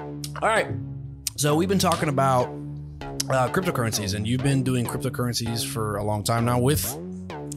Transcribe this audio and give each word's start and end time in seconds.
All 0.00 0.48
right. 0.48 0.68
So 1.36 1.54
we've 1.54 1.68
been 1.68 1.78
talking 1.78 2.08
about 2.08 2.46
uh, 3.30 3.48
cryptocurrencies, 3.48 4.14
and 4.14 4.26
you've 4.26 4.42
been 4.42 4.62
doing 4.62 4.84
cryptocurrencies 4.86 5.64
for 5.66 5.96
a 5.96 6.04
long 6.04 6.24
time 6.24 6.44
now 6.44 6.58
with 6.58 6.84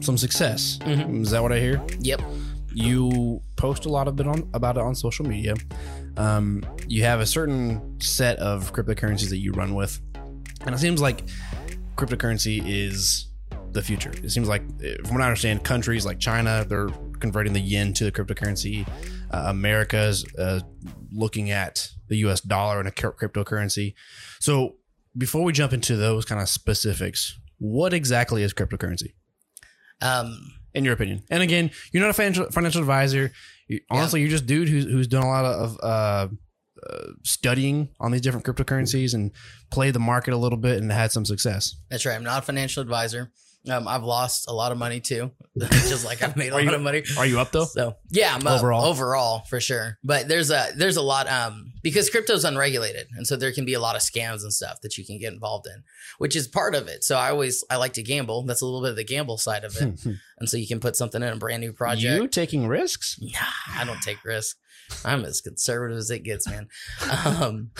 some 0.00 0.18
success. 0.18 0.78
Is 0.84 1.30
that 1.30 1.42
what 1.42 1.52
I 1.52 1.58
hear? 1.58 1.82
Yep. 2.00 2.22
You 2.72 3.42
post 3.56 3.86
a 3.86 3.88
lot 3.88 4.08
of 4.08 4.18
it 4.20 4.26
on 4.26 4.48
about 4.52 4.76
it 4.76 4.82
on 4.82 4.94
social 4.94 5.24
media. 5.26 5.54
Um, 6.16 6.62
you 6.86 7.02
have 7.04 7.20
a 7.20 7.26
certain 7.26 8.00
set 8.00 8.38
of 8.38 8.72
cryptocurrencies 8.72 9.30
that 9.30 9.38
you 9.38 9.52
run 9.52 9.74
with, 9.74 10.00
and 10.66 10.74
it 10.74 10.78
seems 10.78 11.00
like 11.00 11.24
cryptocurrency 11.96 12.62
is 12.64 13.28
the 13.72 13.82
future. 13.82 14.12
It 14.22 14.30
seems 14.30 14.48
like, 14.48 14.62
eh, 14.82 14.96
from 15.04 15.14
what 15.14 15.22
I 15.22 15.26
understand, 15.26 15.64
countries 15.64 16.06
like 16.06 16.18
China 16.18 16.64
they're 16.68 16.90
converting 17.20 17.52
the 17.52 17.60
yen 17.60 17.92
to 17.94 18.04
the 18.04 18.12
cryptocurrency. 18.12 18.86
Uh, 19.34 19.46
America's 19.48 20.24
uh, 20.38 20.60
looking 21.12 21.50
at 21.50 21.88
the 22.08 22.16
U.S. 22.18 22.40
dollar 22.40 22.78
and 22.78 22.86
a 22.86 22.92
cryptocurrency. 22.92 23.94
So, 24.38 24.76
before 25.18 25.42
we 25.42 25.52
jump 25.52 25.72
into 25.72 25.96
those 25.96 26.24
kind 26.24 26.40
of 26.40 26.48
specifics, 26.48 27.36
what 27.58 27.92
exactly 27.92 28.44
is 28.44 28.54
cryptocurrency? 28.54 29.14
Um, 30.00 30.52
in 30.72 30.84
your 30.84 30.94
opinion. 30.94 31.22
And 31.30 31.42
again, 31.42 31.72
you're 31.90 32.00
not 32.02 32.10
a 32.10 32.14
financial 32.14 32.48
financial 32.50 32.80
advisor. 32.80 33.32
You, 33.66 33.80
honestly, 33.90 34.20
you're 34.20 34.30
just 34.30 34.46
dude 34.46 34.68
who's 34.68 34.84
who's 34.84 35.08
done 35.08 35.24
a 35.24 35.28
lot 35.28 35.44
of 35.44 35.78
uh, 35.82 36.28
uh, 36.88 37.06
studying 37.24 37.88
on 37.98 38.12
these 38.12 38.20
different 38.20 38.46
cryptocurrencies 38.46 39.14
and 39.14 39.32
played 39.70 39.94
the 39.94 40.00
market 40.00 40.32
a 40.32 40.36
little 40.36 40.58
bit 40.58 40.78
and 40.80 40.92
had 40.92 41.10
some 41.10 41.24
success. 41.24 41.74
that's 41.90 42.06
right. 42.06 42.14
I'm 42.14 42.22
not 42.22 42.42
a 42.42 42.46
financial 42.46 42.82
advisor. 42.82 43.32
Um, 43.70 43.88
I've 43.88 44.02
lost 44.04 44.44
a 44.46 44.52
lot 44.52 44.72
of 44.72 44.78
money 44.78 45.00
too, 45.00 45.30
just 45.58 46.04
like 46.04 46.22
I've 46.22 46.36
made 46.36 46.50
a 46.52 46.56
lot 46.56 46.64
you- 46.64 46.74
of 46.74 46.82
money. 46.82 47.02
Are 47.16 47.24
you 47.24 47.40
up 47.40 47.50
though? 47.50 47.64
So 47.64 47.96
yeah, 48.10 48.34
I'm 48.34 48.46
up 48.46 48.58
Overall? 48.58 48.84
overall 48.84 49.44
for 49.48 49.58
sure. 49.58 49.98
But 50.04 50.28
there's 50.28 50.50
a 50.50 50.66
there's 50.76 50.98
a 50.98 51.02
lot 51.02 51.30
um 51.30 51.72
because 51.82 52.10
crypto's 52.10 52.44
unregulated, 52.44 53.06
and 53.16 53.26
so 53.26 53.36
there 53.36 53.52
can 53.52 53.64
be 53.64 53.72
a 53.72 53.80
lot 53.80 53.96
of 53.96 54.02
scams 54.02 54.42
and 54.42 54.52
stuff 54.52 54.80
that 54.82 54.98
you 54.98 55.04
can 55.06 55.18
get 55.18 55.32
involved 55.32 55.66
in, 55.66 55.82
which 56.18 56.36
is 56.36 56.46
part 56.46 56.74
of 56.74 56.88
it. 56.88 57.04
So 57.04 57.16
I 57.16 57.30
always 57.30 57.64
I 57.70 57.76
like 57.76 57.94
to 57.94 58.02
gamble. 58.02 58.42
That's 58.44 58.60
a 58.60 58.66
little 58.66 58.82
bit 58.82 58.90
of 58.90 58.96
the 58.96 59.04
gamble 59.04 59.38
side 59.38 59.64
of 59.64 59.74
it, 59.80 59.98
and 60.38 60.46
so 60.48 60.58
you 60.58 60.66
can 60.66 60.78
put 60.80 60.94
something 60.94 61.22
in 61.22 61.28
a 61.32 61.36
brand 61.36 61.62
new 61.62 61.72
project. 61.72 62.02
you 62.22 62.28
taking 62.28 62.68
risks? 62.68 63.18
Nah, 63.18 63.80
I 63.80 63.84
don't 63.86 64.02
take 64.02 64.22
risks. 64.24 64.56
I'm 65.06 65.24
as 65.24 65.40
conservative 65.40 65.96
as 65.96 66.10
it 66.10 66.22
gets, 66.22 66.46
man. 66.46 66.68
Um, 67.24 67.70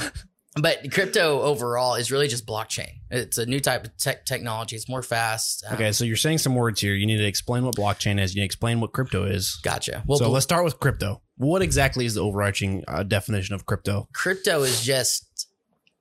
but 0.57 0.91
crypto 0.93 1.41
overall 1.43 1.95
is 1.95 2.13
really 2.13 2.29
just 2.29 2.47
blockchain. 2.47 3.01
It's 3.11 3.39
a 3.39 3.47
new 3.47 3.61
type 3.61 3.85
of 3.85 3.97
tech 3.97 4.25
technology. 4.25 4.77
It's 4.77 4.89
more 4.89 5.03
fast. 5.03 5.65
Um, 5.69 5.75
Okay, 5.75 5.93
so 5.93 6.05
you're 6.05 6.17
saying 6.17 6.39
some 6.39 6.55
words 6.55 6.81
here. 6.81 6.95
You 6.95 7.07
need 7.07 7.19
to 7.19 7.27
explain 7.27 7.65
what 7.65 7.75
blockchain 7.75 8.21
is. 8.21 8.35
You 8.35 8.41
need 8.41 8.45
to 8.45 8.47
explain 8.47 8.81
what 8.81 8.93
crypto 8.93 9.25
is. 9.25 9.59
Gotcha. 9.63 10.03
Well, 10.07 10.19
so 10.19 10.31
let's 10.31 10.45
start 10.45 10.65
with 10.65 10.79
crypto. 10.79 11.23
What 11.37 11.63
exactly 11.63 12.07
is 12.07 12.15
the 12.15 12.21
overarching 12.21 12.85
uh, 12.87 13.03
definition 13.03 13.55
of 13.55 13.67
crypto? 13.67 14.09
crypto 14.13 14.63
is 14.63 14.85
just 14.85 15.49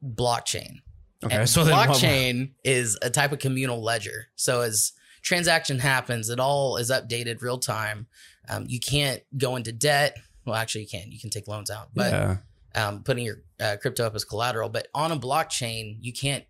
blockchain. 0.03 0.77
Okay, 1.23 1.35
And 1.37 1.49
so 1.49 1.63
blockchain 1.63 2.51
is 2.63 2.97
a 3.01 3.09
type 3.09 3.31
of 3.31 3.39
communal 3.39 3.81
ledger. 3.81 4.27
So 4.35 4.61
as 4.61 4.91
transaction 5.21 5.79
happens, 5.79 6.29
it 6.29 6.39
all 6.39 6.77
is 6.77 6.91
updated 6.91 7.41
real 7.41 7.57
time. 7.57 8.07
Um, 8.49 8.65
you 8.67 8.79
can't 8.79 9.21
go 9.37 9.55
into 9.55 9.71
debt. 9.71 10.17
Well, 10.45 10.55
actually, 10.55 10.81
you 10.81 10.87
can. 10.87 11.11
You 11.11 11.19
can 11.19 11.29
take 11.29 11.47
loans 11.47 11.71
out, 11.71 11.89
but 11.95 12.11
yeah. 12.11 12.37
Um, 12.75 13.03
putting 13.03 13.25
your 13.25 13.37
uh, 13.59 13.77
crypto 13.81 14.05
up 14.05 14.15
as 14.15 14.25
collateral. 14.25 14.69
But 14.69 14.87
on 14.93 15.11
a 15.11 15.17
blockchain, 15.17 15.97
you 16.01 16.13
can't 16.13 16.43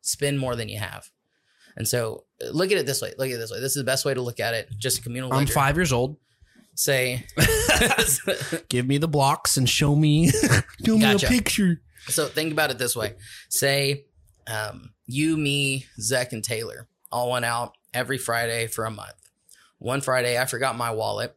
spend 0.00 0.38
more 0.38 0.56
than 0.56 0.68
you 0.68 0.78
have. 0.78 1.10
And 1.76 1.86
so, 1.86 2.24
uh, 2.44 2.50
look 2.50 2.72
at 2.72 2.78
it 2.78 2.86
this 2.86 3.00
way. 3.00 3.12
Look 3.16 3.28
at 3.28 3.34
it 3.34 3.38
this 3.38 3.50
way. 3.50 3.60
This 3.60 3.72
is 3.72 3.82
the 3.82 3.84
best 3.84 4.04
way 4.04 4.14
to 4.14 4.20
look 4.20 4.40
at 4.40 4.54
it. 4.54 4.68
Just 4.78 4.98
a 4.98 5.02
communal 5.02 5.32
I'm 5.32 5.46
five 5.46 5.76
years 5.76 5.92
old. 5.92 6.16
Say, 6.74 7.26
Give 8.68 8.86
me 8.86 8.98
the 8.98 9.08
blocks 9.08 9.56
and 9.56 9.68
show 9.68 9.94
me, 9.94 10.30
show 10.86 10.96
me 10.96 11.00
Gotcha. 11.00 11.26
a 11.26 11.28
picture. 11.28 11.82
so 12.08 12.26
think 12.26 12.52
about 12.52 12.70
it 12.70 12.78
this 12.78 12.96
way. 12.96 13.14
Say, 13.48 14.06
um, 14.46 14.94
you, 15.06 15.36
me, 15.36 15.86
Zach, 16.00 16.32
and 16.32 16.42
Taylor 16.42 16.88
all 17.12 17.30
went 17.30 17.44
out 17.44 17.76
every 17.92 18.18
Friday 18.18 18.66
for 18.66 18.84
a 18.84 18.90
month. 18.90 19.14
One 19.78 20.00
Friday, 20.00 20.38
I 20.38 20.46
forgot 20.46 20.76
my 20.76 20.90
wallet. 20.90 21.36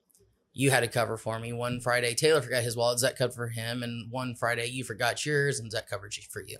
You 0.54 0.70
had 0.72 0.84
a 0.84 0.88
cover 0.88 1.18
for 1.18 1.40
me. 1.40 1.52
One 1.52 1.80
Friday, 1.80 2.14
Taylor 2.14 2.42
forgot 2.42 2.64
his 2.64 2.76
wallet. 2.76 3.00
Zach 3.00 3.18
covered 3.18 3.34
for 3.36 3.48
him. 3.48 3.82
And 3.82 4.12
one 4.12 4.36
Friday, 4.36 4.68
you 4.68 4.84
forgot 4.84 5.26
yours, 5.26 5.60
and 5.60 5.72
Zach 5.72 5.90
covered 5.90 6.16
you- 6.16 6.24
for 6.30 6.42
you. 6.42 6.60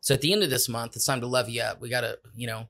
So 0.00 0.14
at 0.14 0.20
the 0.20 0.32
end 0.32 0.44
of 0.44 0.50
this 0.50 0.68
month, 0.68 0.94
it's 0.94 1.04
time 1.04 1.20
to 1.20 1.26
levy 1.26 1.60
up. 1.60 1.80
We 1.80 1.88
gotta, 1.88 2.20
you 2.36 2.46
know, 2.46 2.68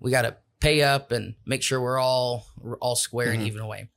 we 0.00 0.10
gotta 0.10 0.36
pay 0.58 0.82
up 0.82 1.12
and 1.12 1.36
make 1.46 1.62
sure 1.62 1.80
we're 1.80 2.00
all 2.00 2.48
we're 2.58 2.76
all 2.78 2.96
square 2.96 3.28
Mhm. 3.28 3.34
and 3.34 3.42
even 3.46 3.60
away. 3.60 3.88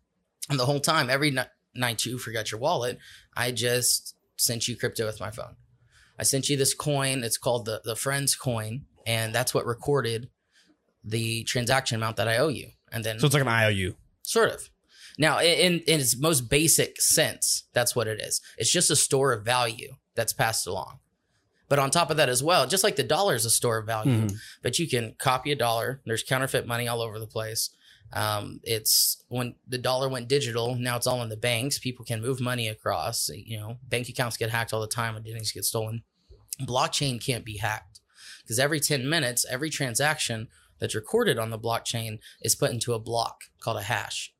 And 0.49 0.59
the 0.59 0.65
whole 0.67 0.79
time, 0.79 1.09
every 1.09 1.31
ni- 1.31 1.41
night 1.73 2.05
you 2.05 2.19
forgot 2.19 2.51
your 2.51 2.59
wallet, 2.59 2.99
I 3.35 3.51
just 3.51 4.15
sent 4.37 4.67
you 4.67 4.75
crypto 4.77 5.05
with 5.07 5.19
my 5.19 5.31
phone. 5.31 5.55
I 6.19 6.23
sent 6.23 6.49
you 6.49 6.57
this 6.57 6.73
coin. 6.75 7.23
It's 7.23 7.37
called 7.37 7.65
the 7.65 7.81
the 7.83 7.95
Friends 7.95 8.35
coin, 8.35 8.85
and 9.07 9.33
that's 9.33 9.53
what 9.53 9.65
recorded 9.65 10.29
the 11.03 11.43
transaction 11.45 11.95
amount 11.95 12.17
that 12.17 12.27
I 12.27 12.37
owe 12.37 12.49
you. 12.49 12.71
And 12.91 13.03
then 13.03 13.19
So 13.19 13.25
it's 13.25 13.33
like 13.33 13.41
an 13.41 13.47
IOU. 13.47 13.95
Sort 14.21 14.51
of. 14.51 14.69
Now, 15.17 15.39
in, 15.39 15.79
in 15.81 15.99
its 15.99 16.15
most 16.17 16.49
basic 16.49 17.01
sense, 17.01 17.63
that's 17.73 17.95
what 17.95 18.07
it 18.07 18.21
is. 18.21 18.39
It's 18.57 18.71
just 18.71 18.91
a 18.91 18.95
store 18.95 19.33
of 19.33 19.43
value 19.43 19.95
that's 20.15 20.33
passed 20.33 20.67
along. 20.67 20.99
But 21.69 21.79
on 21.79 21.91
top 21.91 22.09
of 22.11 22.17
that 22.17 22.29
as 22.29 22.41
well, 22.43 22.65
just 22.67 22.83
like 22.83 22.95
the 22.95 23.03
dollar 23.03 23.35
is 23.35 23.43
a 23.45 23.49
store 23.49 23.77
of 23.77 23.85
value, 23.87 24.27
Mhm. 24.27 24.37
but 24.61 24.79
you 24.79 24.87
can 24.87 25.15
copy 25.19 25.51
a 25.51 25.55
dollar. 25.55 26.01
There's 26.05 26.23
counterfeit 26.23 26.65
money 26.67 26.87
all 26.87 27.01
over 27.01 27.19
the 27.19 27.27
place. 27.27 27.71
Um, 28.13 28.61
it's 28.63 29.21
when 29.27 29.55
the 29.67 29.77
dollar 29.77 30.07
went 30.07 30.29
digital, 30.29 30.75
now 30.75 30.95
it's 30.95 31.07
all 31.07 31.21
in 31.23 31.27
the 31.29 31.35
banks. 31.35 31.77
People 31.77 32.05
can 32.05 32.21
move 32.21 32.39
money 32.39 32.69
across. 32.69 33.29
You 33.29 33.57
know, 33.59 33.79
bank 33.83 34.07
accounts 34.07 34.37
get 34.37 34.49
hacked 34.49 34.71
all 34.71 34.79
the 34.79 34.87
time 34.87 35.15
and 35.17 35.25
things 35.25 35.51
get 35.51 35.65
stolen. 35.65 36.03
Blockchain 36.61 37.21
can't 37.23 37.43
be 37.43 37.57
hacked 37.57 37.99
because 38.43 38.59
every 38.59 38.79
10 38.79 39.09
minutes, 39.09 39.45
every 39.49 39.69
transaction 39.69 40.47
that's 40.79 40.95
recorded 40.95 41.37
on 41.37 41.49
the 41.49 41.59
blockchain 41.59 42.19
is 42.41 42.55
put 42.55 42.71
into 42.71 42.93
a 42.93 42.99
block 42.99 43.45
called 43.59 43.77
a 43.77 43.81
hash. 43.83 44.31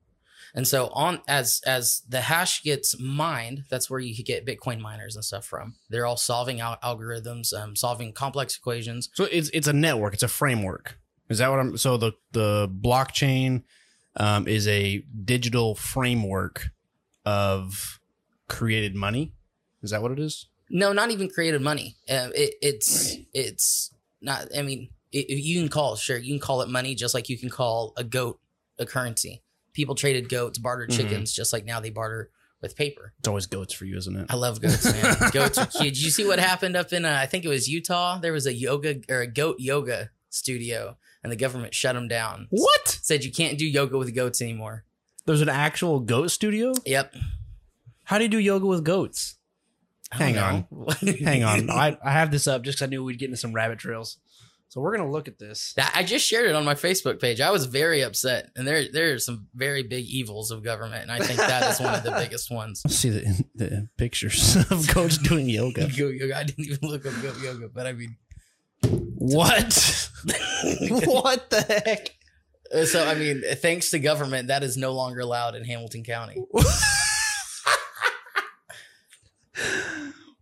And 0.55 0.67
so 0.67 0.87
on 0.87 1.21
as 1.27 1.61
as 1.65 2.01
the 2.07 2.21
hash 2.21 2.63
gets 2.63 2.99
mined, 2.99 3.65
that's 3.69 3.89
where 3.89 3.99
you 3.99 4.23
get 4.23 4.45
Bitcoin 4.45 4.79
miners 4.79 5.15
and 5.15 5.23
stuff 5.23 5.45
from. 5.45 5.75
They're 5.89 6.05
all 6.05 6.17
solving 6.17 6.61
al- 6.61 6.79
algorithms, 6.83 7.53
um, 7.53 7.75
solving 7.75 8.13
complex 8.13 8.57
equations. 8.57 9.09
So 9.13 9.25
it's 9.25 9.49
it's 9.49 9.67
a 9.67 9.73
network. 9.73 10.13
It's 10.13 10.23
a 10.23 10.27
framework. 10.27 10.97
Is 11.29 11.39
that 11.39 11.49
what 11.49 11.59
I'm? 11.59 11.77
So 11.77 11.97
the 11.97 12.13
the 12.31 12.69
blockchain 12.69 13.63
um, 14.15 14.47
is 14.47 14.67
a 14.67 15.03
digital 15.23 15.75
framework 15.75 16.69
of 17.25 17.99
created 18.47 18.95
money. 18.95 19.33
Is 19.83 19.91
that 19.91 20.01
what 20.01 20.11
it 20.11 20.19
is? 20.19 20.47
No, 20.69 20.91
not 20.93 21.11
even 21.11 21.29
created 21.29 21.61
money. 21.61 21.95
Uh, 22.09 22.29
it, 22.35 22.55
it's 22.61 23.17
it's 23.33 23.91
not. 24.21 24.47
I 24.57 24.61
mean, 24.61 24.89
it, 25.11 25.29
you 25.29 25.59
can 25.59 25.69
call 25.69 25.95
sure 25.95 26.17
you 26.17 26.33
can 26.33 26.39
call 26.39 26.61
it 26.61 26.69
money, 26.69 26.95
just 26.95 27.13
like 27.13 27.29
you 27.29 27.37
can 27.37 27.49
call 27.49 27.93
a 27.97 28.03
goat 28.03 28.39
a 28.79 28.85
currency. 28.85 29.43
People 29.77 29.93
traded 29.93 30.27
goats, 30.27 30.57
bartered 30.57 30.89
Mhm. 30.89 30.97
chickens, 30.97 31.31
just 31.31 31.53
like 31.53 31.63
now 31.63 31.79
they 31.79 31.91
barter 31.91 32.31
with 32.63 32.75
paper. 32.75 33.13
It's 33.19 33.27
always 33.27 33.45
goats 33.45 33.75
for 33.75 33.85
you, 33.85 33.95
isn't 33.95 34.15
it? 34.17 34.25
I 34.27 34.35
love 34.35 34.59
goats, 34.59 34.83
man. 34.91 35.15
goats 35.31 35.59
are 35.59 35.67
cute. 35.67 35.93
Did 35.93 36.01
you 36.01 36.09
see 36.09 36.25
what 36.25 36.39
happened 36.39 36.75
up 36.75 36.91
in? 36.91 37.05
Uh, 37.05 37.15
I 37.21 37.27
think 37.27 37.45
it 37.45 37.47
was 37.47 37.69
Utah. 37.69 38.17
There 38.17 38.33
was 38.33 38.47
a 38.47 38.53
yoga 38.55 39.01
or 39.07 39.21
a 39.21 39.27
goat 39.27 39.57
yoga 39.59 40.09
studio, 40.31 40.97
and 41.21 41.31
the 41.31 41.35
government 41.35 41.75
shut 41.75 41.93
them 41.93 42.07
down. 42.07 42.47
What? 42.49 42.87
Said 43.03 43.23
you 43.23 43.31
can't 43.31 43.59
do 43.59 43.67
yoga 43.67 43.99
with 43.99 44.15
goats 44.15 44.41
anymore. 44.41 44.83
There's 45.27 45.41
an 45.41 45.49
actual 45.49 45.99
goat 45.99 46.31
studio. 46.31 46.73
Yep. 46.83 47.13
How 48.05 48.17
do 48.17 48.23
you 48.23 48.29
do 48.31 48.39
yoga 48.39 48.65
with 48.65 48.83
goats? 48.83 49.35
Hang 50.09 50.33
know. 50.33 50.65
Hang 51.23 51.43
on, 51.43 51.69
I, 51.69 51.95
I 52.03 52.11
have 52.13 52.31
this 52.31 52.47
up 52.47 52.63
just 52.63 52.79
because 52.79 52.87
I 52.87 52.89
knew 52.89 53.03
we'd 53.03 53.19
get 53.19 53.25
into 53.25 53.37
some 53.37 53.53
rabbit 53.53 53.77
trails. 53.77 54.17
So 54.69 54.81
we're 54.81 54.95
gonna 54.97 55.09
look 55.09 55.27
at 55.29 55.39
this. 55.39 55.73
I 55.95 56.03
just 56.03 56.25
shared 56.27 56.49
it 56.49 56.53
on 56.55 56.65
my 56.65 56.75
Facebook 56.75 57.21
page. 57.21 57.39
I 57.39 57.51
was 57.51 57.65
very 57.65 58.01
upset, 58.01 58.49
and 58.55 58.67
there 58.67 58.91
there 58.91 59.13
are 59.13 59.19
some 59.19 59.47
very 59.55 59.81
big 59.83 60.05
evils 60.05 60.51
of 60.51 60.61
government, 60.63 61.03
and 61.03 61.11
I 61.11 61.19
think 61.19 61.39
that 61.39 61.71
is 61.71 61.79
one 61.79 61.95
of 61.95 62.03
the 62.03 62.11
biggest 62.19 62.51
ones. 62.51 62.81
See 62.93 63.09
the, 63.09 63.45
the 63.55 63.87
pictures 63.97 64.55
of 64.71 64.87
Coach 64.89 65.19
doing 65.19 65.47
yoga. 65.49 65.87
Go- 65.97 66.09
yoga. 66.09 66.37
I 66.37 66.43
didn't 66.43 66.65
even 66.65 66.89
look 66.89 67.05
up 67.05 67.13
goat 67.21 67.39
yoga, 67.41 67.69
but 67.69 67.87
I 67.87 67.93
mean, 67.93 68.17
What? 68.83 70.09
what 71.05 71.49
the 71.49 71.61
heck? 71.85 72.09
uh, 72.73 72.83
so 72.85 73.07
I 73.07 73.15
mean, 73.15 73.43
thanks 73.55 73.91
to 73.91 73.99
government, 73.99 74.49
that 74.49 74.63
is 74.63 74.75
no 74.75 74.91
longer 74.91 75.21
allowed 75.21 75.55
in 75.55 75.63
Hamilton 75.63 76.03
County. 76.03 76.43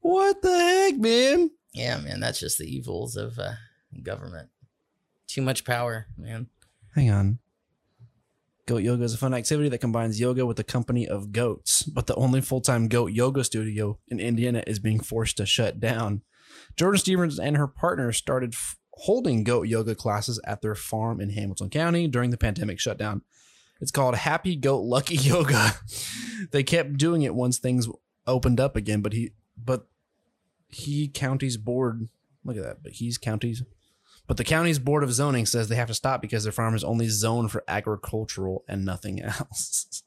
What 0.02 0.42
the 0.42 0.50
heck, 0.58 0.98
man? 0.98 1.52
Yeah, 1.74 1.98
man, 2.00 2.20
that's 2.20 2.40
just 2.40 2.58
the 2.58 2.66
evils 2.66 3.16
of 3.16 3.38
uh, 3.40 3.54
government. 4.04 4.50
Too 5.28 5.42
much 5.42 5.66
power, 5.66 6.08
man. 6.18 6.48
Hang 6.94 7.10
on. 7.10 7.40
Goat 8.66 8.78
yoga 8.84 9.04
is 9.04 9.14
a 9.14 9.18
fun 9.18 9.34
activity 9.34 9.70
that 9.70 9.78
combines 9.78 10.20
yoga 10.20 10.46
with 10.46 10.58
the 10.58 10.64
company 10.64 11.08
of 11.08 11.32
goats, 11.32 11.84
but 11.84 12.08
the 12.08 12.16
only 12.16 12.42
full 12.42 12.62
time 12.62 12.88
goat 12.88 13.12
yoga 13.12 13.44
studio 13.44 14.00
in 14.08 14.20
Indiana 14.20 14.64
is 14.66 14.80
being 14.80 15.00
forced 15.00 15.38
to 15.38 15.46
shut 15.46 15.80
down. 15.80 16.22
Jordan 16.76 17.00
Stevens 17.00 17.38
and 17.40 17.58
her 17.58 17.68
partner 17.68 18.12
started 18.12 18.54
f- 18.54 18.78
holding 18.94 19.44
goat 19.44 19.68
yoga 19.68 19.94
classes 19.94 20.40
at 20.46 20.62
their 20.62 20.74
farm 20.74 21.22
in 21.22 21.30
Hamilton 21.32 21.70
County 21.70 22.08
during 22.08 22.32
the 22.32 22.38
pandemic 22.38 22.80
shutdown. 22.80 23.22
It's 23.82 23.92
called 23.92 24.16
Happy 24.16 24.56
Goat 24.56 24.82
Lucky 24.82 25.16
Yoga. 25.20 25.74
they 26.52 26.64
kept 26.64 26.98
doing 26.98 27.22
it 27.22 27.36
once 27.36 27.60
things 27.60 27.88
opened 28.26 28.60
up 28.60 28.76
again, 28.76 29.02
but 29.02 29.14
he 29.14 29.32
but 29.58 29.88
he 30.70 31.08
county's 31.08 31.58
board. 31.58 32.08
Look 32.44 32.58
at 32.58 32.64
that, 32.64 32.84
but 32.84 32.94
he's 32.94 33.18
county's. 33.18 33.64
But 34.27 34.38
the 34.38 34.44
county's 34.44 34.80
board 34.80 35.04
of 35.04 35.13
zoning 35.13 35.45
says 35.45 35.68
they 35.69 35.75
have 35.75 35.88
to 35.88 35.94
stop 35.94 36.22
because 36.22 36.44
their 36.44 36.51
farm 36.51 36.74
is 36.75 36.83
only 36.83 37.07
zoned 37.10 37.51
for 37.51 37.63
agricultural 37.68 38.63
and 38.68 38.83
nothing 38.83 39.22
else. 39.22 40.04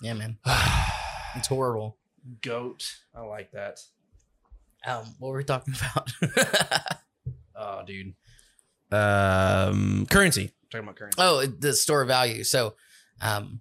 Yeah, 0.00 0.14
man. 0.14 0.38
It's 1.36 1.46
horrible. 1.46 1.96
Goat. 2.42 2.96
I 3.14 3.20
like 3.20 3.52
that. 3.52 3.78
Um, 4.84 5.14
what 5.20 5.28
were 5.30 5.36
we 5.38 5.44
talking 5.44 5.74
about? 5.74 6.12
Oh, 7.54 7.82
dude. 7.86 8.14
Um, 8.90 10.06
currency. 10.10 10.52
Talking 10.70 10.86
about 10.86 10.96
currency. 10.96 11.18
oh, 11.20 11.44
the 11.44 11.74
store 11.74 12.06
value. 12.06 12.42
So, 12.42 12.74
um, 13.20 13.60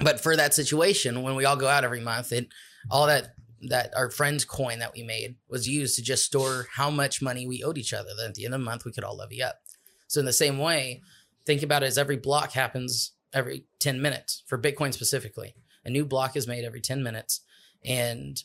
but 0.00 0.20
for 0.20 0.36
that 0.36 0.52
situation, 0.52 1.22
when 1.22 1.34
we 1.34 1.46
all 1.46 1.56
go 1.56 1.66
out 1.66 1.82
every 1.82 2.00
month, 2.00 2.30
it 2.32 2.48
all 2.90 3.06
that 3.06 3.34
that 3.68 3.92
our 3.96 4.10
friend's 4.10 4.44
coin 4.44 4.80
that 4.80 4.92
we 4.94 5.02
made 5.02 5.36
was 5.48 5.68
used 5.68 5.96
to 5.96 6.02
just 6.02 6.24
store 6.24 6.66
how 6.72 6.90
much 6.90 7.22
money 7.22 7.46
we 7.46 7.62
owed 7.62 7.78
each 7.78 7.92
other. 7.92 8.10
Then 8.16 8.30
at 8.30 8.34
the 8.34 8.44
end 8.44 8.54
of 8.54 8.60
the 8.60 8.64
month, 8.64 8.84
we 8.84 8.92
could 8.92 9.04
all 9.04 9.16
levy 9.16 9.42
up. 9.42 9.60
So 10.08 10.20
in 10.20 10.26
the 10.26 10.32
same 10.32 10.58
way, 10.58 11.02
think 11.46 11.62
about 11.62 11.82
it 11.82 11.86
as 11.86 11.98
every 11.98 12.16
block 12.16 12.52
happens 12.52 13.12
every 13.32 13.64
10 13.78 14.02
minutes 14.02 14.42
for 14.46 14.58
Bitcoin 14.58 14.92
specifically. 14.92 15.54
A 15.84 15.90
new 15.90 16.04
block 16.04 16.36
is 16.36 16.46
made 16.46 16.64
every 16.64 16.80
10 16.80 17.02
minutes. 17.02 17.40
And 17.84 18.42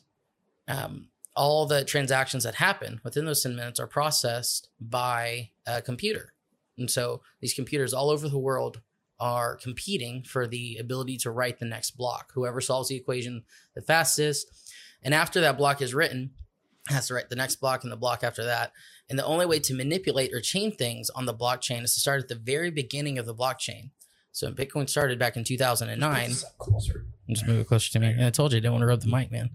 um, 0.68 1.10
all 1.36 1.66
the 1.66 1.84
transactions 1.84 2.44
that 2.44 2.56
happen 2.56 3.02
within 3.04 3.26
those 3.26 3.44
10 3.44 3.56
minutes 3.56 3.80
are 3.80 3.88
processed 3.88 4.70
by 4.80 5.50
a 5.66 5.82
computer. 5.82 6.34
And 6.78 6.90
so 6.90 7.22
these 7.42 7.54
computers 7.54 7.94
all 7.94 8.10
over 8.10 8.30
the 8.30 8.38
world 8.38 8.82
are 9.20 9.56
competing 9.56 10.24
for 10.24 10.48
the 10.48 10.78
ability 10.78 11.18
to 11.18 11.32
write 11.32 11.60
the 11.60 11.66
next 11.66 11.92
block. 11.92 12.32
Whoever 12.34 12.62
solves 12.62 12.90
the 12.90 12.96
equation 12.96 13.44
the 13.74 13.82
fastest. 13.82 14.67
And 15.08 15.14
after 15.14 15.40
that 15.40 15.58
block 15.58 15.82
is 15.82 15.94
written, 15.94 16.32
has 16.90 17.08
to 17.08 17.14
write 17.14 17.30
the 17.30 17.38
next 17.38 17.62
block 17.62 17.84
and 17.84 17.92
the 17.94 17.96
block 17.96 18.26
after 18.26 18.44
that. 18.44 18.74
And 19.10 19.18
the 19.18 19.24
only 19.26 19.46
way 19.46 19.58
to 19.60 19.74
manipulate 19.74 20.34
or 20.34 20.42
change 20.42 20.76
things 20.76 21.10
on 21.12 21.26
the 21.26 21.34
blockchain 21.34 21.84
is 21.84 21.94
to 21.94 22.02
start 22.02 22.22
at 22.24 22.28
the 22.28 22.36
very 22.36 22.72
beginning 22.72 23.18
of 23.18 23.26
the 23.26 23.34
blockchain. 23.34 23.92
So 24.34 24.52
Bitcoin 24.52 24.90
started 24.90 25.18
back 25.18 25.38
in 25.38 25.46
2009, 25.46 26.32
Closer. 26.58 27.06
just 27.30 27.48
move 27.48 27.62
it 27.62 27.68
closer 27.68 27.90
to 27.94 28.00
me. 28.02 28.08
And 28.08 28.26
I 28.26 28.32
told 28.32 28.52
you 28.52 28.58
I 28.58 28.60
didn't 28.60 28.74
want 28.74 28.82
to 28.82 28.88
rub 28.88 29.00
the 29.00 29.08
mic, 29.08 29.32
man. 29.32 29.52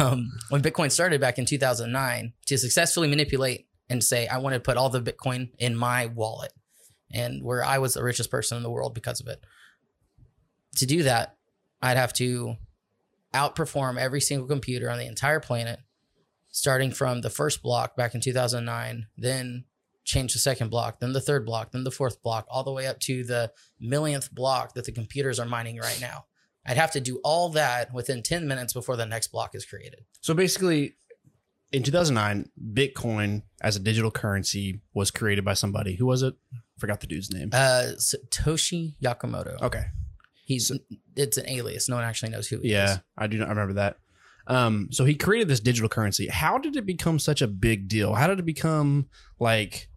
Um, 0.00 0.32
when 0.48 0.60
Bitcoin 0.60 0.90
started 0.90 1.20
back 1.20 1.38
in 1.38 1.46
2009, 1.46 2.32
to 2.46 2.58
successfully 2.58 3.06
manipulate 3.06 3.68
and 3.88 4.02
say, 4.02 4.26
I 4.26 4.38
want 4.38 4.54
to 4.54 4.60
put 4.60 4.76
all 4.76 4.90
the 4.90 5.00
Bitcoin 5.00 5.50
in 5.56 5.76
my 5.76 6.06
wallet, 6.06 6.52
and 7.12 7.44
where 7.44 7.64
I 7.64 7.78
was 7.78 7.94
the 7.94 8.02
richest 8.02 8.28
person 8.28 8.56
in 8.56 8.64
the 8.64 8.70
world 8.72 8.92
because 8.92 9.20
of 9.20 9.28
it. 9.28 9.40
To 10.78 10.86
do 10.86 11.04
that, 11.04 11.36
I'd 11.80 11.96
have 11.96 12.12
to 12.14 12.56
outperform 13.34 13.98
every 13.98 14.20
single 14.20 14.46
computer 14.48 14.90
on 14.90 14.98
the 14.98 15.06
entire 15.06 15.40
planet, 15.40 15.80
starting 16.48 16.90
from 16.90 17.20
the 17.20 17.30
first 17.30 17.62
block 17.62 17.96
back 17.96 18.14
in 18.14 18.20
2009, 18.20 19.06
then 19.16 19.64
change 20.04 20.32
the 20.32 20.38
second 20.38 20.70
block, 20.70 21.00
then 21.00 21.12
the 21.12 21.20
third 21.20 21.44
block, 21.44 21.72
then 21.72 21.84
the 21.84 21.90
fourth 21.90 22.22
block, 22.22 22.46
all 22.48 22.62
the 22.62 22.72
way 22.72 22.86
up 22.86 23.00
to 23.00 23.24
the 23.24 23.50
millionth 23.80 24.32
block 24.32 24.74
that 24.74 24.84
the 24.84 24.92
computers 24.92 25.40
are 25.40 25.46
mining 25.46 25.78
right 25.78 25.98
now. 26.00 26.26
I'd 26.66 26.76
have 26.76 26.92
to 26.92 27.00
do 27.00 27.20
all 27.24 27.50
that 27.50 27.92
within 27.92 28.22
10 28.22 28.46
minutes 28.46 28.72
before 28.72 28.96
the 28.96 29.06
next 29.06 29.28
block 29.28 29.54
is 29.54 29.66
created. 29.66 30.04
So 30.20 30.32
basically, 30.32 30.96
in 31.72 31.82
2009, 31.82 32.50
Bitcoin 32.72 33.42
as 33.60 33.76
a 33.76 33.80
digital 33.80 34.10
currency 34.10 34.80
was 34.94 35.10
created 35.10 35.44
by 35.44 35.54
somebody. 35.54 35.96
Who 35.96 36.06
was 36.06 36.22
it? 36.22 36.34
Forgot 36.78 37.00
the 37.00 37.06
dude's 37.06 37.32
name. 37.32 37.50
Uh, 37.52 37.92
Satoshi 37.98 38.94
Yakamoto. 39.02 39.60
Okay. 39.60 39.86
He's 40.44 40.70
it's 41.16 41.36
an 41.36 41.48
alias. 41.48 41.88
No 41.88 41.96
one 41.96 42.04
actually 42.04 42.30
knows 42.30 42.48
who 42.48 42.58
he 42.58 42.68
is. 42.68 42.72
Yeah, 42.72 42.92
is. 42.92 43.00
I 43.16 43.26
do 43.26 43.38
not 43.38 43.46
I 43.46 43.50
remember 43.50 43.74
that. 43.74 43.96
Um, 44.46 44.88
so 44.90 45.04
he 45.04 45.14
created 45.14 45.48
this 45.48 45.60
digital 45.60 45.88
currency. 45.88 46.28
How 46.28 46.58
did 46.58 46.76
it 46.76 46.84
become 46.84 47.18
such 47.18 47.40
a 47.40 47.46
big 47.46 47.88
deal? 47.88 48.14
How 48.14 48.26
did 48.26 48.38
it 48.38 48.44
become 48.44 49.08
like 49.40 49.88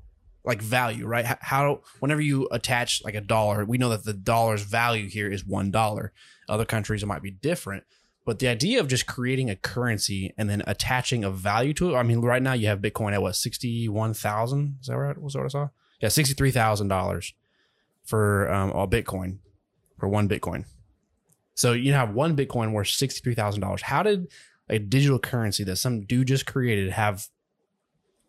like 0.46 0.62
value, 0.62 1.06
right? 1.06 1.26
How, 1.26 1.38
how 1.42 1.82
whenever 2.00 2.22
you 2.22 2.48
attach 2.52 3.04
like 3.04 3.16
a 3.16 3.22
dollar, 3.22 3.66
we 3.66 3.78
know 3.78 3.90
that 3.90 4.06
the 4.06 4.14
dollar's 4.14 4.62
value 4.62 5.10
here 5.10 5.30
is 5.30 5.46
one 5.46 5.72
dollar. 5.72 6.14
Other 6.48 6.66
countries 6.66 7.04
it 7.04 7.08
might 7.08 7.22
be 7.22 7.32
different, 7.32 7.84
but 8.26 8.40
the 8.40 8.48
idea 8.48 8.80
of 8.80 8.88
just 8.88 9.06
creating 9.06 9.50
a 9.50 9.58
currency 9.58 10.34
and 10.38 10.50
then 10.50 10.64
attaching 10.66 11.26
a 11.26 11.30
value 11.30 11.74
to 11.74 11.94
it. 11.94 11.98
I 11.98 12.04
mean, 12.04 12.22
right 12.22 12.42
now 12.42 12.54
you 12.54 12.68
have 12.68 12.80
Bitcoin 12.80 13.12
at 13.12 13.22
what 13.22 13.36
sixty 13.36 13.90
one 13.90 14.14
thousand? 14.14 14.78
Is 14.80 14.88
that 14.88 14.98
right? 14.98 15.18
Was 15.18 15.34
that 15.34 15.40
what 15.40 15.48
I 15.48 15.50
saw? 15.50 15.70
Yeah, 16.00 16.10
sixty 16.10 16.34
three 16.34 16.52
thousand 16.52 16.88
dollars 16.88 17.34
for 18.06 18.50
um, 18.50 18.72
all 18.72 18.88
Bitcoin 18.88 19.40
for 19.98 20.08
one 20.08 20.30
Bitcoin. 20.30 20.66
So 21.56 21.74
you 21.74 21.94
have 21.94 22.14
one 22.14 22.36
Bitcoin 22.36 22.72
worth 22.72 22.90
sixty 22.90 23.22
three 23.22 23.36
thousand 23.36 23.62
dollars. 23.62 23.82
How 23.82 24.04
did 24.04 24.28
a 24.70 24.80
digital 24.80 25.20
currency 25.20 25.64
that 25.64 25.78
some 25.78 26.06
dude 26.06 26.28
just 26.28 26.46
created 26.46 26.92
have 26.92 27.28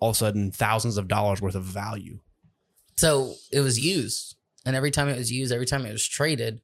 all 0.01 0.11
of 0.11 0.17
a 0.17 0.19
sudden 0.19 0.51
thousands 0.53 0.97
of 0.97 1.09
dollars 1.09 1.43
worth 1.43 1.55
of 1.55 1.65
value? 1.65 2.21
So 2.97 3.35
it 3.53 3.61
was 3.61 3.79
used, 3.79 4.37
and 4.65 4.75
every 4.75 4.91
time 4.91 5.09
it 5.09 5.19
was 5.19 5.31
used, 5.31 5.53
every 5.53 5.67
time 5.67 5.85
it 5.87 5.93
was 5.93 6.07
traded, 6.07 6.61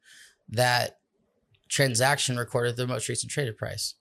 that 0.49 0.99
transaction 1.69 2.37
recorded 2.37 2.77
the 2.77 2.87
most 2.87 3.09
recent 3.09 3.31
traded 3.31 3.57
price. 3.57 3.95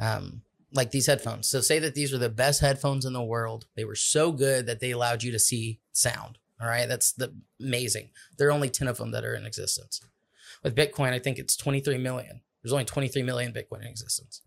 Um, 0.00 0.42
like 0.72 0.90
these 0.90 1.06
headphones. 1.06 1.48
So 1.48 1.60
say 1.60 1.78
that 1.78 1.94
these 1.94 2.12
were 2.12 2.18
the 2.18 2.28
best 2.28 2.60
headphones 2.60 3.06
in 3.06 3.14
the 3.14 3.22
world. 3.22 3.66
They 3.74 3.84
were 3.84 3.94
so 3.94 4.32
good 4.32 4.66
that 4.66 4.80
they 4.80 4.90
allowed 4.90 5.22
you 5.22 5.32
to 5.32 5.38
see 5.38 5.80
sound. 5.92 6.38
All 6.60 6.68
right, 6.68 6.88
that's 6.88 7.12
the 7.12 7.34
amazing. 7.60 8.10
There 8.36 8.48
are 8.48 8.52
only 8.52 8.68
ten 8.68 8.88
of 8.88 8.98
them 8.98 9.12
that 9.12 9.24
are 9.24 9.34
in 9.34 9.46
existence. 9.46 10.00
With 10.62 10.76
Bitcoin, 10.76 11.12
I 11.12 11.18
think 11.18 11.38
it's 11.38 11.56
twenty 11.56 11.80
three 11.80 11.98
million. 11.98 12.42
There's 12.62 12.72
only 12.72 12.84
twenty 12.84 13.08
three 13.08 13.22
million 13.22 13.52
Bitcoin 13.52 13.82
in 13.82 13.88
existence. 13.88 14.42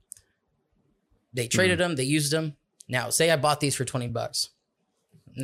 They 1.33 1.47
traded 1.47 1.77
hmm. 1.77 1.83
them. 1.83 1.95
They 1.95 2.03
used 2.03 2.31
them. 2.31 2.57
Now, 2.89 3.09
say 3.09 3.31
I 3.31 3.37
bought 3.37 3.59
these 3.59 3.75
for 3.75 3.85
twenty 3.85 4.07
bucks. 4.07 4.49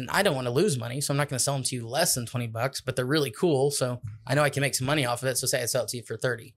I 0.10 0.22
don't 0.22 0.36
want 0.36 0.48
to 0.48 0.52
lose 0.52 0.78
money, 0.78 1.00
so 1.00 1.14
I'm 1.14 1.18
not 1.18 1.30
going 1.30 1.38
to 1.38 1.44
sell 1.44 1.54
them 1.54 1.64
to 1.64 1.76
you 1.76 1.88
less 1.88 2.14
than 2.14 2.26
20 2.26 2.48
bucks, 2.48 2.82
but 2.82 2.98
they're 2.98 3.06
really 3.06 3.32
cool. 3.32 3.72
So 3.72 4.02
I 4.26 4.36
know 4.36 4.44
I 4.44 4.50
can 4.50 4.60
make 4.60 4.76
some 4.76 4.86
money 4.86 5.06
off 5.06 5.24
of 5.24 5.30
it. 5.30 5.38
So 5.38 5.48
say 5.48 5.62
I 5.62 5.66
sell 5.66 5.84
it 5.84 5.90
to 5.90 5.98
you 5.98 6.04
for 6.04 6.18
30. 6.18 6.56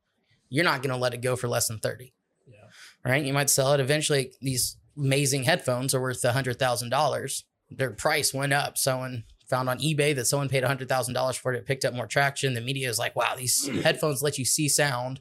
You're 0.48 0.64
not 0.64 0.82
going 0.82 0.92
to 0.92 1.00
let 1.00 1.14
it 1.14 1.22
go 1.22 1.36
for 1.36 1.46
less 1.46 1.68
than 1.68 1.78
30. 1.78 2.12
Yeah. 2.48 2.56
Right. 3.04 3.24
You 3.24 3.32
might 3.32 3.48
sell 3.48 3.72
it. 3.72 3.78
Eventually, 3.78 4.32
these 4.40 4.78
amazing 4.96 5.44
headphones 5.44 5.94
are 5.94 6.00
worth 6.00 6.22
$100,000. 6.22 7.42
Their 7.70 7.90
price 7.92 8.34
went 8.34 8.52
up. 8.52 8.76
So 8.76 8.90
Someone 8.90 9.24
found 9.50 9.68
on 9.68 9.78
eBay 9.80 10.14
that 10.14 10.24
someone 10.26 10.48
paid 10.48 10.62
$100,000 10.62 11.36
for 11.38 11.52
it. 11.52 11.58
It 11.58 11.66
picked 11.66 11.84
up 11.84 11.92
more 11.92 12.06
traction. 12.06 12.54
The 12.54 12.60
media 12.60 12.88
is 12.88 12.98
like, 12.98 13.14
wow, 13.16 13.34
these 13.36 13.66
headphones 13.82 14.22
let 14.22 14.38
you 14.38 14.44
see 14.44 14.68
sound. 14.68 15.20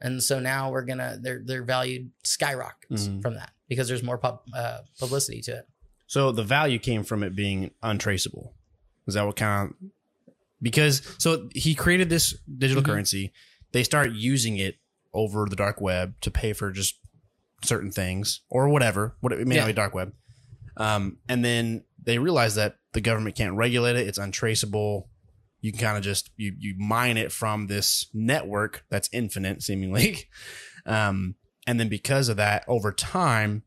And 0.00 0.22
so 0.22 0.38
now 0.38 0.70
we're 0.70 0.84
going 0.84 0.98
to, 0.98 1.18
their, 1.20 1.40
their 1.44 1.64
value 1.64 2.06
skyrockets 2.22 3.08
Mhm. 3.08 3.20
from 3.20 3.34
that 3.34 3.50
because 3.68 3.88
there's 3.88 4.02
more 4.04 4.16
pub, 4.16 4.42
uh, 4.56 4.78
publicity 4.98 5.40
to 5.42 5.58
it. 5.58 5.68
So 6.06 6.30
the 6.32 6.44
value 6.44 6.78
came 6.78 7.02
from 7.02 7.22
it 7.24 7.34
being 7.34 7.72
untraceable. 7.82 8.54
Is 9.06 9.14
that 9.14 9.26
what 9.26 9.36
kind 9.36 9.70
of 9.70 9.88
because 10.62 11.02
so 11.18 11.48
he 11.54 11.74
created 11.74 12.08
this 12.10 12.34
digital 12.58 12.82
Mhm. 12.82 12.86
currency. 12.86 13.32
They 13.72 13.82
start 13.84 14.12
using 14.12 14.56
it 14.56 14.76
over 15.12 15.46
the 15.48 15.56
dark 15.56 15.80
web 15.80 16.14
to 16.20 16.30
pay 16.30 16.52
for 16.52 16.70
just 16.70 16.98
certain 17.64 17.90
things 17.90 18.40
or 18.48 18.68
whatever. 18.68 19.16
What 19.20 19.32
it 19.32 19.46
may 19.46 19.56
not 19.56 19.66
be 19.66 19.72
dark 19.72 19.94
web. 19.94 20.12
Um, 20.76 21.18
and 21.28 21.44
then 21.44 21.84
they 22.08 22.18
realize 22.18 22.54
that 22.54 22.76
the 22.94 23.02
government 23.02 23.36
can't 23.36 23.54
regulate 23.54 23.94
it. 23.94 24.06
It's 24.06 24.16
untraceable. 24.16 25.10
You 25.60 25.72
can 25.72 25.80
kind 25.80 25.98
of 25.98 26.02
just 26.02 26.30
you 26.38 26.54
you 26.58 26.74
mine 26.78 27.18
it 27.18 27.30
from 27.30 27.66
this 27.66 28.06
network 28.14 28.86
that's 28.88 29.10
infinite, 29.12 29.62
seemingly. 29.62 30.28
Um, 30.86 31.34
and 31.66 31.78
then 31.78 31.90
because 31.90 32.30
of 32.30 32.38
that, 32.38 32.64
over 32.66 32.92
time, 32.92 33.62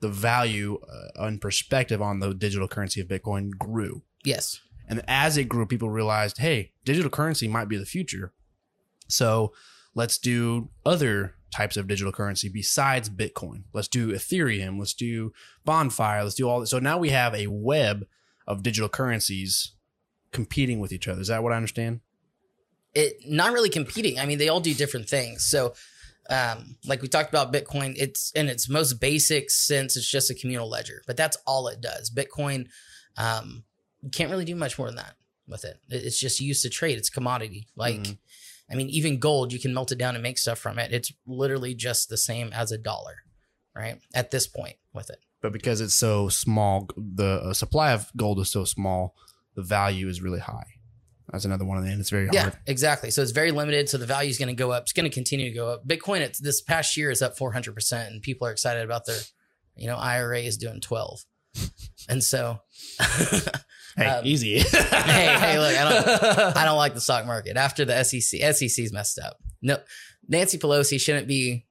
the 0.00 0.10
value 0.10 0.78
uh, 0.82 1.24
and 1.24 1.40
perspective 1.40 2.02
on 2.02 2.20
the 2.20 2.34
digital 2.34 2.68
currency 2.68 3.00
of 3.00 3.08
Bitcoin 3.08 3.56
grew. 3.56 4.02
Yes. 4.22 4.60
And 4.86 5.02
as 5.08 5.38
it 5.38 5.44
grew, 5.44 5.64
people 5.64 5.88
realized, 5.88 6.38
hey, 6.38 6.72
digital 6.84 7.10
currency 7.10 7.48
might 7.48 7.68
be 7.68 7.78
the 7.78 7.86
future. 7.86 8.34
So 9.08 9.54
let's 9.94 10.18
do 10.18 10.68
other 10.84 11.36
types 11.52 11.76
of 11.76 11.86
digital 11.86 12.12
currency 12.12 12.48
besides 12.48 13.08
Bitcoin. 13.10 13.64
Let's 13.72 13.88
do 13.88 14.08
Ethereum. 14.12 14.78
Let's 14.78 14.94
do 14.94 15.32
Bonfire. 15.64 16.24
Let's 16.24 16.34
do 16.34 16.48
all 16.48 16.60
this. 16.60 16.70
So 16.70 16.78
now 16.78 16.98
we 16.98 17.10
have 17.10 17.34
a 17.34 17.46
web 17.48 18.06
of 18.46 18.62
digital 18.62 18.88
currencies 18.88 19.72
competing 20.32 20.80
with 20.80 20.92
each 20.92 21.06
other. 21.06 21.20
Is 21.20 21.28
that 21.28 21.42
what 21.42 21.52
I 21.52 21.56
understand? 21.56 22.00
it 22.94 23.16
not 23.26 23.54
really 23.54 23.70
competing. 23.70 24.18
I 24.18 24.26
mean, 24.26 24.36
they 24.36 24.50
all 24.50 24.60
do 24.60 24.74
different 24.74 25.08
things. 25.08 25.44
So, 25.46 25.72
um, 26.28 26.76
like 26.86 27.00
we 27.00 27.08
talked 27.08 27.30
about 27.30 27.50
Bitcoin, 27.50 27.94
it's 27.96 28.30
in 28.32 28.48
its 28.50 28.68
most 28.68 29.00
basic 29.00 29.50
sense, 29.50 29.96
it's 29.96 30.06
just 30.06 30.30
a 30.30 30.34
communal 30.34 30.68
ledger, 30.68 31.00
but 31.06 31.16
that's 31.16 31.38
all 31.46 31.68
it 31.68 31.80
does. 31.80 32.10
Bitcoin, 32.10 32.66
um, 33.16 33.64
you 34.02 34.10
can't 34.10 34.30
really 34.30 34.44
do 34.44 34.54
much 34.54 34.78
more 34.78 34.88
than 34.88 34.96
that 34.96 35.14
with 35.48 35.64
it. 35.64 35.78
It- 35.88 36.04
It's 36.04 36.20
just 36.20 36.38
used 36.40 36.62
to 36.64 36.68
trade. 36.68 36.98
It's 36.98 37.08
commodity. 37.08 37.66
Like, 37.76 38.00
Mhm. 38.00 38.18
I 38.72 38.74
mean, 38.74 38.88
even 38.88 39.18
gold, 39.18 39.52
you 39.52 39.60
can 39.60 39.74
melt 39.74 39.92
it 39.92 39.98
down 39.98 40.14
and 40.14 40.22
make 40.22 40.38
stuff 40.38 40.58
from 40.58 40.78
it. 40.78 40.92
It's 40.92 41.12
literally 41.26 41.74
just 41.74 42.08
the 42.08 42.16
same 42.16 42.52
as 42.52 42.72
a 42.72 42.78
dollar, 42.78 43.16
right? 43.76 43.98
At 44.14 44.30
this 44.30 44.46
point 44.46 44.76
with 44.92 45.10
it. 45.10 45.18
But 45.42 45.52
because 45.52 45.80
it's 45.80 45.94
so 45.94 46.28
small, 46.28 46.88
the 46.96 47.42
uh, 47.44 47.52
supply 47.52 47.92
of 47.92 48.10
gold 48.16 48.38
is 48.40 48.50
so 48.50 48.64
small, 48.64 49.14
the 49.54 49.62
value 49.62 50.08
is 50.08 50.22
really 50.22 50.38
high. 50.38 50.66
That's 51.30 51.44
another 51.44 51.64
one 51.64 51.78
of 51.78 51.84
the 51.84 51.90
end. 51.90 52.00
It's 52.00 52.10
very 52.10 52.28
Yeah, 52.32 52.50
exactly. 52.66 53.10
So 53.10 53.22
it's 53.22 53.30
very 53.30 53.52
limited. 53.52 53.88
So 53.88 53.98
the 53.98 54.06
value 54.06 54.30
is 54.30 54.38
going 54.38 54.48
to 54.48 54.54
go 54.54 54.70
up. 54.70 54.84
It's 54.84 54.92
going 54.92 55.08
to 55.08 55.14
continue 55.14 55.48
to 55.48 55.54
go 55.54 55.70
up. 55.70 55.86
Bitcoin, 55.86 56.20
it's 56.20 56.38
this 56.38 56.60
past 56.60 56.96
year 56.96 57.10
is 57.10 57.22
up 57.22 57.36
400%, 57.36 58.06
and 58.06 58.22
people 58.22 58.46
are 58.46 58.50
excited 58.50 58.84
about 58.84 59.06
their, 59.06 59.20
you 59.76 59.86
know, 59.86 59.96
IRA 59.96 60.40
is 60.40 60.56
doing 60.56 60.80
12. 60.80 61.24
And 62.08 62.22
so, 62.22 62.60
Hey, 63.96 64.06
Um, 64.06 64.24
easy. 64.26 64.58
hey, 64.60 65.36
hey, 65.38 65.58
look, 65.58 65.76
I 65.76 65.84
don't, 65.90 66.56
I 66.56 66.64
don't 66.64 66.76
like 66.78 66.94
the 66.94 67.00
stock 67.00 67.26
market 67.26 67.56
after 67.56 67.84
the 67.84 68.02
SEC. 68.04 68.40
SEC's 68.54 68.92
messed 68.92 69.18
up. 69.18 69.36
No, 69.60 69.78
Nancy 70.28 70.58
Pelosi 70.58 70.98
shouldn't 71.00 71.28
be 71.28 71.66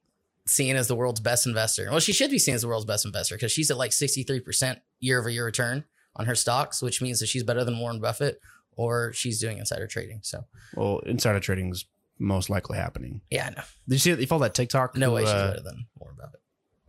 seen 0.45 0.75
as 0.75 0.87
the 0.87 0.95
world's 0.95 1.19
best 1.19 1.47
investor. 1.47 1.87
Well, 1.89 1.99
she 1.99 2.13
should 2.13 2.29
be 2.31 2.37
seen 2.39 2.53
as 2.55 2.61
the 2.61 2.67
world's 2.67 2.85
best 2.85 3.05
investor 3.05 3.35
because 3.35 3.51
she's 3.51 3.71
at 3.71 3.77
like 3.77 3.91
63% 3.91 4.77
year 4.99 5.19
over 5.19 5.29
year 5.29 5.45
return 5.45 5.83
on 6.15 6.25
her 6.25 6.35
stocks, 6.35 6.81
which 6.81 7.01
means 7.01 7.19
that 7.21 7.27
she's 7.27 7.43
better 7.43 7.63
than 7.63 7.79
Warren 7.79 7.99
Buffett 7.99 8.39
or 8.73 9.13
she's 9.13 9.39
doing 9.39 9.57
insider 9.57 9.87
trading. 9.87 10.19
So, 10.23 10.45
well, 10.75 10.99
insider 10.99 11.39
trading 11.39 11.71
is 11.71 11.85
most 12.19 12.49
likely 12.49 12.77
happening. 12.77 13.21
yeah, 13.31 13.49
no, 13.49 13.63
Did 13.87 13.95
you 13.95 13.97
see? 13.97 14.11
You 14.11 14.27
follow 14.27 14.43
that 14.43 14.53
TikTok? 14.53 14.95
no 14.95 15.07
who, 15.09 15.15
way 15.15 15.21
she's 15.23 15.31
uh, 15.31 15.47
better 15.51 15.63
than 15.63 15.87
Warren 15.97 16.17
Buffett. 16.19 16.40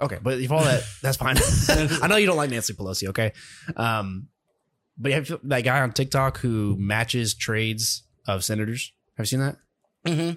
Okay, 0.03 0.19
but 0.23 0.39
you 0.41 0.49
follow 0.49 0.65
that. 0.65 0.83
That's 1.01 1.17
fine. 1.17 1.37
I 2.03 2.09
know 2.09 2.17
you 2.17 2.27
don't 2.27 2.37
like 2.37 2.51
Nancy 2.51 2.75
Pelosi. 2.75 3.09
Okay, 3.09 3.33
um, 3.77 4.29
but 4.99 5.11
you 5.11 5.15
have 5.15 5.41
that 5.45 5.61
guy 5.63 5.81
on 5.81 5.93
TikTok 5.93 6.39
who 6.39 6.77
matches 6.79 7.35
trades 7.35 8.03
of 8.27 8.45
senators. 8.45 8.93
Have 9.17 9.25
you 9.25 9.29
seen 9.29 9.41
that? 9.41 9.57
hmm 10.07 10.31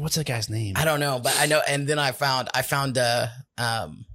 What's 0.00 0.14
that 0.14 0.26
guy's 0.26 0.48
name? 0.48 0.74
I 0.76 0.86
don't 0.86 0.98
know, 1.00 1.20
but 1.22 1.36
I 1.38 1.44
know. 1.46 1.60
And 1.68 1.86
then 1.86 1.98
I 1.98 2.12
found, 2.12 2.48
I 2.54 2.62
found, 2.62 2.96
uh, 2.96 3.26
um, 3.58 4.06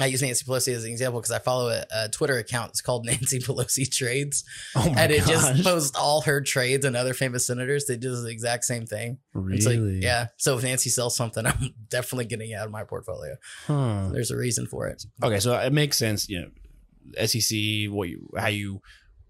I 0.00 0.06
use 0.06 0.22
Nancy 0.22 0.44
Pelosi 0.44 0.72
as 0.74 0.84
an 0.84 0.90
example 0.90 1.20
because 1.20 1.32
I 1.32 1.38
follow 1.38 1.68
a, 1.68 1.84
a 1.94 2.08
Twitter 2.08 2.38
account. 2.38 2.70
It's 2.70 2.80
called 2.80 3.06
Nancy 3.06 3.38
Pelosi 3.38 3.90
Trades. 3.90 4.44
Oh 4.76 4.94
and 4.96 5.12
it 5.12 5.24
just 5.24 5.62
posts 5.64 5.96
all 5.96 6.22
her 6.22 6.40
trades 6.40 6.84
and 6.84 6.96
other 6.96 7.14
famous 7.14 7.46
senators. 7.46 7.86
They 7.86 7.96
do 7.96 8.14
the 8.14 8.28
exact 8.28 8.64
same 8.64 8.86
thing. 8.86 9.18
really? 9.32 9.76
Like, 9.76 10.02
yeah. 10.02 10.28
So 10.36 10.56
if 10.56 10.64
Nancy 10.64 10.90
sells 10.90 11.16
something, 11.16 11.46
I'm 11.46 11.74
definitely 11.88 12.26
getting 12.26 12.50
it 12.50 12.54
out 12.54 12.66
of 12.66 12.72
my 12.72 12.84
portfolio. 12.84 13.36
Huh. 13.66 14.08
There's 14.12 14.30
a 14.30 14.36
reason 14.36 14.66
for 14.66 14.86
it. 14.88 15.04
Okay, 15.22 15.40
so 15.40 15.54
it 15.58 15.72
makes 15.72 15.98
sense. 15.98 16.28
You 16.28 16.42
know, 16.42 17.26
SEC, 17.26 17.90
what 17.90 18.08
you, 18.08 18.28
how 18.36 18.48
you 18.48 18.80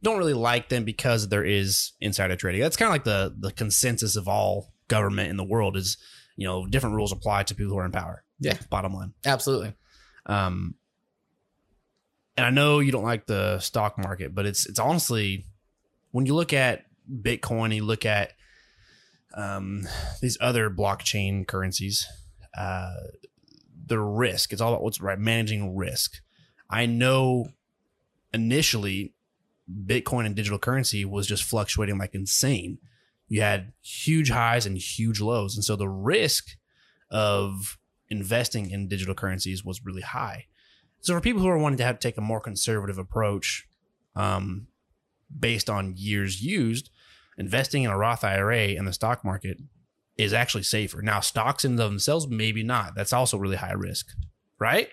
don't 0.02 0.18
really 0.18 0.34
like 0.34 0.68
them 0.68 0.84
because 0.84 1.28
there 1.28 1.44
is 1.44 1.92
insider 2.00 2.36
trading. 2.36 2.60
That's 2.60 2.76
kind 2.76 2.88
of 2.88 2.92
like 2.92 3.04
the 3.04 3.34
the 3.38 3.52
consensus 3.52 4.16
of 4.16 4.28
all 4.28 4.72
government 4.88 5.30
in 5.30 5.36
the 5.36 5.44
world 5.44 5.76
is, 5.76 5.96
you 6.36 6.46
know, 6.46 6.66
different 6.66 6.96
rules 6.96 7.12
apply 7.12 7.42
to 7.44 7.54
people 7.54 7.72
who 7.72 7.78
are 7.78 7.84
in 7.84 7.92
power. 7.92 8.24
Yeah. 8.40 8.56
Bottom 8.70 8.94
line. 8.94 9.14
Absolutely. 9.26 9.74
Um, 10.28 10.74
and 12.36 12.46
I 12.46 12.50
know 12.50 12.78
you 12.78 12.92
don't 12.92 13.04
like 13.04 13.26
the 13.26 13.58
stock 13.58 13.98
market, 13.98 14.34
but 14.34 14.46
it's 14.46 14.66
it's 14.66 14.78
honestly 14.78 15.44
when 16.12 16.26
you 16.26 16.34
look 16.34 16.52
at 16.52 16.84
Bitcoin, 17.10 17.74
you 17.74 17.84
look 17.84 18.06
at 18.06 18.32
um, 19.34 19.88
these 20.20 20.38
other 20.40 20.70
blockchain 20.70 21.46
currencies, 21.46 22.06
uh, 22.56 22.94
the 23.86 23.98
risk. 23.98 24.52
It's 24.52 24.62
all 24.62 24.72
about 24.72 24.82
what's 24.82 25.00
right 25.00 25.18
managing 25.18 25.76
risk. 25.76 26.20
I 26.70 26.86
know 26.86 27.48
initially 28.32 29.14
Bitcoin 29.86 30.26
and 30.26 30.34
digital 30.36 30.58
currency 30.58 31.04
was 31.04 31.26
just 31.26 31.42
fluctuating 31.42 31.98
like 31.98 32.14
insane. 32.14 32.78
You 33.28 33.42
had 33.42 33.72
huge 33.82 34.30
highs 34.30 34.64
and 34.64 34.78
huge 34.78 35.20
lows, 35.20 35.56
and 35.56 35.64
so 35.64 35.76
the 35.76 35.88
risk 35.88 36.56
of 37.10 37.78
investing 38.10 38.70
in 38.70 38.88
digital 38.88 39.14
currencies 39.14 39.64
was 39.64 39.84
really 39.84 40.02
high. 40.02 40.46
So 41.00 41.14
for 41.14 41.20
people 41.20 41.40
who 41.42 41.48
are 41.48 41.58
wanting 41.58 41.78
to 41.78 41.84
have 41.84 41.98
take 42.00 42.18
a 42.18 42.22
more 42.22 42.40
conservative 42.40 42.98
approach, 42.98 43.66
um, 44.16 44.66
based 45.38 45.68
on 45.70 45.94
years 45.96 46.42
used, 46.42 46.90
investing 47.36 47.82
in 47.84 47.90
a 47.90 47.96
Roth 47.96 48.24
IRA 48.24 48.68
in 48.68 48.84
the 48.84 48.92
stock 48.92 49.24
market 49.24 49.58
is 50.16 50.32
actually 50.32 50.64
safer. 50.64 51.02
Now, 51.02 51.20
stocks 51.20 51.64
in 51.64 51.76
themselves, 51.76 52.26
maybe 52.26 52.62
not. 52.64 52.94
That's 52.96 53.12
also 53.12 53.38
really 53.38 53.56
high 53.56 53.72
risk, 53.74 54.08
right? 54.58 54.88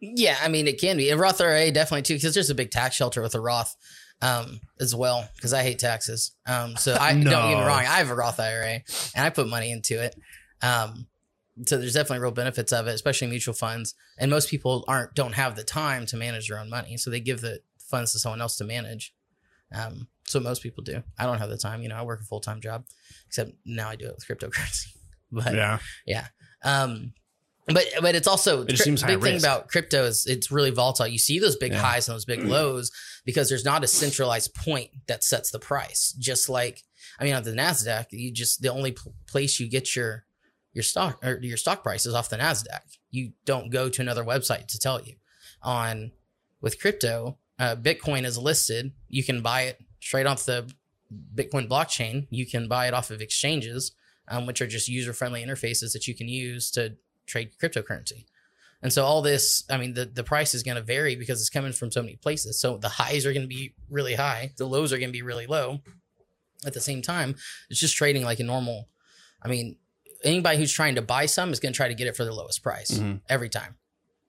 Yeah, 0.00 0.36
I 0.40 0.48
mean 0.48 0.68
it 0.68 0.80
can 0.80 0.96
be. 0.96 1.10
A 1.10 1.16
Roth 1.16 1.40
IRA 1.40 1.70
definitely 1.70 2.02
too, 2.02 2.14
because 2.14 2.34
there's 2.34 2.50
a 2.50 2.54
big 2.54 2.70
tax 2.70 2.94
shelter 2.96 3.22
with 3.22 3.34
a 3.34 3.40
Roth 3.40 3.74
um, 4.20 4.60
as 4.80 4.94
well. 4.94 5.28
Because 5.34 5.52
I 5.52 5.62
hate 5.62 5.78
taxes. 5.78 6.32
Um, 6.46 6.76
so 6.76 6.94
I 6.94 7.14
No. 7.14 7.30
don't 7.30 7.50
get 7.50 7.58
me 7.58 7.64
wrong. 7.64 7.78
I 7.80 7.98
have 7.98 8.10
a 8.10 8.14
Roth 8.14 8.38
IRA 8.38 8.80
and 9.14 9.24
I 9.24 9.30
put 9.30 9.48
money 9.48 9.70
into 9.72 10.02
it. 10.02 10.14
Um, 10.60 11.06
so 11.66 11.76
there's 11.76 11.94
definitely 11.94 12.20
real 12.22 12.30
benefits 12.32 12.72
of 12.72 12.86
it, 12.86 12.92
especially 12.94 13.28
mutual 13.28 13.54
funds. 13.54 13.94
And 14.18 14.30
most 14.30 14.48
people 14.48 14.84
aren't 14.88 15.14
don't 15.14 15.34
have 15.34 15.54
the 15.56 15.64
time 15.64 16.06
to 16.06 16.16
manage 16.16 16.48
their 16.48 16.58
own 16.58 16.70
money, 16.70 16.96
so 16.96 17.10
they 17.10 17.20
give 17.20 17.40
the 17.40 17.60
funds 17.78 18.12
to 18.12 18.18
someone 18.18 18.40
else 18.40 18.56
to 18.56 18.64
manage. 18.64 19.14
Um, 19.74 20.08
so 20.24 20.38
most 20.40 20.62
people 20.62 20.82
do. 20.84 21.02
I 21.18 21.24
don't 21.26 21.38
have 21.38 21.50
the 21.50 21.56
time. 21.58 21.82
You 21.82 21.88
know, 21.88 21.96
I 21.96 22.02
work 22.02 22.20
a 22.20 22.24
full 22.24 22.40
time 22.40 22.60
job, 22.60 22.84
except 23.26 23.52
now 23.64 23.88
I 23.88 23.96
do 23.96 24.06
it 24.06 24.14
with 24.14 24.26
cryptocurrency. 24.26 24.88
But 25.34 25.54
Yeah. 26.06 26.26
um, 26.62 27.14
but 27.66 27.86
but 28.02 28.14
it's 28.14 28.26
also 28.28 28.64
It 28.64 28.76
seems 28.78 29.02
big 29.02 29.22
thing 29.22 29.34
risk. 29.34 29.46
about 29.46 29.68
crypto 29.68 30.04
is 30.04 30.26
it's 30.26 30.50
really 30.50 30.70
volatile. 30.70 31.06
You 31.06 31.18
see 31.18 31.38
those 31.38 31.56
big 31.56 31.72
Yeah. 31.72 31.80
highs 31.80 32.06
and 32.08 32.14
those 32.14 32.24
big 32.26 32.44
lows 32.44 32.90
because 33.24 33.48
there's 33.48 33.64
not 33.64 33.82
a 33.84 33.86
centralized 33.86 34.52
point 34.54 34.90
that 35.06 35.24
sets 35.24 35.50
the 35.50 35.58
price. 35.58 36.12
Just 36.18 36.48
like 36.50 36.82
I 37.18 37.24
mean, 37.24 37.34
on 37.34 37.44
the 37.44 37.52
Nasdaq, 37.52 38.06
you 38.10 38.30
just 38.32 38.60
the 38.62 38.68
only 38.72 38.92
pl- 38.92 39.14
place 39.26 39.58
you 39.60 39.68
get 39.70 39.94
your 39.96 40.24
your 40.72 40.82
stock 40.82 41.24
or 41.24 41.38
your 41.42 41.56
stock 41.56 41.82
price 41.82 42.06
is 42.06 42.14
off 42.14 42.30
the 42.30 42.36
Nasdaq. 42.36 42.96
You 43.10 43.32
don't 43.44 43.70
go 43.70 43.88
to 43.88 44.02
another 44.02 44.24
website 44.24 44.68
to 44.68 44.78
tell 44.78 45.02
you. 45.02 45.14
On 45.62 46.12
with 46.60 46.80
crypto, 46.80 47.38
uh, 47.58 47.76
Bitcoin 47.76 48.24
is 48.24 48.38
listed. 48.38 48.92
You 49.08 49.22
can 49.22 49.42
buy 49.42 49.62
it 49.62 49.80
straight 50.00 50.26
off 50.26 50.44
the 50.44 50.72
Bitcoin 51.34 51.68
blockchain. 51.68 52.26
You 52.30 52.46
can 52.46 52.68
buy 52.68 52.88
it 52.88 52.94
off 52.94 53.10
of 53.10 53.20
exchanges, 53.20 53.92
um, 54.28 54.46
which 54.46 54.60
are 54.60 54.66
just 54.66 54.88
user 54.88 55.12
friendly 55.12 55.44
interfaces 55.44 55.92
that 55.92 56.08
you 56.08 56.14
can 56.14 56.28
use 56.28 56.70
to 56.72 56.96
trade 57.26 57.50
cryptocurrency. 57.62 58.24
And 58.82 58.92
so 58.92 59.04
all 59.04 59.22
this, 59.22 59.64
I 59.70 59.76
mean, 59.76 59.94
the, 59.94 60.06
the 60.06 60.24
price 60.24 60.54
is 60.54 60.64
going 60.64 60.76
to 60.76 60.82
vary 60.82 61.14
because 61.14 61.40
it's 61.40 61.50
coming 61.50 61.72
from 61.72 61.92
so 61.92 62.02
many 62.02 62.16
places. 62.16 62.60
So 62.60 62.78
the 62.78 62.88
highs 62.88 63.24
are 63.24 63.32
going 63.32 63.48
to 63.48 63.54
be 63.54 63.74
really 63.88 64.14
high, 64.14 64.52
the 64.56 64.66
lows 64.66 64.92
are 64.92 64.98
going 64.98 65.10
to 65.10 65.12
be 65.12 65.22
really 65.22 65.46
low. 65.46 65.80
At 66.66 66.74
the 66.74 66.80
same 66.80 67.02
time, 67.02 67.36
it's 67.70 67.80
just 67.80 67.96
trading 67.96 68.24
like 68.24 68.40
a 68.40 68.44
normal. 68.44 68.88
I 69.42 69.48
mean, 69.48 69.76
anybody 70.24 70.58
who's 70.58 70.72
trying 70.72 70.94
to 70.96 71.02
buy 71.02 71.26
some 71.26 71.52
is 71.52 71.60
going 71.60 71.72
to 71.72 71.76
try 71.76 71.88
to 71.88 71.94
get 71.94 72.06
it 72.06 72.16
for 72.16 72.24
the 72.24 72.32
lowest 72.32 72.62
price 72.62 72.90
Mhm. 72.90 73.20
every 73.28 73.48
time. 73.48 73.76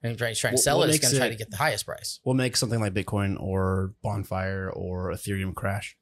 Anybody 0.03 0.35
trying 0.35 0.55
to 0.55 0.62
sell 0.62 0.79
what 0.79 0.89
it 0.89 0.95
is 0.95 1.00
going 1.00 1.13
to 1.13 1.17
try 1.17 1.29
to 1.29 1.35
get 1.35 1.50
the 1.50 1.57
highest 1.57 1.85
price. 1.85 2.19
What 2.23 2.33
makes 2.35 2.59
something 2.59 2.79
like 2.81 2.93
Bitcoin 2.93 3.39
or 3.41 3.93
Bonfire 4.03 4.69
or 4.69 5.12
Ethereum 5.12 5.55
crash? 5.55 5.95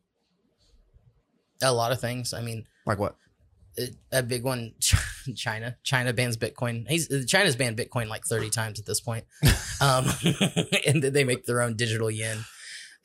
A 1.61 1.71
lot 1.71 1.91
of 1.91 1.99
things. 2.01 2.33
I 2.33 2.41
mean, 2.41 2.65
Like 2.85 2.97
what? 2.97 3.15
a- 4.11 4.21
big 4.23 4.43
one 4.43 4.73
china 5.35 5.77
china 5.81 6.11
bans 6.11 6.35
bitcoin 6.35 6.85
he's 6.89 7.07
china's 7.25 7.55
banned 7.55 7.77
bitcoin 7.77 8.09
like 8.09 8.25
30 8.25 8.49
times 8.49 8.79
at 8.81 8.85
this 8.85 8.99
point 8.99 9.23
um 9.81 10.05
and 10.85 11.01
then 11.01 11.13
they 11.13 11.23
make 11.23 11.45
their 11.45 11.61
own 11.61 11.77
digital 11.77 12.11
yen 12.11 12.43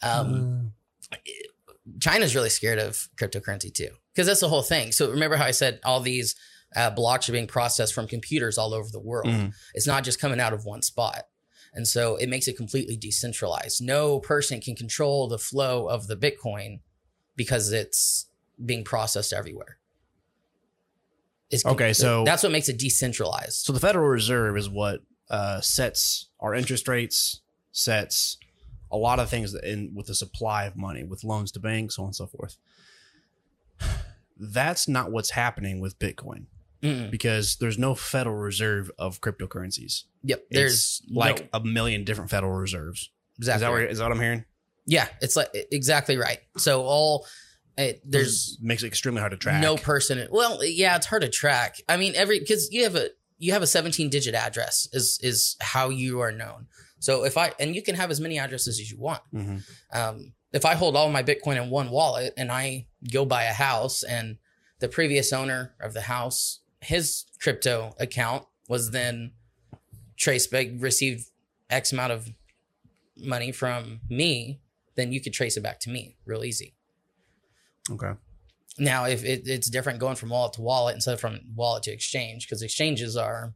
um 0.03 0.73
china's 2.01 2.35
really 2.35 2.49
scared 2.49 2.81
of 2.81 3.09
cryptocurrency 3.17 3.73
too 3.73 3.91
because 4.13 4.27
that's 4.27 4.41
the 4.41 4.49
whole 4.49 4.63
thing 4.63 4.91
so 4.91 5.09
remember 5.09 5.37
how 5.37 5.45
i 5.45 5.53
said 5.53 5.79
all 5.85 6.01
these 6.01 6.35
uh, 6.77 6.91
blocks 6.91 7.29
are 7.29 7.33
being 7.33 7.47
processed 7.47 7.95
from 7.95 8.07
computers 8.07 8.59
all 8.59 8.73
over 8.75 8.89
the 8.93 9.01
world. 9.01 9.27
Mhm. 9.27 9.53
it's 9.75 9.87
not 9.87 10.05
just 10.05 10.21
coming 10.21 10.39
out 10.39 10.53
of 10.53 10.65
one 10.65 10.83
spot. 10.83 11.27
And 11.73 11.87
so 11.89 12.17
it 12.17 12.29
makes 12.29 12.47
it 12.49 12.57
completely 12.57 12.97
decentralized. 12.97 13.83
No 13.83 14.21
person 14.21 14.61
can 14.61 14.77
control 14.77 15.27
the 15.29 15.39
flow 15.39 15.89
of 15.89 16.07
the 16.07 16.17
bitcoin 16.17 16.81
because 17.35 17.73
it's 17.73 18.27
being 18.65 18.83
processed 18.85 19.33
everywhere. 19.33 19.79
It's 21.51 21.65
Okay, 21.65 21.93
so- 21.93 22.25
that's 22.25 22.43
what 22.43 22.53
makes 22.53 22.69
it 22.69 22.79
decentralized. 22.79 23.65
So 23.65 23.73
the 23.73 23.81
Federal 23.81 24.09
Reserve 24.09 24.57
is 24.57 24.69
what 24.69 25.03
uh, 25.29 25.61
sets 25.61 26.27
our 26.41 26.55
interest 26.55 26.87
rates, 26.89 27.41
sets 27.73 28.37
a 28.91 28.97
lot 28.97 29.19
of 29.19 29.29
things 29.29 29.55
in 29.55 29.93
with 29.95 30.07
the 30.07 30.15
supply 30.15 30.65
of 30.65 30.77
money, 30.77 31.03
with 31.05 31.25
loans 31.25 31.51
to 31.53 31.61
banks, 31.61 31.97
so 31.97 32.03
on 32.03 32.09
and 32.09 32.17
so 32.17 32.27
forth. 32.27 32.57
That's 34.39 34.87
not 34.89 35.11
what's 35.13 35.31
happening 35.31 35.81
with 35.81 35.99
Bitcoin 35.99 36.47
Mm-mm. 36.83 37.11
because 37.11 37.57
there's 37.57 37.79
no 37.79 37.95
Federal 37.95 38.37
Reserve 38.37 38.91
of 38.99 39.21
cryptocurrencies. 39.21 40.05
yep 40.23 40.41
It's 40.51 40.57
there's 40.57 41.03
like 41.11 41.41
no- 41.53 41.61
a 41.61 41.65
million 41.65 42.05
different 42.05 42.31
Federal 42.31 42.53
Reserves. 42.53 43.11
exactly 43.39 43.57
Is 43.57 43.61
that, 43.63 43.71
where, 43.71 43.87
is 43.87 43.99
that 43.99 44.05
what 44.05 44.13
I'm 44.13 44.21
hearing? 44.21 44.45
yeah 44.89 45.09
it's 45.21 45.35
like 45.37 45.49
exactly 45.73 46.17
right 46.17 46.39
so 46.59 46.83
all 46.85 47.27
it, 47.77 48.01
there's 48.05 48.57
makes 48.63 48.83
it 48.85 48.87
extremely 48.87 49.19
hard 49.21 49.33
to 49.33 49.37
track. 49.37 49.61
no 49.61 49.77
person 49.77 50.29
well 50.31 50.65
yeah 50.65 50.95
it's 50.97 51.07
hard 51.07 51.23
to 51.23 51.29
track 51.29 51.77
i 51.89 51.97
mean 51.97 52.15
every 52.15 52.39
because 52.39 52.73
you 52.73 52.85
have 52.85 52.95
a 52.95 53.09
you 53.39 53.51
have 53.53 53.63
a 53.63 53.67
17 53.67 54.09
digit 54.11 54.35
address 54.37 54.89
is 54.93 55.19
is 55.23 55.57
how 55.61 55.89
you 55.91 56.21
are 56.21 56.31
known 56.31 56.69
so 57.01 57.25
if 57.25 57.37
i 57.37 57.53
and 57.59 57.75
you 57.75 57.83
can 57.83 57.97
have 57.97 58.11
as 58.13 58.21
many 58.21 58.39
addresses 58.39 58.79
as 58.79 58.89
you 58.91 58.97
want 58.99 59.23
Mhm. 59.35 59.63
um, 59.93 60.33
if 60.53 60.65
I 60.65 60.75
hold 60.75 60.97
all 60.97 61.11
my 61.11 61.23
Bitcoin 61.25 61.61
in 61.63 61.69
one 61.69 61.91
wallet 61.91 62.33
and 62.37 62.51
I 62.51 62.87
go 63.13 63.25
buy 63.27 63.43
a 63.45 63.53
house 63.53 64.03
and 64.05 64.39
the 64.79 64.89
previous 64.89 65.31
owner 65.33 65.75
of 65.81 65.93
the 65.93 66.01
house, 66.03 66.61
his 66.87 67.25
crypto 67.41 67.95
account 67.99 68.45
was 68.69 68.91
then 68.91 69.33
traced 70.17 70.51
back, 70.51 70.69
received 70.79 71.27
X 71.69 71.93
amount 71.93 72.13
of 72.13 72.31
money 73.17 73.53
from 73.53 74.01
me, 74.09 74.61
then 74.95 75.13
you 75.13 75.21
could 75.21 75.33
trace 75.33 75.57
it 75.57 75.63
back 75.63 75.81
to 75.81 75.91
me 75.91 76.17
real 76.25 76.45
easy. 76.45 76.75
Okay. 77.91 78.13
Now, 78.79 79.07
if 79.07 79.25
it, 79.25 79.43
it's 79.47 79.69
different 79.71 79.99
going 80.01 80.17
from 80.17 80.29
wallet 80.31 80.53
to 80.55 80.63
wallet 80.63 80.95
instead 80.95 81.15
of 81.15 81.21
from 81.21 81.41
wallet 81.55 81.83
to 81.85 81.93
exchange, 81.93 82.47
because 82.47 82.63
exchanges 82.63 83.17
are 83.17 83.55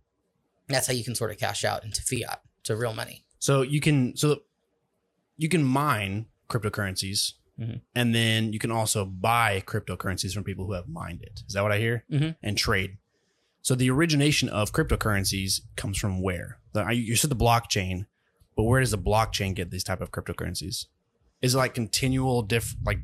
that's 0.69 0.87
how 0.87 0.93
you 0.93 1.05
can 1.05 1.15
sort 1.15 1.31
of 1.31 1.39
cash 1.39 1.65
out 1.65 1.85
into 1.85 2.01
fiat 2.03 2.41
to 2.65 2.77
real 2.77 2.95
money. 2.95 3.25
So 3.39 3.63
you 3.63 3.81
can 3.81 4.17
so 4.17 4.43
you 5.37 5.49
can 5.49 5.63
mine 5.65 6.27
cryptocurrencies, 6.49 7.33
Mhm. 7.61 7.81
and 7.95 8.15
then 8.15 8.53
you 8.53 8.59
can 8.59 8.71
also 8.71 9.05
buy 9.05 9.63
cryptocurrencies 9.67 10.33
from 10.33 10.45
people 10.45 10.67
who 10.67 10.73
have 10.73 10.89
mined 10.89 11.23
it. 11.23 11.43
Is 11.47 11.53
that 11.55 11.63
what 11.63 11.73
I 11.73 11.79
hear? 11.79 12.05
Mhm. 12.11 12.37
And 12.43 12.57
trade. 12.57 12.97
So 13.63 13.75
the 13.75 13.91
origination 13.91 14.49
of 14.49 14.73
cryptocurrencies 14.73 15.61
comes 15.77 15.99
from 15.99 16.23
where? 16.23 16.59
The, 16.73 16.89
you 16.95 17.17
said 17.17 17.31
the 17.31 17.37
blockchain, 17.37 18.07
but 18.57 18.63
where 18.65 18.81
does 18.81 18.91
the 18.91 18.99
blockchain 18.99 19.55
get 19.55 19.71
these 19.71 19.85
type 19.85 20.01
of 20.01 20.11
cryptocurrencies? 20.11 20.87
Is 21.43 21.55
it 21.55 21.59
like 21.59 21.75
continual 21.75 22.43
diff 22.43 22.75
like 22.85 22.99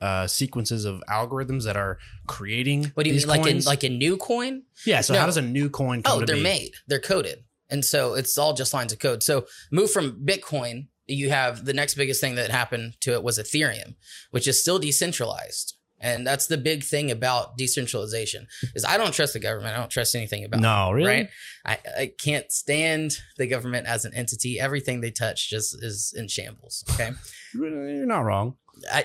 uh, 0.00 0.26
sequences 0.26 0.84
of 0.84 1.02
algorithms 1.08 1.64
that 1.64 1.76
are 1.76 1.98
creating 2.26 2.90
What 2.94 3.04
do 3.04 3.10
you 3.10 3.14
these 3.14 3.26
mean, 3.26 3.42
like 3.42 3.54
a, 3.54 3.58
like 3.60 3.84
a 3.84 3.88
new 3.88 4.16
coin? 4.16 4.62
yeah. 4.86 5.00
So 5.00 5.14
No. 5.14 5.20
how 5.20 5.26
does 5.26 5.36
a 5.38 5.42
new 5.42 5.70
coin? 5.70 6.02
Come 6.02 6.22
Oh, 6.22 6.24
they're 6.24 6.36
be? 6.36 6.42
made. 6.42 6.72
They're 6.86 7.00
coded. 7.00 7.44
And 7.70 7.84
so 7.84 8.14
it's 8.14 8.36
all 8.36 8.52
just 8.52 8.74
lines 8.74 8.92
of 8.92 8.98
code. 8.98 9.22
So 9.22 9.46
move 9.72 9.90
from 9.90 10.24
Bitcoin, 10.24 10.88
you 11.06 11.30
have 11.30 11.64
the 11.64 11.72
next 11.72 11.94
biggest 11.94 12.20
thing 12.20 12.34
that 12.34 12.50
happened 12.50 12.96
to 13.00 13.12
it 13.12 13.22
was 13.22 13.38
Ethereum, 13.38 13.94
which 14.30 14.46
is 14.46 14.60
still 14.60 14.78
decentralized. 14.78 15.76
And 16.04 16.26
that's 16.26 16.46
the 16.48 16.58
big 16.58 16.84
thing 16.84 17.10
about 17.10 17.56
decentralization 17.56 18.46
is 18.74 18.84
I 18.84 18.98
don't 18.98 19.12
trust 19.14 19.32
the 19.32 19.40
government. 19.40 19.74
I 19.74 19.78
don't 19.80 19.90
trust 19.90 20.14
anything 20.14 20.44
about 20.44 20.58
it. 20.58 20.62
No, 20.62 20.92
really. 20.92 21.08
Right? 21.08 21.28
I, 21.64 21.78
I 21.98 22.12
can't 22.18 22.52
stand 22.52 23.16
the 23.38 23.46
government 23.46 23.86
as 23.86 24.04
an 24.04 24.12
entity. 24.14 24.60
Everything 24.60 25.00
they 25.00 25.10
touch 25.10 25.48
just 25.48 25.82
is 25.82 26.12
in 26.16 26.28
shambles. 26.28 26.84
Okay. 26.92 27.10
You're 27.54 28.04
not 28.06 28.20
wrong. 28.20 28.56
I, 28.92 29.04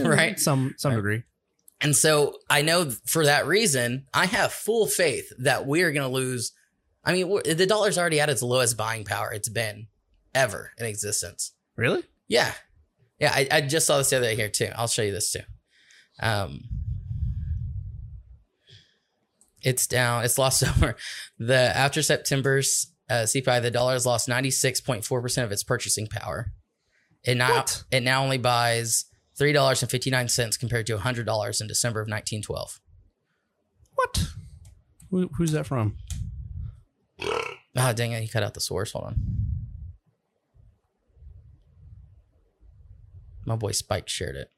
right. 0.04 0.38
Some 0.38 0.74
some 0.78 0.92
Right. 0.92 0.96
degree. 0.96 1.22
And 1.80 1.96
so 1.96 2.38
I 2.48 2.62
know 2.62 2.90
for 3.06 3.24
that 3.24 3.46
reason, 3.48 4.06
I 4.14 4.26
have 4.26 4.52
full 4.52 4.86
faith 4.86 5.32
that 5.40 5.66
we 5.66 5.82
are 5.82 5.90
going 5.90 6.08
to 6.08 6.14
lose. 6.14 6.52
I 7.04 7.12
mean, 7.12 7.28
the 7.44 7.66
dollar's 7.66 7.98
already 7.98 8.20
at 8.20 8.30
its 8.30 8.42
lowest 8.42 8.76
buying 8.76 9.04
power 9.04 9.32
it's 9.32 9.48
been 9.48 9.88
ever 10.36 10.70
in 10.78 10.86
existence. 10.86 11.52
Really? 11.76 12.04
Yeah. 12.28 12.52
Yeah. 13.18 13.32
I, 13.34 13.48
I 13.50 13.60
just 13.62 13.88
saw 13.88 13.98
this 13.98 14.10
the 14.10 14.18
other 14.18 14.26
day 14.26 14.36
here 14.36 14.48
too. 14.48 14.68
I'll 14.76 14.86
show 14.86 15.02
you 15.02 15.10
this 15.10 15.32
too. 15.32 15.40
Um, 16.20 16.64
it's 19.62 19.86
down. 19.86 20.24
It's 20.24 20.38
lost 20.38 20.62
over 20.68 20.96
the 21.38 21.54
after 21.76 22.02
September's 22.02 22.92
uh, 23.10 23.22
CPI. 23.24 23.62
The 23.62 23.70
dollar 23.70 23.92
has 23.94 24.06
lost 24.06 24.28
ninety 24.28 24.50
six 24.50 24.80
point 24.80 25.04
four 25.04 25.20
percent 25.22 25.44
of 25.44 25.52
its 25.52 25.62
purchasing 25.64 26.06
power. 26.06 26.52
It 27.24 27.36
now 27.36 27.56
What? 27.56 27.84
it 27.90 28.02
now 28.02 28.22
only 28.24 28.38
buys 28.38 29.04
three 29.36 29.52
dollars 29.52 29.82
and 29.82 29.90
fifty 29.90 30.10
nine 30.10 30.28
cents 30.28 30.56
compared 30.56 30.86
to 30.88 30.98
hundred 30.98 31.26
dollars 31.26 31.60
in 31.60 31.66
December 31.68 32.00
of 32.00 32.08
nineteen 32.08 32.42
twelve. 32.42 32.80
What? 33.94 34.28
Who, 35.10 35.30
who's 35.36 35.52
that 35.52 35.66
from? 35.66 35.96
Ah, 37.76 37.92
dang 37.92 38.12
it! 38.12 38.22
He 38.22 38.28
cut 38.28 38.42
out 38.42 38.54
the 38.54 38.60
source. 38.60 38.92
Hold 38.92 39.04
on. 39.06 39.16
My 43.44 43.56
boy 43.56 43.72
Spike 43.72 44.08
shared 44.08 44.36
it. 44.36 44.50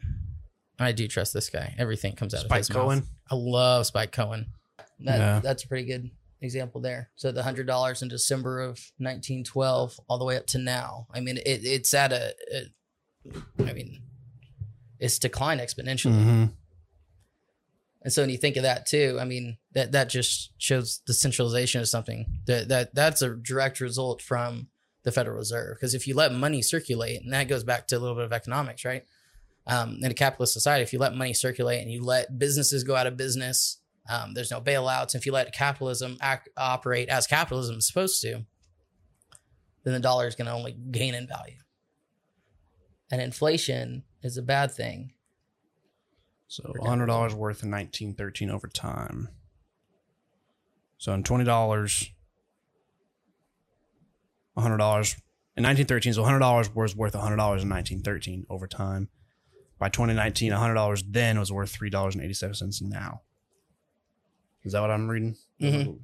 I 0.79 0.93
do 0.93 1.07
trust 1.09 1.33
this 1.33 1.51
guy. 1.51 1.75
Everything 1.79 2.15
comes 2.15 2.35
out 2.35 2.41
of 2.41 2.47
Spike 2.47 2.59
his 2.59 2.69
Cohen. 2.69 2.99
mouth. 3.01 3.09
I 3.31 3.35
love 3.37 3.87
Spike 3.87 4.13
Cohen. 4.13 4.47
That, 5.01 5.19
Yeah. 5.19 5.41
That's 5.41 5.65
a 5.65 5.69
pretty 5.69 5.87
good 5.87 6.11
example 6.41 6.81
there. 6.81 7.11
So 7.17 7.33
the 7.33 7.43
hundred 7.43 7.67
dollars 7.67 8.03
in 8.03 8.09
December 8.09 8.61
of 8.61 8.79
1912, 8.99 10.01
all 10.09 10.19
the 10.19 10.25
way 10.25 10.37
up 10.37 10.47
to 10.49 10.59
now. 10.59 11.07
I 11.13 11.21
mean, 11.21 11.39
it, 11.39 11.65
it's 11.65 11.95
at 11.95 12.13
a, 12.13 12.35
a. 12.53 13.67
I 13.69 13.73
mean, 13.73 14.03
it's 14.99 15.19
declined 15.19 15.61
exponentially. 15.61 16.13
Mm-hmm. 16.13 16.45
And 18.03 18.13
so 18.13 18.23
when 18.23 18.31
you 18.31 18.37
think 18.37 18.57
of 18.57 18.65
that 18.65 18.85
too, 18.87 19.17
I 19.19 19.25
mean, 19.25 19.57
that 19.73 19.93
that 19.93 20.11
just 20.11 20.53
shows 20.59 21.01
the 21.07 21.15
centralization 21.15 21.81
of 21.81 21.89
something. 21.89 22.41
That 22.47 22.69
that 22.69 22.95
that's 22.95 23.23
a 23.23 23.31
direct 23.35 23.81
result 23.81 24.21
from 24.21 24.69
the 25.05 25.13
Federal 25.13 25.37
Reserve. 25.39 25.77
Because 25.77 25.95
if 25.95 26.07
you 26.07 26.15
let 26.15 26.33
money 26.35 26.61
circulate, 26.61 27.23
and 27.23 27.33
that 27.33 27.49
goes 27.49 27.65
back 27.65 27.87
to 27.89 27.97
a 27.97 27.99
little 27.99 28.15
bit 28.17 28.25
of 28.25 28.33
economics, 28.33 28.85
right? 28.85 29.05
Um, 29.67 29.99
in 30.03 30.11
a 30.11 30.15
capitalist 30.15 30.53
society, 30.53 30.83
if 30.83 30.93
you 30.93 30.99
let 30.99 31.15
money 31.15 31.33
circulate 31.33 31.81
and 31.81 31.91
you 31.91 32.03
let 32.03 32.39
businesses 32.39 32.85
go 32.85 32.97
out 32.97 33.07
of 33.07 33.17
business, 33.17 33.79
um, 34.11 34.35
there's 34.35 34.51
no 34.51 34.61
bailouts. 34.61 35.15
If 35.15 35.25
you 35.25 35.33
let 35.33 35.55
capitalism 35.55 36.19
act, 36.21 36.51
operate 36.57 37.09
as 37.09 37.27
capitalism 37.27 37.79
is 37.79 37.87
supposed 37.87 38.21
to, 38.23 38.45
then 39.85 39.95
the 39.95 40.01
dollar 40.01 40.27
is 40.27 40.35
going 40.35 40.47
to 40.47 40.53
only 40.53 40.73
gain 40.91 41.15
in 41.15 41.27
value. 41.27 41.57
And 43.11 43.23
inflation 43.23 44.05
is 44.23 44.37
a 44.37 44.43
bad 44.43 44.73
thing. 44.73 45.13
So 46.47 46.75
hundred 46.83 47.07
dollars 47.07 47.35
worth 47.35 47.63
in 47.63 47.71
nineteen 47.71 48.15
thirteen 48.15 48.51
over 48.51 48.69
time. 48.69 49.29
So 50.99 51.13
in 51.13 51.23
twenty 51.23 51.45
dollars, 51.45 52.11
hundred 54.57 54.79
dollars 54.79 55.17
in 55.57 55.63
nineteen 55.63 55.87
thirteen. 55.87 56.13
So 56.13 56.23
hundred 56.23 56.41
dollars 56.41 56.75
was 56.75 56.95
worth 56.95 57.15
hundred 57.15 57.37
dollars 57.37 57.63
in 57.63 57.69
nineteen 57.69 58.03
thirteen 58.03 58.47
over 58.51 58.67
time. 58.67 59.09
By 59.79 59.89
2019, 59.89 60.53
$100 60.53 61.03
then 61.11 61.39
was 61.39 61.51
worth 61.53 61.71
three 61.71 61.91
dollars 61.91 62.15
and 62.15 62.25
eighty 62.25 62.35
seven 62.35 62.55
cents 62.55 62.81
now. 62.81 63.23
Is 64.63 64.73
that 64.73 64.81
what 64.81 64.91
I'm 64.91 65.09
reading? 65.09 65.37
Mhm. 65.61 65.99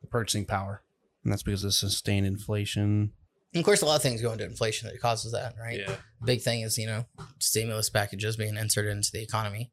The 0.00 0.06
purchasing 0.08 0.46
power, 0.46 0.82
and 1.22 1.32
that's 1.32 1.42
because 1.42 1.64
of 1.64 1.74
sustained 1.74 2.26
inflation. 2.26 3.12
And 3.52 3.60
of 3.60 3.64
course, 3.64 3.82
a 3.82 3.86
lot 3.86 3.96
of 3.96 4.02
things 4.02 4.20
go 4.20 4.32
into 4.32 4.44
inflation 4.44 4.88
that 4.88 5.00
causes 5.00 5.32
that, 5.32 5.54
right? 5.60 5.78
Yeah. 5.80 5.96
Big 6.24 6.42
thing 6.42 6.62
is, 6.62 6.76
you 6.76 6.86
know, 6.86 7.06
stimulus 7.38 7.88
packages 7.88 8.36
being 8.36 8.56
inserted 8.56 8.92
into 8.96 9.10
the 9.12 9.22
economy. 9.22 9.70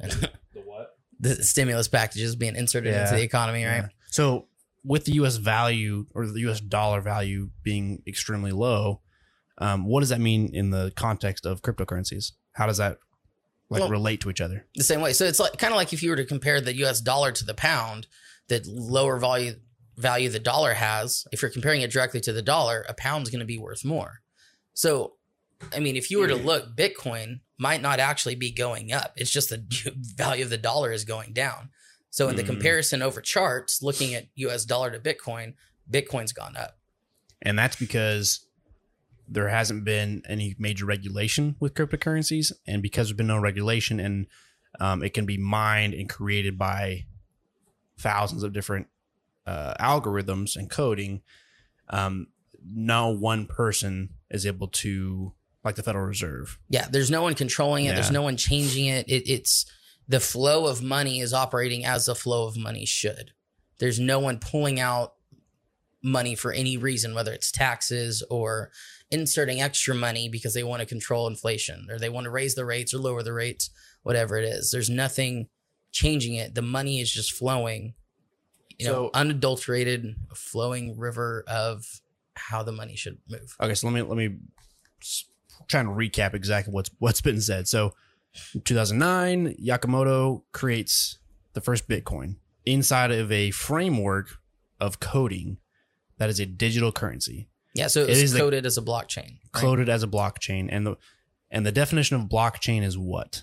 And 0.00 0.10
The 0.52 0.60
what? 0.64 0.96
the 1.20 1.42
stimulus 1.44 1.86
packages 1.86 2.34
being 2.34 2.56
inserted 2.56 2.92
Yeah. 2.92 3.02
into 3.04 3.14
the 3.14 3.22
economy, 3.22 3.64
right? 3.64 3.82
Yeah. 3.82 3.88
So 4.10 4.48
with 4.82 5.04
the 5.04 5.12
U.S. 5.12 5.36
value 5.36 6.06
or 6.12 6.26
the 6.26 6.40
U.S. 6.40 6.60
dollar 6.60 7.00
value 7.00 7.50
being 7.62 8.02
extremely 8.06 8.50
low, 8.52 9.00
um, 9.58 9.84
what 9.86 10.00
does 10.00 10.08
that 10.08 10.20
mean 10.20 10.52
in 10.52 10.70
the 10.70 10.92
context 10.96 11.46
of 11.46 11.62
cryptocurrencies? 11.62 12.32
How 12.54 12.66
does 12.66 12.78
that 12.78 12.98
like 13.70 13.80
Well- 13.80 13.90
relate 13.90 14.20
to 14.22 14.30
each 14.30 14.40
other? 14.40 14.66
The 14.74 14.82
same 14.84 15.00
way. 15.00 15.12
So 15.12 15.24
it's 15.26 15.38
like 15.40 15.58
kind 15.58 15.72
of 15.72 15.76
like 15.76 15.92
if 15.92 16.02
you 16.02 16.10
were 16.10 16.16
to 16.16 16.24
compare 16.24 16.60
the 16.60 16.74
US 16.84 17.00
dollar 17.00 17.30
to 17.32 17.44
the 17.44 17.54
pound, 17.54 18.06
the 18.48 18.62
lower 18.66 19.18
value 19.18 19.60
value 19.96 20.28
the 20.28 20.40
dollar 20.40 20.74
has, 20.74 21.24
if 21.30 21.40
you're 21.40 21.50
comparing 21.52 21.80
it 21.82 21.90
directly 21.92 22.20
to 22.20 22.32
the 22.32 22.42
dollar, 22.42 22.84
a 22.88 22.94
pound's 22.94 23.30
going 23.30 23.38
to 23.38 23.44
be 23.46 23.58
worth 23.58 23.84
more. 23.84 24.22
So, 24.72 25.14
I 25.72 25.78
mean, 25.78 25.94
if 25.96 26.10
you 26.10 26.18
were 26.18 26.26
to 26.26 26.34
look, 26.34 26.74
Bitcoin 26.76 27.40
might 27.58 27.80
not 27.80 28.00
actually 28.00 28.34
be 28.34 28.50
going 28.50 28.92
up. 28.92 29.12
It's 29.16 29.30
just 29.30 29.50
the 29.50 29.64
value 29.96 30.42
of 30.44 30.50
the 30.50 30.58
dollar 30.58 30.90
is 30.90 31.04
going 31.04 31.32
down. 31.32 31.70
So, 32.10 32.28
in 32.28 32.34
the 32.36 32.42
Mm. 32.42 32.46
comparison 32.46 33.02
over 33.02 33.20
charts, 33.20 33.82
looking 33.82 34.14
at 34.14 34.26
US 34.34 34.64
dollar 34.64 34.90
to 34.90 34.98
Bitcoin, 34.98 35.54
Bitcoin's 35.90 36.32
gone 36.32 36.56
up. 36.56 36.78
And 37.40 37.56
that's 37.58 37.76
because 37.76 38.43
there 39.28 39.48
hasn't 39.48 39.84
been 39.84 40.22
any 40.28 40.54
major 40.58 40.86
regulation 40.86 41.56
with 41.60 41.74
cryptocurrencies, 41.74 42.52
and 42.66 42.82
because 42.82 43.08
there's 43.08 43.16
been 43.16 43.26
no 43.26 43.38
regulation, 43.38 44.00
and 44.00 44.26
um, 44.80 45.02
it 45.02 45.14
can 45.14 45.26
be 45.26 45.38
mined 45.38 45.94
and 45.94 46.08
created 46.08 46.58
by 46.58 47.06
thousands 47.98 48.42
of 48.42 48.52
different 48.52 48.88
uh, 49.46 49.74
algorithms 49.80 50.56
and 50.56 50.70
coding. 50.70 51.22
Um, 51.88 52.28
no 52.66 53.10
one 53.10 53.46
person 53.46 54.10
is 54.30 54.46
able 54.46 54.68
to, 54.68 55.32
like 55.62 55.76
the 55.76 55.82
Federal 55.82 56.06
Reserve. 56.06 56.58
Yeah, 56.68 56.86
there's 56.90 57.10
no 57.10 57.22
one 57.22 57.34
controlling 57.34 57.84
it. 57.84 57.94
There's 57.94 58.10
no 58.10 58.22
one 58.22 58.36
changing 58.36 58.86
it. 58.86 59.08
it. 59.08 59.28
It's 59.28 59.66
the 60.08 60.20
flow 60.20 60.66
of 60.66 60.82
money 60.82 61.20
is 61.20 61.32
operating 61.32 61.84
as 61.84 62.06
the 62.06 62.14
flow 62.14 62.46
of 62.46 62.56
money 62.56 62.84
should. 62.84 63.32
There's 63.78 63.98
no 63.98 64.18
one 64.18 64.38
pulling 64.38 64.80
out 64.80 65.14
money 66.02 66.34
for 66.34 66.52
any 66.52 66.76
reason, 66.76 67.14
whether 67.14 67.32
it's 67.32 67.50
taxes 67.50 68.22
or 68.30 68.70
inserting 69.10 69.60
extra 69.60 69.94
money 69.94 70.28
because 70.28 70.54
they 70.54 70.62
want 70.62 70.80
to 70.80 70.86
control 70.86 71.26
inflation 71.26 71.86
or 71.90 71.98
they 71.98 72.08
want 72.08 72.24
to 72.24 72.30
raise 72.30 72.54
the 72.54 72.64
rates 72.64 72.92
or 72.94 72.98
lower 72.98 73.22
the 73.22 73.32
rates, 73.32 73.70
whatever 74.02 74.36
it 74.36 74.44
is. 74.44 74.70
There's 74.70 74.90
nothing 74.90 75.48
changing 75.92 76.34
it. 76.34 76.54
The 76.54 76.62
money 76.62 77.00
is 77.00 77.12
just 77.12 77.32
flowing, 77.32 77.94
you 78.78 78.86
know, 78.86 78.92
So- 78.92 79.10
unadulterated, 79.14 80.16
flowing 80.34 80.98
river 80.98 81.44
of 81.46 82.00
how 82.36 82.62
the 82.62 82.72
money 82.72 82.96
should 82.96 83.18
move. 83.28 83.54
Okay, 83.60 83.74
so 83.74 83.86
let 83.86 83.94
me 83.94 84.02
let 84.02 84.16
me 84.16 84.36
try 85.68 85.80
and 85.80 85.90
recap 85.90 86.34
exactly 86.34 86.72
what's 86.72 86.90
what's 86.98 87.20
been 87.20 87.40
said. 87.40 87.68
So, 87.68 87.94
2009, 88.64 89.54
Yakamoto 89.64 90.42
creates 90.52 91.18
the 91.52 91.60
first 91.60 91.88
Bitcoin 91.88 92.36
inside 92.66 93.12
of 93.12 93.30
a 93.30 93.52
framework 93.52 94.38
of 94.80 94.98
coding 94.98 95.58
that 96.18 96.28
is 96.28 96.40
a 96.40 96.46
digital 96.46 96.90
currency 96.90 97.48
Yeah, 97.74 97.88
so 97.88 98.02
It 98.02 98.10
it's 98.10 98.20
is 98.20 98.32
the- 98.32 98.38
coded 98.38 98.66
as 98.66 98.78
a 98.78 98.82
blockchain. 98.82 99.38
right? 99.52 99.60
coded 99.62 99.88
as 99.88 100.02
a 100.02 100.06
blockchain, 100.06 100.68
and 100.70 100.86
the 100.86 100.96
and 101.50 101.64
the 101.66 101.72
definition 101.72 102.16
of 102.16 102.28
blockchain 102.28 102.82
is 102.82 102.96
what? 102.98 103.42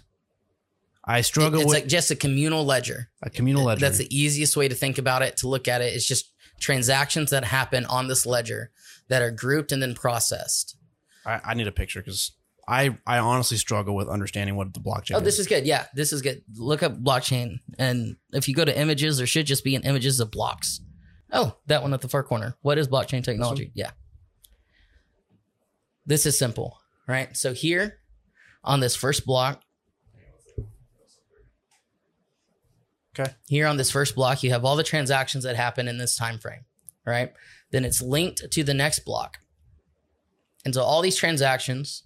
I 1.04 1.22
struggle 1.22 1.62
it's 1.62 1.68
with 1.68 1.76
It's 1.78 1.84
like 1.86 1.90
just 1.90 2.12
a 2.12 2.16
communal 2.16 2.64
ledger. 2.66 3.10
a 3.22 3.30
communal 3.30 3.64
ledger. 3.64 3.82
That's 3.82 3.98
the 3.98 4.16
easiest 4.16 4.56
way 4.56 4.68
to 4.68 4.76
think 4.76 4.98
about 4.98 5.22
it, 5.22 5.38
to 5.38 5.48
look 5.48 5.68
at 5.68 5.82
it. 5.82 5.94
It's 5.94 6.06
just 6.06 6.32
transactions 6.60 7.32
that 7.32 7.44
happen 7.44 7.86
on 7.86 8.08
this 8.08 8.26
ledger 8.26 8.72
that 9.08 9.22
are 9.22 9.32
grouped 9.32 9.72
and 9.72 9.82
then 9.82 9.96
processed. 9.96 10.78
I, 11.26 11.42
I 11.44 11.54
need 11.56 11.68
a 11.68 11.72
picture 11.72 12.02
because 12.02 12.32
I 12.68 12.98
I 13.08 13.18
honestly 13.18 13.58
struggle 13.58 13.96
with 13.96 14.08
understanding 14.08 14.56
what 14.56 14.74
the 14.74 14.80
blockchain. 14.80 15.16
Oh, 15.16 15.20
this 15.20 15.40
is 15.40 15.48
good. 15.48 15.66
Yeah, 15.66 15.86
this 15.96 16.14
is 16.14 16.22
good. 16.22 16.44
Look 16.56 16.84
up 16.84 17.02
blockchain, 17.04 17.60
and 17.80 18.16
if 18.32 18.48
you 18.48 18.54
go 18.56 18.64
to 18.64 18.78
images, 18.80 19.18
there 19.18 19.28
should 19.28 19.46
just 19.48 19.64
be 19.64 19.76
an 19.76 19.84
images 19.84 20.20
of 20.20 20.32
blocks. 20.32 20.80
Oh, 21.34 21.56
that 21.68 21.82
one 21.82 21.94
at 21.94 22.02
the 22.02 22.10
far 22.10 22.24
corner. 22.24 22.56
What 22.62 22.78
is 22.78 22.88
blockchain 22.88 23.24
technology? 23.24 23.72
Yeah. 23.74 23.92
This 26.12 26.26
is 26.26 26.38
simple, 26.38 26.78
right? 27.08 27.38
So 27.38 27.54
here 27.54 28.00
on 28.66 28.82
this 28.82 28.98
first 28.98 29.26
block, 29.26 29.64
Okay. 33.18 33.32
Here 33.48 33.66
on 33.66 33.78
this 33.78 33.90
first 33.90 34.14
block, 34.14 34.44
you 34.44 34.50
have 34.50 34.66
all 34.66 34.76
the 34.76 34.84
transactions 34.84 35.46
that 35.46 35.56
happen 35.56 35.88
in 35.88 35.98
this 35.98 36.18
time 36.18 36.38
frame, 36.38 36.66
right? 37.06 37.32
Then 37.72 37.86
it's 37.86 38.02
linked 38.02 38.52
to 38.52 38.64
the 38.64 38.74
next 38.74 39.06
block. 39.06 39.40
And 40.66 40.74
so 40.74 40.84
all 40.84 41.02
these 41.02 41.16
transactions 41.16 42.04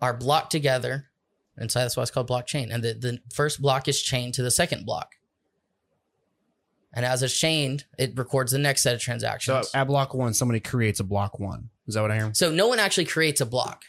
are 0.00 0.14
blocked 0.14 0.50
together. 0.50 1.08
And 1.58 1.70
so 1.70 1.80
that's 1.80 1.94
why 1.94 2.04
it's 2.04 2.10
called 2.10 2.28
blockchain. 2.28 2.68
And 2.72 2.82
the, 2.82 2.94
the 2.94 3.18
first 3.34 3.60
block 3.60 3.86
is 3.86 4.00
chained 4.00 4.32
to 4.34 4.42
the 4.42 4.50
second 4.50 4.86
block. 4.86 5.16
And 6.94 7.04
as 7.04 7.22
it's 7.22 7.38
chained, 7.38 7.84
it 7.98 8.16
records 8.16 8.52
the 8.52 8.58
next 8.58 8.82
set 8.82 8.94
of 8.94 9.02
So 9.02 9.04
transactions. 9.04 9.70
at 9.74 9.84
block 9.84 10.14
one, 10.14 10.32
somebody 10.32 10.60
creates 10.60 11.00
a 11.00 11.04
block 11.04 11.38
one. 11.38 11.68
Is 11.86 11.94
that 11.94 12.02
what 12.02 12.10
I 12.10 12.16
hear? 12.16 12.30
So 12.34 12.50
no 12.50 12.68
one 12.68 12.78
actually 12.78 13.06
creates 13.06 13.40
a 13.40 13.46
block. 13.46 13.82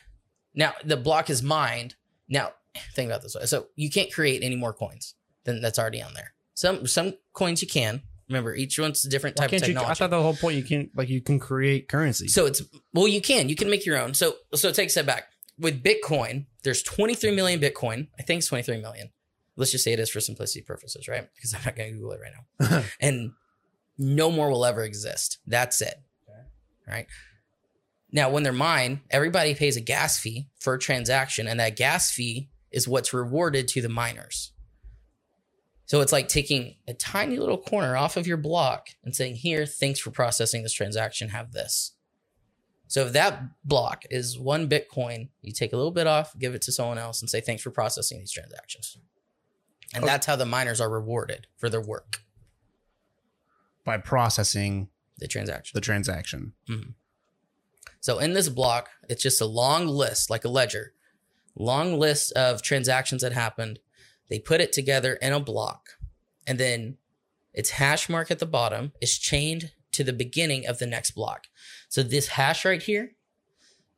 Now 0.54 0.74
the 0.84 0.98
block 0.98 1.30
is 1.30 1.44
mined. 1.44 1.96
Now 2.28 2.52
think 2.96 3.10
about 3.10 3.22
this 3.22 3.36
way. 3.36 3.46
So 3.46 3.68
you 3.76 3.90
can't 3.90 4.12
create 4.12 4.44
any 4.44 4.56
more 4.56 4.74
coins 4.74 5.16
than 5.46 5.62
that's 5.62 5.80
already 5.80 6.02
on 6.02 6.14
there. 6.14 6.34
Some 6.54 6.88
some 6.88 7.14
coins 7.34 7.62
you 7.62 7.68
can. 7.68 8.02
Remember, 8.30 8.56
each 8.56 8.80
one's 8.80 9.06
a 9.06 9.10
different 9.10 9.38
Why 9.38 9.44
type 9.44 9.48
of 9.48 9.52
can't 9.52 9.62
you? 9.64 9.68
technology. 9.74 9.92
I 9.92 9.94
thought 9.96 10.10
the 10.10 10.22
whole 10.22 10.36
point 10.36 10.56
you 10.56 10.64
can 10.64 10.90
like 10.96 11.10
you 11.10 11.22
can 11.22 11.40
create 11.40 11.88
currency. 11.90 12.28
so 12.28 12.46
it's 12.46 12.62
well, 12.94 13.08
you 13.08 13.22
can 13.22 13.50
you 13.50 13.56
can 13.56 13.70
make 13.70 13.86
your 13.86 13.98
own. 13.98 14.14
So 14.14 14.36
so 14.56 14.72
take 14.72 14.88
a 14.88 14.92
step 14.92 15.06
back. 15.06 15.26
With 15.60 15.84
Bitcoin, 15.84 16.48
there's 16.64 16.82
23 16.82 17.36
million 17.36 17.60
Bitcoin. 17.60 18.08
I 18.20 18.24
think 18.24 18.40
it's 18.40 18.48
23 18.48 18.82
million. 18.82 19.12
Let's 19.56 19.72
just 19.72 19.84
say 19.84 19.94
it 19.94 20.00
is 20.00 20.10
for 20.10 20.20
simplicity 20.20 20.62
purposes, 20.62 21.08
right? 21.08 21.28
Because 21.36 21.54
I'm 21.54 21.62
not 21.64 21.76
going 21.76 21.92
to 21.92 22.00
Google 22.00 22.14
it 22.14 22.20
right 22.22 22.34
now. 22.72 22.84
and 23.00 23.34
no 24.00 24.32
more 24.32 24.50
will 24.50 24.66
ever 24.66 24.84
exist. 24.84 25.38
That's 25.46 25.80
it. 25.82 25.94
Right. 26.88 27.06
Now, 28.16 28.30
when 28.30 28.44
they're 28.44 28.54
mined, 28.54 29.00
everybody 29.10 29.56
pays 29.56 29.76
a 29.76 29.82
gas 29.82 30.20
fee 30.20 30.48
for 30.60 30.76
a 30.76 30.80
transaction, 30.80 31.48
and 31.48 31.60
that 31.60 31.76
gas 31.76 32.12
fee 32.12 32.50
is 32.72 32.88
what's 32.88 33.12
rewarded 33.14 33.68
to 33.70 33.82
the 33.82 33.90
miners. 33.90 34.52
So 35.86 36.00
it's 36.02 36.12
like 36.14 36.28
taking 36.28 36.76
a 36.88 36.94
tiny 36.94 37.38
little 37.38 37.58
corner 37.58 37.98
off 37.98 38.16
of 38.16 38.26
your 38.28 38.38
block 38.38 38.90
and 39.04 39.16
saying, 39.16 39.36
Here, 39.36 39.66
thanks 39.66 40.00
for 40.00 40.12
processing 40.12 40.62
this 40.64 40.74
transaction, 40.74 41.30
have 41.30 41.52
this. 41.52 41.94
So 42.88 43.08
if 43.08 43.14
that 43.14 43.42
block 43.66 44.04
is 44.12 44.38
one 44.40 44.70
Bitcoin, 44.70 45.30
you 45.42 45.52
take 45.52 45.74
a 45.74 45.76
little 45.76 45.92
bit 45.92 46.06
off, 46.06 46.38
give 46.38 46.54
it 46.54 46.62
to 46.64 46.72
someone 46.72 47.00
else, 47.00 47.20
and 47.22 47.30
say, 47.30 47.42
Thanks 47.42 47.64
for 47.64 47.72
processing 47.72 48.20
these 48.20 48.32
transactions. 48.32 48.96
And 49.96 50.04
Okay. 50.04 50.12
that's 50.14 50.26
how 50.28 50.36
the 50.36 50.46
miners 50.46 50.80
are 50.80 50.90
rewarded 50.90 51.48
for 51.58 51.68
their 51.70 51.82
work, 51.82 52.22
by 53.84 53.98
processing 53.98 54.90
the 55.18 55.28
transaction. 55.28 55.76
the 55.76 55.82
transaction. 55.82 56.54
Mm-hmm. 56.70 56.92
So 58.04 58.20
in 58.20 58.34
this 58.34 58.50
block, 58.50 58.90
it's 59.08 59.24
just 59.24 59.40
a 59.40 59.46
long 59.46 59.88
list, 59.88 60.30
like 60.30 60.44
a 60.44 60.50
ledger, 60.50 60.92
long 61.56 61.98
list 61.98 62.34
of 62.34 62.62
transactions 62.62 63.22
that 63.22 63.32
happened. 63.32 63.80
They 64.30 64.40
put 64.40 64.60
it 64.60 64.74
together 64.74 65.14
in 65.14 65.32
a 65.32 65.40
block, 65.40 65.92
and 66.46 66.60
then 66.60 66.98
its 67.54 67.70
hash 67.70 68.10
mark 68.10 68.30
at 68.30 68.40
the 68.40 68.46
bottom 68.46 68.92
is 69.00 69.18
chained 69.18 69.72
to 69.94 70.04
the 70.04 70.12
beginning 70.12 70.68
of 70.68 70.80
the 70.80 70.86
next 70.86 71.12
block. 71.12 71.48
So 71.88 72.04
this 72.04 72.28
hash 72.28 72.66
right 72.66 72.84
here, 72.84 73.12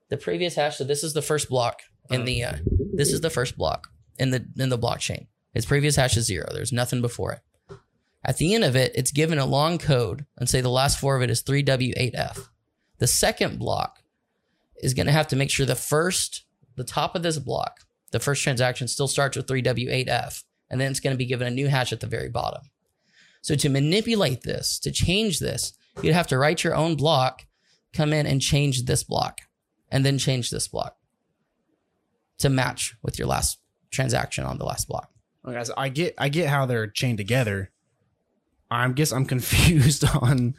the 0.10 0.18
previous 0.18 0.54
hash. 0.54 0.78
So 0.78 0.84
this 0.84 1.04
is 1.04 1.16
the 1.16 1.24
first 1.24 1.50
block 1.50 1.82
in 2.12 2.26
the. 2.26 2.44
Uh, 2.44 2.58
this 2.94 3.12
is 3.12 3.22
the 3.22 3.32
first 3.32 3.58
block 3.58 3.88
in 4.20 4.30
the 4.30 4.46
in 4.60 4.70
the 4.70 4.78
blockchain. 4.78 5.26
Its 5.56 5.66
previous 5.66 5.96
hash 5.96 6.16
is 6.16 6.28
zero. 6.28 6.46
There's 6.54 6.72
nothing 6.72 7.02
before 7.02 7.32
it. 7.32 7.78
At 8.24 8.38
the 8.38 8.54
end 8.54 8.66
of 8.66 8.76
it, 8.76 8.92
it's 8.94 9.12
given 9.12 9.40
a 9.40 9.48
long 9.48 9.80
code, 9.80 10.28
and 10.38 10.48
say 10.48 10.62
the 10.62 10.70
last 10.70 11.00
four 11.00 11.16
of 11.16 11.24
it 11.24 11.32
is 11.32 11.42
3W8F. 11.42 12.50
The 12.98 13.08
second 13.08 13.60
block 13.60 14.04
is 14.82 14.94
going 14.94 15.06
to 15.06 15.12
have 15.12 15.28
to 15.30 15.36
make 15.36 15.50
sure 15.50 15.66
the 15.66 15.76
first, 15.76 16.44
the 16.76 16.84
top 16.84 17.16
of 17.16 17.24
this 17.24 17.40
block, 17.40 17.82
the 18.12 18.20
first 18.20 18.44
transaction 18.44 18.88
still 18.88 19.08
starts 19.08 19.36
with 19.36 19.48
3W8F, 19.48 20.44
and 20.70 20.80
then 20.80 20.92
it's 20.92 21.00
going 21.00 21.14
to 21.14 21.18
be 21.18 21.26
given 21.26 21.48
a 21.48 21.52
new 21.52 21.68
hash 21.68 21.92
at 21.92 22.00
the 22.00 22.08
very 22.08 22.30
bottom. 22.30 22.64
So 23.42 23.56
to 23.56 23.70
manipulate 23.70 24.42
this, 24.42 24.80
to 24.80 24.92
change 24.92 25.40
this, 25.40 25.74
you'd 26.02 26.14
have 26.14 26.28
to 26.28 26.38
write 26.38 26.64
your 26.64 26.76
own 26.76 26.96
block, 26.96 27.46
come 27.94 28.14
in 28.14 28.26
and 28.26 28.42
change 28.42 28.86
this 28.86 29.04
block, 29.04 29.42
and 29.92 30.06
then 30.06 30.18
change 30.18 30.50
this 30.50 30.68
block 30.68 30.98
to 32.40 32.50
match 32.50 32.96
with 33.02 33.20
your 33.20 33.28
last 33.28 33.60
transaction 33.92 34.46
on 34.46 34.58
the 34.58 34.66
last 34.66 34.88
block. 34.88 35.12
Okay, 35.48 35.64
so 35.64 35.74
I 35.78 35.90
get 35.90 36.16
I 36.18 36.30
get 36.30 36.50
how 36.50 36.66
they're 36.66 36.88
chained 36.88 37.18
together. 37.18 37.72
I 38.72 38.88
guess 38.90 39.12
I'm 39.12 39.26
confused 39.36 40.04
on 40.22 40.56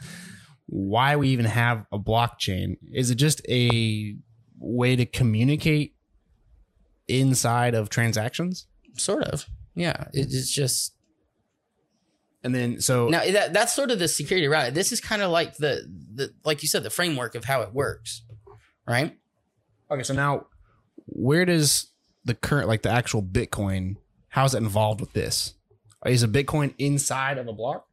why 0.67 1.17
we 1.17 1.29
even 1.29 1.47
have 1.47 1.87
a 1.93 1.99
blockchain. 1.99 2.77
Is 2.93 3.11
it 3.11 3.17
just 3.17 3.41
a 3.49 4.17
way 4.59 4.97
to 4.97 5.07
communicate 5.07 5.95
inside 7.09 7.75
of 7.75 7.89
transactions? 7.89 8.67
Sort 8.97 9.25
of. 9.25 9.47
Yeah. 9.75 10.05
It's 10.13 10.51
just 10.51 10.95
And 12.43 12.55
then 12.55 12.81
so 12.81 13.09
Now 13.09 13.25
that 13.25 13.53
that's 13.53 13.75
sort 13.75 13.91
of 13.91 13.99
the 13.99 14.09
security 14.09 14.47
around 14.47 14.67
it. 14.67 14.75
This 14.75 14.93
is 14.93 15.01
kind 15.01 15.23
of 15.23 15.31
like 15.31 15.57
the 15.57 15.87
the 16.15 16.33
like 16.45 16.63
you 16.63 16.69
said 16.69 16.83
the 16.83 16.91
framework 16.91 17.35
of 17.35 17.45
how 17.45 17.63
it 17.63 17.73
works, 17.73 18.23
right? 18.87 19.17
okay, 19.89 20.03
so 20.03 20.15
now 20.15 20.47
where 21.07 21.45
does 21.45 21.93
the 22.25 22.35
current 22.35 22.67
like 22.67 22.83
the 22.83 22.91
actual 22.91 23.23
Bitcoin 23.23 23.97
how 24.29 24.45
is 24.45 24.55
it 24.55 24.59
involved 24.59 25.01
with 25.01 25.13
this? 25.13 25.55
Is 26.05 26.23
a 26.23 26.29
Bitcoin 26.29 26.75
inside 26.79 27.39
of 27.39 27.49
a 27.49 27.53
block? 27.53 27.86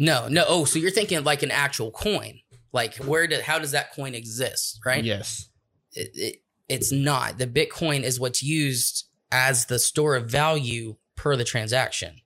No, 0.00 0.28
no. 0.28 0.44
Oh, 0.48 0.64
so 0.64 0.78
you're 0.78 0.90
thinking 0.90 1.22
like 1.24 1.42
an 1.42 1.50
actual 1.50 1.90
coin? 1.90 2.40
Like 2.72 2.96
where 2.96 3.26
did 3.26 3.42
how 3.42 3.58
does 3.58 3.72
that 3.72 3.92
coin 3.92 4.14
exist? 4.14 4.80
Right? 4.84 5.04
Yes. 5.04 5.50
It, 5.92 6.10
it, 6.14 6.36
it's 6.68 6.90
not. 6.90 7.36
The 7.36 7.46
Bitcoin 7.46 8.02
is 8.02 8.18
what's 8.18 8.42
used 8.42 9.04
as 9.30 9.66
the 9.66 9.78
store 9.78 10.16
of 10.16 10.30
value 10.30 10.96
per 11.16 11.36
the 11.36 11.44
transaction. 11.44 12.16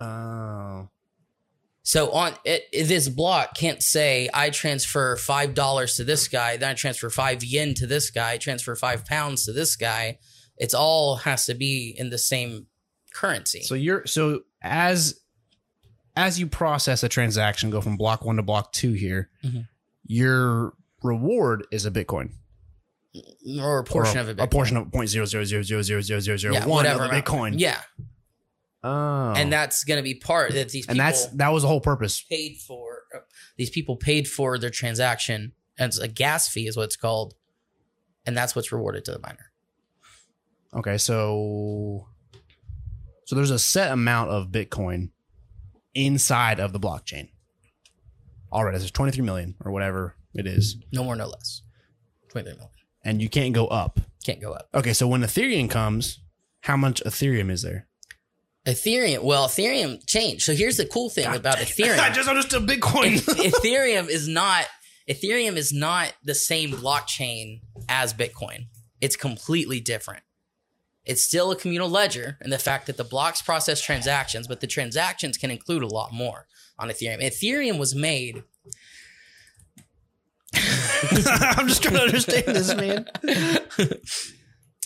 Oh. 0.00 0.88
So 1.82 2.10
on 2.12 2.34
it, 2.44 2.64
this 2.72 3.08
block 3.10 3.54
can't 3.54 3.82
say 3.82 4.30
I 4.32 4.48
transfer 4.48 5.16
five 5.16 5.52
dollars 5.52 5.96
to 5.96 6.04
this 6.04 6.26
guy, 6.26 6.56
then 6.56 6.70
I 6.70 6.74
transfer 6.74 7.10
five 7.10 7.44
yen 7.44 7.74
to 7.74 7.86
this 7.86 8.10
guy, 8.10 8.38
transfer 8.38 8.74
five 8.76 9.04
pounds 9.04 9.44
to 9.44 9.52
this 9.52 9.76
guy. 9.76 10.18
It's 10.56 10.74
all 10.74 11.16
has 11.16 11.44
to 11.46 11.54
be 11.54 11.94
in 11.98 12.08
the 12.08 12.18
same 12.18 12.66
currency. 13.12 13.62
So 13.62 13.74
you're 13.74 14.06
so 14.06 14.40
as 14.62 15.20
as 16.18 16.38
you 16.40 16.46
process 16.46 17.02
a 17.02 17.08
transaction, 17.08 17.70
go 17.70 17.80
from 17.80 17.96
block 17.96 18.24
one 18.24 18.36
to 18.36 18.42
block 18.42 18.72
two 18.72 18.92
here, 18.92 19.30
Mhm. 19.44 19.68
your 20.04 20.74
reward 21.02 21.66
is 21.70 21.86
a 21.86 21.90
Bitcoin. 21.90 22.32
or 23.60 23.78
a 23.78 23.84
portion 23.84 24.18
Or 24.18 24.30
of. 24.30 24.38
A 24.38 24.46
portion 24.46 24.76
of 24.76 24.92
point 24.92 25.08
zero 25.08 25.24
zero 25.24 25.42
zero 25.44 25.62
zero 25.62 25.82
zero 25.82 26.00
zero 26.02 26.20
zero 26.20 26.36
zero 26.36 26.54
yeah, 26.54 26.66
one 26.66 26.86
of 26.86 27.00
a. 27.00 27.08
Bitcoin. 27.08 27.54
Yeah, 27.58 27.80
Oh. 28.84 29.32
and 29.36 29.50
that's 29.52 29.82
going 29.84 29.96
to 29.98 30.02
be 30.02 30.14
part 30.14 30.52
that 30.52 30.68
these 30.68 30.84
people 30.86 30.92
and 30.92 31.00
that's 31.00 31.26
that 31.28 31.48
was 31.48 31.62
the 31.62 31.68
whole 31.68 31.80
purpose. 31.80 32.20
paid 32.22 32.58
for. 32.58 33.04
uh, 33.14 33.20
These 33.56 33.70
people 33.70 33.96
paid 33.96 34.28
for 34.28 34.58
their 34.58 34.70
transaction, 34.70 35.52
and 35.78 35.88
it's 35.88 35.98
a 35.98 36.06
gas 36.06 36.48
fee 36.48 36.66
is 36.68 36.76
what 36.76 36.84
it's 36.84 36.96
called, 36.96 37.34
and 38.26 38.36
that's 38.36 38.54
what's 38.54 38.70
rewarded 38.70 39.04
to 39.06 39.12
the 39.12 39.18
miner. 39.20 39.50
Okay, 40.74 40.98
so 40.98 42.06
so 43.24 43.34
there's 43.34 43.50
a 43.50 43.58
set 43.58 43.90
amount 43.90 44.30
of 44.30 44.48
Bitcoin 44.48 45.10
inside 46.06 46.60
of 46.60 46.72
the 46.72 46.80
blockchain. 46.80 47.28
Already, 48.52 48.78
there's 48.78 48.90
23 48.90 49.24
million 49.24 49.54
or 49.64 49.72
whatever 49.72 50.14
it 50.34 50.46
is, 50.46 50.76
No 50.92 51.04
more, 51.04 51.16
no 51.16 51.26
less. 51.28 51.62
Twenty-three 52.30 52.54
million 52.54 52.70
and 53.04 53.22
you 53.22 53.28
can't 53.28 53.54
go 53.54 53.66
up. 53.68 54.00
can't 54.24 54.40
go 54.40 54.52
up. 54.52 54.68
Okay, 54.74 54.92
so 54.92 55.06
when 55.08 55.22
Ethereum 55.22 55.70
comes, 55.70 56.20
how 56.62 56.76
much 56.76 57.02
Ethereum 57.06 57.50
is 57.50 57.62
there? 57.62 57.86
Ethereum. 58.66 59.22
Well, 59.22 59.48
Ethereum 59.48 60.04
changed. 60.06 60.42
So 60.42 60.52
here's 60.54 60.76
the 60.76 60.84
cool 60.84 61.08
thing 61.08 61.26
about 61.26 61.56
Ethereum. 61.56 61.98
I 62.00 62.10
just 62.10 62.28
understood 62.28 62.66
Bitcoin. 62.66 63.16
Ethereum 63.18 64.08
is 64.08 64.28
not 64.28 64.66
Ethereum 65.08 65.56
is 65.56 65.72
not 65.72 66.12
the 66.22 66.34
same 66.34 66.72
blockchain 66.72 67.60
as 67.88 68.12
Bitcoin. 68.12 68.66
It's 69.00 69.16
completely 69.16 69.80
different. 69.80 70.22
It's 71.08 71.22
still 71.22 71.50
a 71.50 71.56
communal 71.56 71.88
ledger 71.88 72.36
and 72.40 72.52
the 72.52 72.58
fact 72.58 72.86
that 72.86 72.96
the 72.96 73.04
blocks 73.04 73.42
process 73.42 73.80
transactions, 73.80 74.46
but 74.46 74.60
the 74.60 74.66
transactions 74.66 75.36
can 75.38 75.50
include 75.50 75.82
a 75.82 75.88
lot 75.88 76.12
more 76.12 76.46
on 76.78 76.88
Ethereum. 76.88 77.22
Ethereum 77.22 77.78
was 77.78 77.94
made 77.94 78.44
I'm 80.54 81.68
just 81.68 81.82
trying 81.82 81.96
to 81.96 82.02
understand 82.02 82.44
this, 82.46 82.74
man. 82.74 83.06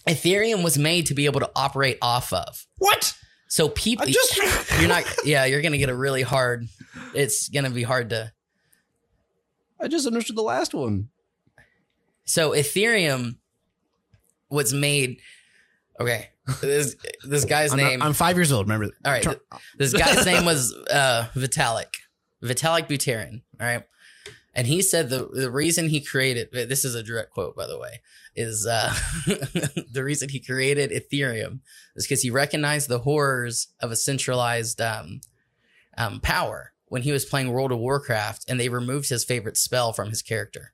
Ethereum 0.09 0.65
was 0.65 0.77
made 0.77 1.07
to 1.07 1.15
be 1.15 1.27
able 1.27 1.41
to 1.41 1.51
operate 1.55 1.99
off 2.03 2.33
of. 2.33 2.67
What? 2.79 3.15
So 3.49 3.69
people 3.69 4.07
just 4.07 4.37
you're 4.81 4.89
not 4.89 5.05
yeah, 5.25 5.45
you're 5.45 5.63
going 5.63 5.73
to 5.73 5.79
get 5.79 5.89
a 5.89 5.95
really 5.95 6.23
hard 6.23 6.67
it's 7.15 7.49
going 7.49 7.65
to 7.65 7.71
be 7.71 7.83
hard 7.83 8.11
to 8.11 8.33
I 9.81 9.89
just 9.89 10.07
understood 10.07 10.37
the 10.37 10.43
last 10.43 10.75
one. 10.75 11.09
So 12.25 12.53
Ethereum 12.53 13.37
was 14.49 14.73
made. 14.73 15.19
Okay, 16.01 16.31
this 16.61 16.97
this 17.25 17.45
guy's 17.45 17.73
I'm, 17.73 17.79
not- 17.79 17.87
name. 17.91 18.03
I'm 18.03 18.13
five 18.13 18.37
years 18.37 18.53
old. 18.53 18.67
Remember? 18.67 18.93
all 19.05 19.13
right, 19.13 19.27
this 19.79 19.93
guy's 19.93 20.25
name 20.33 20.45
was 20.45 20.75
uh, 20.91 21.29
Vitalik, 21.35 21.95
Vitalik 22.43 22.89
Buterin. 22.89 23.43
All 23.61 23.67
right, 23.67 23.85
and 24.55 24.67
he 24.67 24.83
said 24.83 25.11
the 25.11 25.29
the 25.33 25.51
reason 25.51 25.89
he 25.89 26.01
created 26.01 26.49
this 26.53 26.85
is 26.85 26.95
a 26.95 27.03
direct 27.03 27.31
quote 27.31 27.57
by 27.57 27.67
the 27.67 27.79
way 27.79 28.01
is 28.35 28.67
uh, 28.67 28.93
the 29.93 30.03
reason 30.03 30.29
he 30.31 30.41
created 30.41 30.91
Ethereum 30.91 31.61
is 31.95 32.07
because 32.07 32.23
he 32.23 32.31
recognized 32.31 32.89
the 32.89 33.01
horrors 33.01 33.69
of 33.81 33.91
a 33.91 33.97
centralized 33.97 34.81
um, 34.81 35.21
um, 35.99 36.21
power 36.21 36.73
when 36.87 37.03
he 37.03 37.13
was 37.13 37.25
playing 37.25 37.51
World 37.51 37.73
of 37.73 37.79
Warcraft, 37.79 38.45
and 38.49 38.59
they 38.61 38.69
removed 38.69 39.09
his 39.09 39.25
favorite 39.25 39.57
spell 39.57 39.93
from 39.93 40.11
his 40.11 40.23
character. 40.23 40.73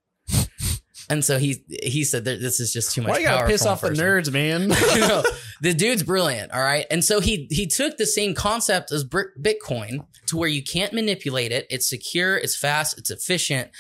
And 1.10 1.24
so 1.24 1.38
he 1.38 1.64
he 1.82 2.04
said 2.04 2.24
that 2.26 2.40
this 2.40 2.60
is 2.60 2.72
just 2.72 2.94
too 2.94 3.02
much. 3.02 3.10
Why 3.10 3.18
you 3.18 3.26
gotta 3.26 3.46
piss 3.46 3.64
off 3.64 3.80
the 3.80 3.90
nerds, 3.90 4.30
man? 4.30 4.68
No, 5.08 5.22
the 5.60 5.72
dude's 5.72 6.02
brilliant. 6.02 6.52
All 6.52 6.60
right. 6.60 6.86
And 6.90 7.04
so 7.04 7.20
he 7.20 7.46
he 7.50 7.66
took 7.66 7.96
the 7.96 8.06
same 8.06 8.34
concept 8.34 8.92
as 8.92 9.04
Bitcoin 9.04 10.06
to 10.26 10.36
where 10.36 10.48
you 10.48 10.62
can't 10.62 10.92
manipulate 10.92 11.50
it. 11.52 11.66
It's 11.70 11.88
secure, 11.88 12.36
it's 12.36 12.56
fast, 12.56 12.98
it's 12.98 13.10
efficient. 13.10 13.70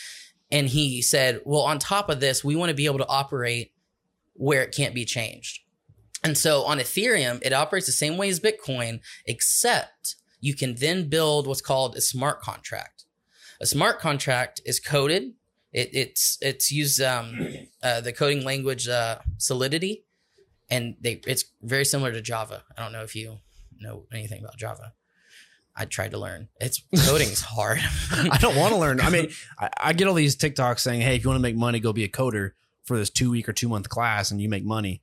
And 0.50 0.68
he 0.68 1.02
said, 1.02 1.42
well, 1.44 1.62
on 1.62 1.78
top 1.78 2.08
of 2.08 2.20
this, 2.20 2.42
we 2.42 2.56
want 2.56 2.70
to 2.70 2.74
be 2.74 2.86
able 2.86 2.98
to 2.98 3.08
operate 3.08 3.72
where 4.32 4.62
it 4.62 4.74
can't 4.74 4.94
be 4.94 5.04
changed. 5.04 5.60
And 6.24 6.36
so 6.36 6.62
on 6.64 6.78
Ethereum, 6.78 7.40
it 7.42 7.52
operates 7.52 7.86
the 7.86 7.92
same 7.92 8.16
way 8.16 8.28
as 8.28 8.40
Bitcoin, 8.40 9.00
except 9.26 10.16
you 10.40 10.54
can 10.54 10.76
then 10.76 11.08
build 11.08 11.46
what's 11.46 11.60
called 11.60 11.96
a 11.96 12.00
smart 12.00 12.40
contract. 12.40 13.04
A 13.60 13.66
smart 13.66 13.98
contract 13.98 14.60
is 14.64 14.80
coded. 14.80 15.32
It, 15.78 15.90
it's 15.92 16.38
it's 16.40 16.72
used 16.72 17.00
um, 17.00 17.38
uh, 17.82 18.00
the 18.00 18.12
coding 18.12 18.44
language 18.44 18.88
uh, 18.88 19.18
Solidity, 19.36 20.04
and 20.68 20.96
they 21.00 21.20
it's 21.24 21.44
very 21.62 21.84
similar 21.84 22.10
to 22.12 22.20
Java. 22.20 22.64
I 22.76 22.82
don't 22.82 22.92
know 22.92 23.04
if 23.04 23.14
you 23.14 23.38
know 23.80 24.04
anything 24.12 24.40
about 24.42 24.56
Java. 24.56 24.92
I 25.76 25.84
tried 25.84 26.10
to 26.10 26.18
learn. 26.18 26.48
It's 26.60 26.82
coding 27.06 27.28
is 27.28 27.42
hard. 27.42 27.78
I 28.10 28.38
don't 28.38 28.56
want 28.56 28.74
to 28.74 28.80
learn. 28.80 29.00
I 29.00 29.10
mean, 29.10 29.30
I, 29.58 29.70
I 29.80 29.92
get 29.92 30.08
all 30.08 30.14
these 30.14 30.36
TikToks 30.36 30.80
saying, 30.80 31.00
"Hey, 31.00 31.14
if 31.14 31.22
you 31.22 31.30
want 31.30 31.38
to 31.38 31.42
make 31.42 31.54
money, 31.54 31.78
go 31.78 31.92
be 31.92 32.02
a 32.02 32.08
coder 32.08 32.52
for 32.82 32.98
this 32.98 33.10
two 33.10 33.30
week 33.30 33.48
or 33.48 33.52
two 33.52 33.68
month 33.68 33.88
class, 33.88 34.32
and 34.32 34.42
you 34.42 34.48
make 34.48 34.64
money." 34.64 35.00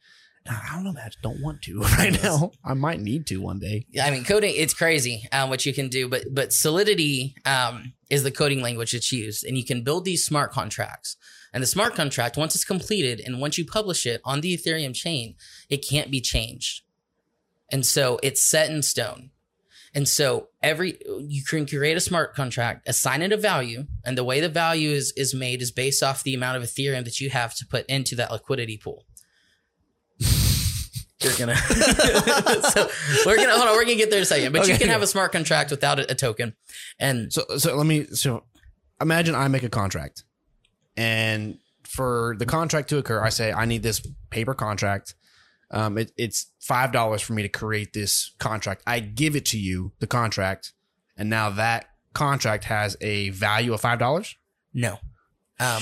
I 0.47 0.75
don't 0.75 0.83
know, 0.83 0.91
man. 0.91 1.03
I 1.05 1.09
just 1.09 1.21
don't 1.21 1.41
want 1.41 1.63
to 1.63 1.81
right 1.97 2.21
now. 2.21 2.51
I 2.63 2.73
might 2.73 2.99
need 2.99 3.25
to 3.27 3.41
one 3.41 3.59
day. 3.59 3.85
Yeah, 3.89 4.05
I 4.05 4.11
mean, 4.11 4.23
coding 4.23 4.53
it's 4.55 4.73
crazy 4.73 5.27
um, 5.31 5.49
what 5.49 5.65
you 5.65 5.73
can 5.73 5.89
do, 5.89 6.07
but 6.07 6.25
but 6.31 6.53
Solidity 6.53 7.35
um, 7.45 7.93
is 8.09 8.23
the 8.23 8.31
coding 8.31 8.61
language 8.61 8.91
that's 8.91 9.11
used, 9.11 9.43
and 9.43 9.57
you 9.57 9.65
can 9.65 9.83
build 9.83 10.05
these 10.05 10.25
smart 10.25 10.51
contracts. 10.51 11.17
And 11.53 11.63
the 11.63 11.67
smart 11.67 11.95
contract, 11.95 12.37
once 12.37 12.53
it's 12.53 12.65
completed, 12.65 13.21
and 13.25 13.39
once 13.39 13.57
you 13.57 13.65
publish 13.65 14.05
it 14.05 14.21
on 14.25 14.41
the 14.41 14.55
Ethereum 14.55 14.93
chain, 14.93 15.35
it 15.69 15.77
can't 15.77 16.11
be 16.11 16.21
changed, 16.21 16.83
and 17.71 17.85
so 17.85 18.19
it's 18.21 18.43
set 18.43 18.69
in 18.69 18.81
stone. 18.83 19.31
And 19.95 20.09
so 20.09 20.49
every 20.61 20.97
you 21.21 21.41
can 21.43 21.65
create 21.65 21.95
a 21.95 22.01
smart 22.01 22.35
contract, 22.35 22.87
assign 22.87 23.21
it 23.21 23.31
a 23.31 23.37
value, 23.37 23.85
and 24.03 24.17
the 24.17 24.25
way 24.25 24.41
the 24.41 24.49
value 24.49 24.91
is 24.91 25.11
is 25.15 25.33
made 25.33 25.61
is 25.61 25.71
based 25.71 26.03
off 26.03 26.21
the 26.21 26.35
amount 26.35 26.57
of 26.57 26.63
Ethereum 26.63 27.05
that 27.05 27.19
you 27.19 27.29
have 27.29 27.55
to 27.55 27.65
put 27.65 27.85
into 27.87 28.15
that 28.17 28.31
liquidity 28.31 28.77
pool. 28.77 29.05
You're 31.21 31.33
gonna. 31.37 31.55
so 32.71 32.89
we're 33.25 33.37
gonna 33.37 33.51
hold 33.55 33.67
on. 33.69 33.75
We're 33.75 33.83
gonna 33.85 33.95
get 33.95 34.09
there 34.09 34.19
in 34.19 34.23
a 34.23 34.25
second, 34.25 34.51
but 34.51 34.67
you 34.67 34.73
Okay. 34.73 34.83
can 34.83 34.89
have 34.91 35.01
a 35.01 35.07
smart 35.07 35.31
contract 35.31 35.71
without 35.71 35.99
a, 35.99 36.11
a 36.11 36.15
token, 36.15 36.53
and 36.99 37.31
So, 37.31 37.43
so 37.57 37.75
let 37.75 37.85
me. 37.85 38.05
So, 38.07 38.43
imagine 38.99 39.33
I 39.35 39.47
make 39.47 39.63
a 39.63 39.69
contract, 39.69 40.23
and 40.97 41.57
for 41.83 42.35
the 42.37 42.45
contract 42.45 42.89
to 42.89 42.97
occur, 42.97 43.21
I 43.23 43.29
say 43.29 43.53
I 43.53 43.65
need 43.65 43.81
this 43.83 44.05
paper 44.29 44.53
contract. 44.53 45.15
Um, 45.71 45.97
it, 45.97 46.11
it's 46.17 46.51
five 46.59 46.91
dollars 46.91 47.21
for 47.21 47.33
me 47.33 47.41
to 47.43 47.49
create 47.49 47.93
this 47.93 48.33
contract. 48.39 48.83
I 48.85 48.99
give 48.99 49.35
it 49.35 49.45
to 49.47 49.57
you, 49.57 49.93
the 49.99 50.07
contract, 50.07 50.73
and 51.17 51.29
now 51.29 51.49
that 51.51 51.85
contract 52.13 52.65
has 52.65 52.97
a 53.01 53.29
value 53.29 53.73
of 53.73 53.81
five 53.81 53.99
dollars. 53.99 54.35
no. 54.73 54.99
Um, 55.57 55.81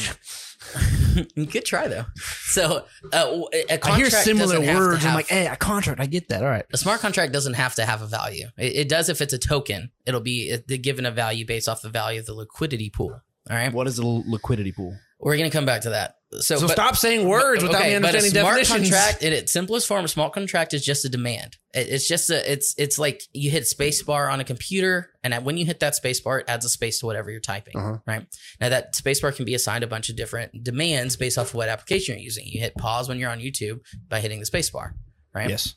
you 1.36 1.45
could 1.45 1.65
try 1.65 1.88
though. 1.88 2.06
So 2.45 2.86
uh, 3.12 3.41
a 3.69 3.78
contract 3.78 3.86
I 3.86 3.97
hear 3.97 4.10
similar 4.10 4.56
doesn't 4.56 4.63
have 4.63 4.78
words. 4.78 5.06
I'm 5.06 5.13
like, 5.13 5.28
hey, 5.28 5.47
a 5.47 5.56
contract. 5.56 5.99
I 5.99 6.06
get 6.06 6.30
that. 6.30 6.43
All 6.43 6.49
right. 6.49 6.65
a 6.73 6.78
smart 6.78 7.02
contract 7.02 7.34
doesn't 7.34 7.54
have 7.54 7.76
to 7.76 7.86
have 7.86 8.02
a 8.02 8.08
value. 8.08 8.47
It, 8.58 8.76
it 8.76 8.89
does 8.89 9.10
if 9.10 9.21
it's 9.21 9.34
a 9.34 9.38
token. 9.38 9.91
It'll 10.06 10.19
be 10.21 10.58
given 10.82 11.06
a 11.06 11.12
value 11.12 11.45
based 11.45 11.69
off 11.69 11.82
the 11.82 11.89
value 11.89 12.19
of 12.19 12.26
the 12.26 12.34
liquidity 12.34 12.89
pool. 12.89 13.21
All 13.49 13.56
right, 13.58 13.73
What 13.73 13.88
is 13.88 13.97
the 13.97 14.06
liquidity 14.06 14.71
pool? 14.71 14.95
we're 15.19 15.38
gonna 15.38 15.49
come 15.49 15.65
back 15.65 15.82
to 15.82 15.89
that. 15.91 16.15
So, 16.39 16.58
So 16.58 16.67
but- 16.67 16.74
stop 16.74 16.96
saying 16.98 17.28
words 17.28 17.62
But- 17.62 17.69
without 17.69 17.84
me 17.86 17.93
but 18.00 18.04
a 18.15 18.17
understanding 18.17 18.32
smart 18.41 18.58
definitions. 18.60 18.89
contract 18.89 19.24
in 19.24 19.34
its 19.34 19.52
simplest 19.52 19.88
form, 19.88 20.06
a 20.06 20.08
smart 20.08 20.34
contract 20.34 20.74
is 20.74 20.84
just 20.84 21.06
a 21.06 21.10
demand. 21.10 21.58
It- 21.74 21.89
it's 21.89 22.08
just 22.08 22.30
a 22.30 22.52
it's 22.52 22.74
it's 22.78 22.98
like 22.98 23.22
you 23.34 23.52
hit 23.52 23.67
space 23.67 24.02
bar 24.02 24.30
on 24.30 24.39
a 24.39 24.43
computer, 24.43 25.12
and 25.24 25.34
when 25.46 25.58
you 25.58 25.65
hit 25.65 25.80
that 25.82 25.96
space 25.96 26.19
bar, 26.22 26.39
it 26.39 26.46
adds 26.48 26.65
a 26.65 26.69
space 26.69 27.00
to 27.00 27.06
whatever 27.06 27.30
you're 27.32 27.39
typing. 27.39 27.78
Uh-huh. 27.78 27.98
Right 28.06 28.26
now, 28.60 28.69
that 28.69 28.96
space 28.96 29.19
bar 29.22 29.32
can 29.32 29.46
be 29.46 29.54
assigned 29.54 29.84
a 29.84 29.88
bunch 29.88 30.10
of 30.10 30.15
different 30.15 30.63
demands 30.63 31.15
based 31.15 31.38
off 31.38 31.50
of 31.50 31.56
what 31.56 31.69
application 31.69 32.15
you're 32.15 32.24
using. 32.24 32.48
You 32.48 32.60
hit 32.62 32.76
pause 32.76 33.08
when 33.10 33.19
you're 33.19 33.30
on 33.32 33.39
YouTube 33.39 33.82
by 34.10 34.19
hitting 34.19 34.39
the 34.39 34.46
space 34.46 34.69
bar. 34.69 34.96
Right. 35.34 35.50
Yes. 35.50 35.76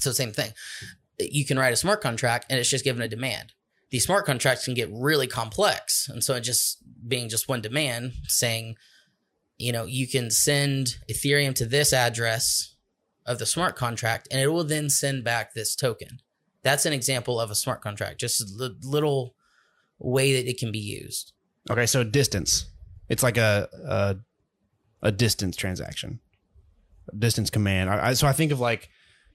So 0.00 0.12
same 0.12 0.32
thing. 0.32 0.52
You 1.18 1.44
can 1.44 1.58
write 1.58 1.72
a 1.72 1.76
smart 1.76 2.00
contract, 2.00 2.46
and 2.48 2.58
it's 2.58 2.70
just 2.70 2.84
given 2.84 3.02
a 3.02 3.08
demand. 3.08 3.52
These 3.90 4.04
smart 4.04 4.24
contracts 4.24 4.64
can 4.64 4.72
get 4.74 4.88
really 4.90 5.26
complex, 5.26 6.08
and 6.08 6.24
so 6.24 6.34
it 6.34 6.40
just 6.40 6.78
being 7.06 7.28
just 7.28 7.48
one 7.48 7.60
demand 7.60 8.14
saying 8.28 8.76
you 9.62 9.70
know, 9.70 9.84
you 9.84 10.08
can 10.08 10.30
send 10.30 10.96
Ethereum 11.08 11.54
to 11.54 11.64
this 11.64 11.92
address 11.92 12.74
of 13.24 13.38
the 13.38 13.46
smart 13.46 13.76
contract 13.76 14.26
and 14.30 14.40
it 14.40 14.48
will 14.48 14.64
then 14.64 14.90
send 14.90 15.22
back 15.22 15.54
this 15.54 15.76
token. 15.76 16.18
That's 16.64 16.84
an 16.84 16.92
example 16.92 17.40
of 17.40 17.50
a 17.50 17.54
smart 17.54 17.80
contract, 17.80 18.18
just 18.18 18.40
a 18.40 18.74
little 18.82 19.36
way 20.00 20.34
that 20.34 20.48
it 20.48 20.58
can 20.58 20.72
be 20.72 20.80
used. 20.80 21.32
Okay. 21.70 21.86
So 21.86 22.02
distance. 22.02 22.66
It's 23.08 23.22
like 23.22 23.36
a 23.36 23.68
a, 23.86 24.16
a 25.02 25.12
distance 25.12 25.56
transaction, 25.56 26.20
a 27.12 27.16
distance 27.16 27.50
command. 27.50 27.88
I, 27.88 28.08
I, 28.08 28.12
so 28.14 28.26
I 28.26 28.32
think 28.32 28.50
of 28.52 28.58
like, 28.58 28.88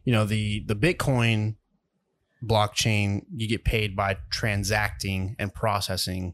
you 0.04 0.12
know, 0.12 0.26
the 0.26 0.64
the 0.66 0.76
Bitcoin 0.76 1.56
blockchain. 2.44 3.22
You 3.34 3.48
get 3.48 3.64
paid 3.64 3.96
by 3.96 4.18
transacting 4.30 5.36
and 5.40 5.54
processing, 5.54 6.34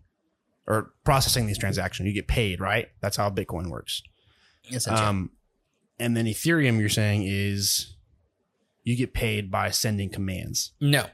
or 0.67 0.91
processing 1.04 1.45
these 1.47 1.58
transactions. 1.58 2.08
You 2.08 2.13
get 2.13 2.28
paid, 2.28 2.60
right? 2.60 2.88
That's 3.02 3.17
how 3.17 3.30
Bitcoin 3.30 3.67
works. 3.69 4.02
essentially. 4.71 5.06
Um, 5.06 5.32
and 5.99 6.15
then 6.17 6.26
Ethereum, 6.26 6.80
you're 6.80 6.89
saying 6.89 7.23
is 7.26 7.95
you 8.84 8.95
get 8.95 9.13
paid 9.13 9.52
by 9.52 9.69
sending 9.71 10.10
commands. 10.10 10.71
no, 10.82 11.06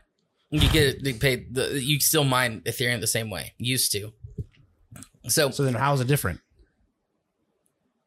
you 0.52 0.68
get 0.70 1.04
paid. 1.20 1.54
The, 1.54 1.80
you 1.82 2.00
still 2.00 2.24
mine 2.24 2.62
Ethereum 2.66 3.00
the 3.02 3.08
same 3.08 3.30
way. 3.30 3.54
Used 3.58 3.92
to. 3.92 4.14
So, 5.28 5.52
So 5.52 5.64
then, 5.64 5.76
how 5.76 5.94
is 5.94 6.02
it 6.02 6.08
different? 6.08 6.40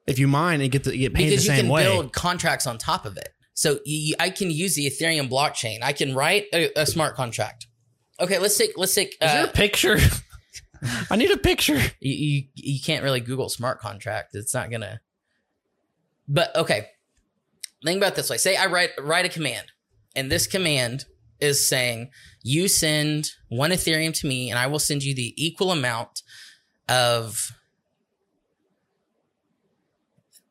If 0.06 0.18
you 0.18 0.26
mine 0.26 0.60
and 0.60 0.70
get 0.72 0.82
the, 0.84 0.92
you 0.96 1.08
get 1.08 1.14
paid 1.14 1.30
because 1.30 1.46
you 1.46 1.52
can 1.52 1.68
build 1.68 2.12
contracts 2.12 2.66
on 2.66 2.78
top 2.78 3.04
of 3.06 3.16
it. 3.16 3.28
So 3.54 3.78
you, 3.84 4.14
I 4.18 4.30
can 4.30 4.50
use 4.50 4.74
the 4.74 4.86
Ethereum 4.90 5.30
blockchain. 5.30 5.78
I 5.82 5.92
can 5.92 6.14
write 6.14 6.46
a, 6.52 6.70
a 6.80 6.86
smart 6.86 7.14
contract. 7.14 7.66
Okay, 8.18 8.38
let's 8.38 8.56
take 8.58 8.72
let's 8.76 8.94
take. 8.94 9.10
is 9.12 9.16
there 9.20 9.44
Uh, 9.44 9.48
a 9.48 9.52
picture? 9.52 9.98
I 11.10 11.16
need 11.16 11.30
a 11.30 11.36
picture. 11.36 11.78
you, 12.00 12.12
you 12.12 12.42
you 12.54 12.80
can't 12.80 13.04
really 13.04 13.20
Google 13.20 13.48
smart 13.48 13.80
contract. 13.80 14.34
It's 14.34 14.54
not 14.54 14.70
gonna. 14.70 15.00
But 16.28 16.54
okay, 16.56 16.88
think 17.84 17.98
about 17.98 18.12
it 18.12 18.16
this 18.16 18.30
way: 18.30 18.36
say 18.36 18.56
I 18.56 18.66
write 18.66 18.90
write 19.00 19.24
a 19.24 19.28
command, 19.28 19.66
and 20.16 20.30
this 20.30 20.46
command 20.46 21.04
is 21.40 21.66
saying 21.66 22.10
you 22.42 22.68
send 22.68 23.30
one 23.48 23.70
Ethereum 23.70 24.14
to 24.20 24.26
me, 24.26 24.50
and 24.50 24.58
I 24.58 24.66
will 24.66 24.78
send 24.78 25.02
you 25.02 25.14
the 25.14 25.34
equal 25.36 25.72
amount 25.72 26.22
of. 26.88 27.52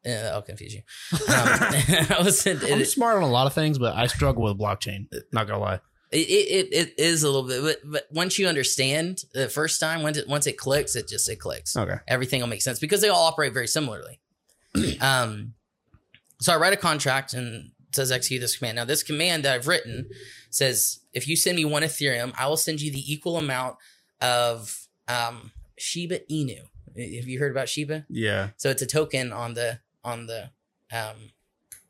Uh, 0.06 0.32
I'll 0.34 0.41
confuse 0.41 0.74
you. 0.74 0.82
Um, 1.13 1.20
I 1.30 2.30
send 2.32 2.63
I'm 2.63 2.84
smart 2.86 3.17
on 3.17 3.24
a 3.24 3.30
lot 3.30 3.48
of 3.48 3.54
things, 3.54 3.78
but 3.78 3.96
I 3.96 4.08
struggle 4.08 4.44
with 4.44 4.58
blockchain. 4.58 5.08
Not 5.32 5.48
gonna 5.48 5.60
lie. 5.60 5.80
It, 6.12 6.17
it, 6.17 6.74
it 6.74 6.93
is 6.97 7.24
a 7.24 7.28
little 7.30 7.47
bit, 7.47 7.62
but, 7.62 7.91
but 7.91 8.08
once 8.12 8.38
you 8.38 8.47
understand 8.47 9.24
the 9.34 9.47
first 9.47 9.80
time, 9.80 10.04
once 10.04 10.17
it 10.17 10.28
once 10.28 10.45
it 10.47 10.58
clicks, 10.58 10.95
it 10.95 11.08
just 11.08 11.30
it 11.30 11.38
clicks 11.38 11.76
Okay. 11.78 11.95
everything 12.08 12.41
will 12.41 12.47
make 12.47 12.62
sense 12.62 12.80
because 12.80 13.02
they 13.02 13.10
all 13.10 13.24
operate 13.26 13.54
very 13.54 13.67
similarly. 13.67 14.19
um, 15.02 15.54
so 16.39 16.54
I 16.54 16.58
write 16.58 16.74
a 16.74 16.78
contract 16.78 17.34
and 17.34 17.71
it 17.88 17.95
says 17.95 18.12
execute 18.12 18.41
this 18.41 18.58
command. 18.58 18.76
Now 18.78 18.86
this 18.86 19.04
command 19.04 19.45
that 19.45 19.54
I've 19.56 19.67
written 19.67 20.10
says 20.50 21.00
if 21.13 21.28
you 21.28 21.36
send 21.36 21.56
me 21.56 21.65
one 21.65 21.84
Ethereum, 21.84 22.34
I 22.38 22.47
will 22.47 22.58
send 22.58 22.82
you 22.82 22.91
the 22.91 23.12
equal 23.12 23.38
amount 23.38 23.78
of 24.19 24.88
um, 25.08 25.52
Shiba 25.78 26.19
Inu. 26.32 26.60
Have 26.97 27.28
you 27.28 27.39
heard 27.39 27.52
about 27.52 27.69
Shiba? 27.69 28.06
Yeah. 28.10 28.50
So 28.58 28.69
it's 28.69 28.82
a 28.82 28.86
token 28.86 29.32
on 29.32 29.54
the 29.54 29.80
on 30.04 30.28
the 30.28 30.50
um, 30.91 31.32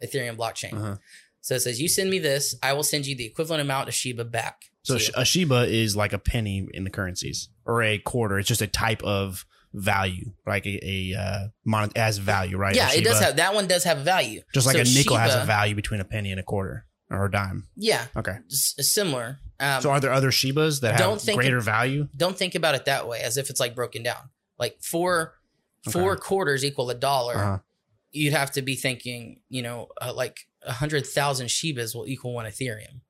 Ethereum 0.03 0.36
blockchain. 0.38 0.73
Uh-huh. 0.73 0.95
So 1.41 1.56
it 1.56 1.62
says 1.62 1.82
you 1.82 1.88
send 1.88 2.10
me 2.10 2.19
this, 2.19 2.56
I 2.62 2.73
will 2.73 2.84
send 2.84 3.06
you 3.08 3.15
the 3.15 3.25
equivalent 3.25 3.62
amount 3.62 3.88
of 3.89 3.93
Shiba 3.95 4.23
back. 4.25 4.65
So 4.84 4.93
to 4.95 4.99
sh- 4.99 5.08
you. 5.10 5.13
a 5.17 5.25
Shiba 5.25 5.67
is 5.67 5.95
like 5.95 6.13
a 6.13 6.19
penny 6.19 6.67
in 6.73 6.84
the 6.84 6.89
currencies 6.89 7.49
or 7.65 7.82
a 7.84 7.97
quarter. 7.97 8.39
It's 8.39 8.47
just 8.47 8.62
a 8.62 8.67
type 8.67 9.01
of 9.04 9.45
value, 9.73 10.34
like 10.45 10.65
a, 10.65 10.80
a 10.84 11.17
uh, 11.19 11.47
mon- 11.65 11.91
as 11.95 12.17
value, 12.17 12.58
right? 12.58 12.75
yeah, 12.75 12.91
it 12.93 13.04
does 13.04 13.19
have 13.19 13.38
that 13.38 13.54
one 13.54 13.67
does 13.67 13.84
have 13.86 13.99
a 13.99 14.04
value. 14.04 14.41
just 14.54 14.67
like 14.67 14.75
So 14.75 14.82
a 14.82 14.86
nickel 14.86 15.17
has 15.17 15.34
a 15.36 15.45
value 15.45 15.75
between 15.75 15.99
a 15.99 16.04
penny 16.06 16.32
and 16.32 16.39
a 16.39 16.43
quarter 16.43 16.86
or 17.10 17.25
a 17.25 17.32
dime. 17.32 17.67
Yeah, 17.75 18.06
Okay. 18.15 18.38
s- 18.51 18.75
similar. 18.80 19.39
Um, 19.60 19.82
So 19.82 19.89
are 19.91 19.99
there 19.99 20.12
other 20.13 20.32
Shibas 20.32 20.82
that 20.82 20.97
Don't 20.97 21.13
have 21.13 21.21
think 21.21 21.39
greater 21.39 21.60
value? 21.62 22.08
don't 22.15 22.38
think 22.38 22.56
about 22.56 22.75
it 22.75 22.86
that 22.86 23.08
way 23.08 23.21
as 23.21 23.38
if 23.38 23.49
it's 23.49 23.60
like 23.60 23.75
broken 23.75 24.04
down. 24.04 24.30
Like 24.60 24.77
four 24.82 25.36
four 25.89 26.12
Okay. 26.13 26.21
quarters 26.21 26.63
equal 26.65 26.89
a 26.91 26.95
dollar. 26.95 27.36
Uh-huh. 27.36 27.58
You'd 28.12 28.34
have 28.34 28.51
to 28.51 28.62
be 28.62 28.75
thinking, 28.75 29.39
you 29.49 29.62
know, 29.62 29.88
uh, 30.01 30.13
like 30.13 30.47
a 30.63 30.71
hundred 30.74 31.06
thousand 31.08 31.47
Shibas 31.47 31.95
will 31.95 32.08
equal 32.08 32.34
one 32.34 32.45
Ethereum. 32.45 33.02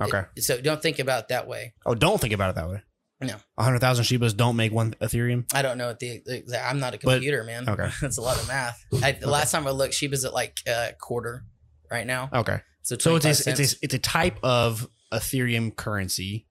Okay. 0.00 0.22
So 0.38 0.60
don't 0.60 0.80
think 0.82 0.98
about 0.98 1.24
it 1.24 1.28
that 1.28 1.46
way. 1.46 1.74
Oh, 1.86 1.94
don't 1.94 2.20
think 2.20 2.32
about 2.32 2.50
it 2.50 2.56
that 2.56 2.68
way. 2.68 2.82
No. 3.20 3.36
A 3.56 3.62
hundred 3.62 3.78
thousand 3.80 4.04
Shibas 4.04 4.36
don't 4.36 4.56
make 4.56 4.72
one 4.72 4.94
Ethereum. 5.00 5.44
I 5.54 5.62
don't 5.62 5.78
know 5.78 5.88
what 5.88 6.00
the, 6.00 6.20
exact- 6.26 6.68
I'm 6.68 6.80
not 6.80 6.94
a 6.94 6.98
But- 6.98 7.12
computer 7.14 7.44
man. 7.44 7.68
okay. 7.68 7.90
that's 8.00 8.18
a 8.18 8.22
lot 8.22 8.36
of 8.40 8.48
math. 8.48 8.84
I, 9.02 9.12
the 9.12 9.30
last 9.30 9.52
time 9.52 9.66
I 9.66 9.70
looked, 9.70 9.94
Shiba's 9.94 10.24
at 10.24 10.32
like 10.34 10.56
a 10.66 10.92
quarter 11.00 11.44
right 11.90 12.06
now. 12.06 12.30
Okay. 12.32 12.60
So 12.82 12.96
So 12.98 13.14
it's 13.16 13.26
a, 13.26 13.50
it's 13.50 13.74
a, 13.74 13.76
it's 13.82 13.94
a 13.94 13.98
type 13.98 14.38
of 14.42 14.88
Ethereum 15.12 15.76
currency, 15.76 16.48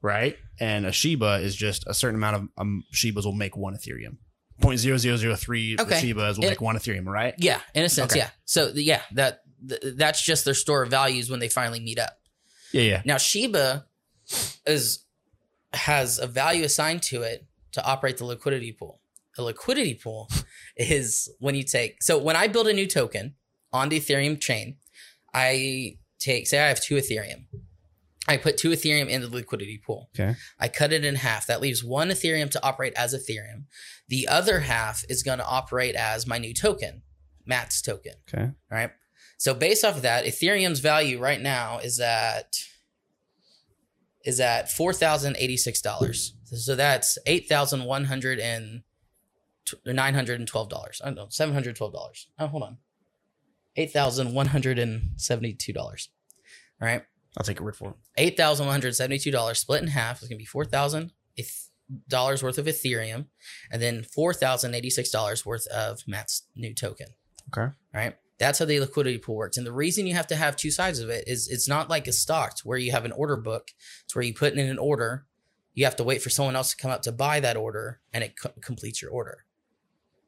right? 0.00 0.36
And 0.58 0.86
a 0.86 0.92
Shiba 0.92 1.40
is 1.42 1.54
just 1.54 1.84
a 1.86 1.92
certain 1.92 2.16
amount 2.16 2.36
of 2.36 2.48
um, 2.56 2.84
Shibas 2.94 3.24
will 3.26 3.32
make 3.32 3.56
one 3.56 3.74
Ethereum. 3.74 4.16
Point 4.62 4.78
zero 4.78 4.96
zero 4.96 5.16
zero 5.18 5.34
three 5.36 5.76
Okay. 5.78 6.00
Shibas 6.00 6.38
will 6.38 6.44
It- 6.44 6.50
make 6.50 6.60
one 6.62 6.76
Ethereum, 6.76 7.04
right? 7.04 7.34
Yeah, 7.36 7.60
in 7.74 7.84
a 7.84 7.90
sense, 7.90 8.12
Okay. 8.12 8.20
yeah. 8.20 8.30
So 8.46 8.70
yeah, 8.74 9.02
that 9.12 9.40
th- 9.68 9.80
that's 9.96 10.22
just 10.22 10.44
their 10.44 10.54
store 10.54 10.82
of 10.82 10.90
values 10.90 11.30
when 11.30 11.40
they 11.40 11.48
finally 11.48 11.80
meet 11.80 11.98
up. 11.98 12.18
Yeah, 12.72 12.82
yeah. 12.82 13.02
Now 13.04 13.16
Shiba 13.18 13.86
is 14.66 15.04
has 15.72 16.18
a 16.18 16.26
value 16.26 16.64
assigned 16.64 17.02
to 17.02 17.22
it 17.22 17.46
to 17.72 17.84
operate 17.84 18.18
the 18.18 18.24
liquidity 18.24 18.72
pool. 18.72 19.00
A 19.38 19.42
liquidity 19.42 19.94
pool 19.94 20.30
is 20.76 21.28
when 21.38 21.54
you 21.54 21.62
take 21.62 22.02
so 22.02 22.18
when 22.18 22.36
I 22.36 22.48
build 22.48 22.68
a 22.68 22.72
new 22.72 22.86
token 22.86 23.34
on 23.72 23.88
the 23.88 24.00
Ethereum 24.00 24.40
chain, 24.40 24.76
I 25.32 25.98
take 26.18 26.46
say 26.46 26.58
I 26.58 26.68
have 26.68 26.82
two 26.82 26.96
Ethereum. 26.96 27.46
I 28.28 28.36
put 28.36 28.58
two 28.58 28.70
Ethereum 28.70 29.08
in 29.08 29.20
the 29.20 29.28
liquidity 29.28 29.78
pool. 29.78 30.10
Okay. 30.18 30.36
I 30.58 30.68
cut 30.68 30.92
it 30.92 31.04
in 31.04 31.14
half. 31.16 31.46
That 31.46 31.60
leaves 31.60 31.84
one 31.84 32.08
Ethereum 32.08 32.50
to 32.50 32.64
operate 32.64 32.92
as 32.96 33.14
Ethereum. 33.14 33.66
The 34.08 34.26
other 34.26 34.60
half 34.60 35.04
is 35.08 35.22
going 35.22 35.38
to 35.38 35.46
operate 35.46 35.94
as 35.94 36.26
my 36.26 36.38
new 36.38 36.52
token, 36.52 37.02
Matt's 37.44 37.80
token. 37.80 38.14
Okay. 38.28 38.44
All 38.44 38.52
right. 38.70 38.90
So 39.38 39.54
based 39.54 39.84
off 39.84 39.96
of 39.96 40.02
that, 40.02 40.24
Ethereum's 40.24 40.80
value 40.80 41.18
right 41.18 41.40
now 41.40 41.78
is 41.78 42.00
at 42.00 42.58
is 44.24 44.40
at 44.40 44.70
four 44.70 44.92
thousand 44.92 45.36
eighty 45.38 45.56
six 45.56 45.80
dollars. 45.80 46.34
So 46.44 46.74
that's 46.74 47.18
eight 47.26 47.48
thousand 47.48 47.84
one 47.84 48.04
hundred 48.04 48.40
and 48.40 48.82
nine 49.84 50.14
hundred 50.14 50.40
and 50.40 50.48
twelve 50.48 50.68
dollars. 50.68 51.00
Oh, 51.02 51.06
I 51.06 51.08
don't 51.10 51.16
know, 51.16 51.26
seven 51.28 51.54
hundred 51.54 51.76
twelve 51.76 51.92
dollars. 51.92 52.28
Oh, 52.38 52.46
hold 52.46 52.62
on, 52.62 52.78
eight 53.76 53.92
thousand 53.92 54.32
one 54.34 54.46
hundred 54.46 54.78
and 54.78 55.10
seventy 55.16 55.52
two 55.52 55.72
dollars. 55.72 56.08
All 56.80 56.88
right, 56.88 57.02
I'll 57.36 57.44
take 57.44 57.60
a 57.60 57.62
word 57.62 57.76
for 57.76 57.90
it. 57.90 57.96
eight 58.16 58.36
thousand 58.36 58.66
one 58.66 58.72
hundred 58.72 58.96
seventy 58.96 59.18
two 59.18 59.30
dollars 59.30 59.58
split 59.58 59.82
in 59.82 59.88
half 59.88 60.22
is 60.22 60.28
gonna 60.28 60.38
be 60.38 60.44
four 60.44 60.64
thousand 60.64 61.12
dollars 62.08 62.42
worth 62.42 62.58
of 62.58 62.66
Ethereum, 62.66 63.26
and 63.70 63.80
then 63.82 64.02
four 64.02 64.32
thousand 64.32 64.74
eighty 64.74 64.90
six 64.90 65.10
dollars 65.10 65.44
worth 65.44 65.66
of 65.68 66.00
Matt's 66.06 66.42
new 66.56 66.74
token. 66.74 67.08
Okay. 67.56 67.72
Right. 67.94 68.16
That's 68.38 68.58
how 68.58 68.64
the 68.66 68.80
liquidity 68.80 69.18
pool 69.18 69.36
works. 69.36 69.56
And 69.56 69.66
the 69.66 69.72
reason 69.72 70.06
you 70.06 70.14
have 70.14 70.26
to 70.26 70.36
have 70.36 70.56
two 70.56 70.70
sides 70.70 70.98
of 70.98 71.08
it 71.08 71.24
is 71.26 71.48
it's 71.48 71.68
not 71.68 71.88
like 71.88 72.06
a 72.06 72.12
stock 72.12 72.58
where 72.64 72.76
you 72.78 72.92
have 72.92 73.04
an 73.06 73.12
order 73.12 73.36
book. 73.36 73.70
It's 74.04 74.14
where 74.14 74.24
you 74.24 74.34
put 74.34 74.52
in 74.52 74.58
an 74.68 74.78
order. 74.78 75.24
You 75.72 75.84
have 75.84 75.96
to 75.96 76.04
wait 76.04 76.22
for 76.22 76.28
someone 76.30 76.54
else 76.56 76.70
to 76.70 76.76
come 76.76 76.90
up 76.90 77.02
to 77.02 77.12
buy 77.12 77.40
that 77.40 77.56
order 77.56 78.00
and 78.12 78.22
it 78.24 78.34
co- 78.40 78.52
completes 78.60 79.00
your 79.00 79.10
order. 79.10 79.44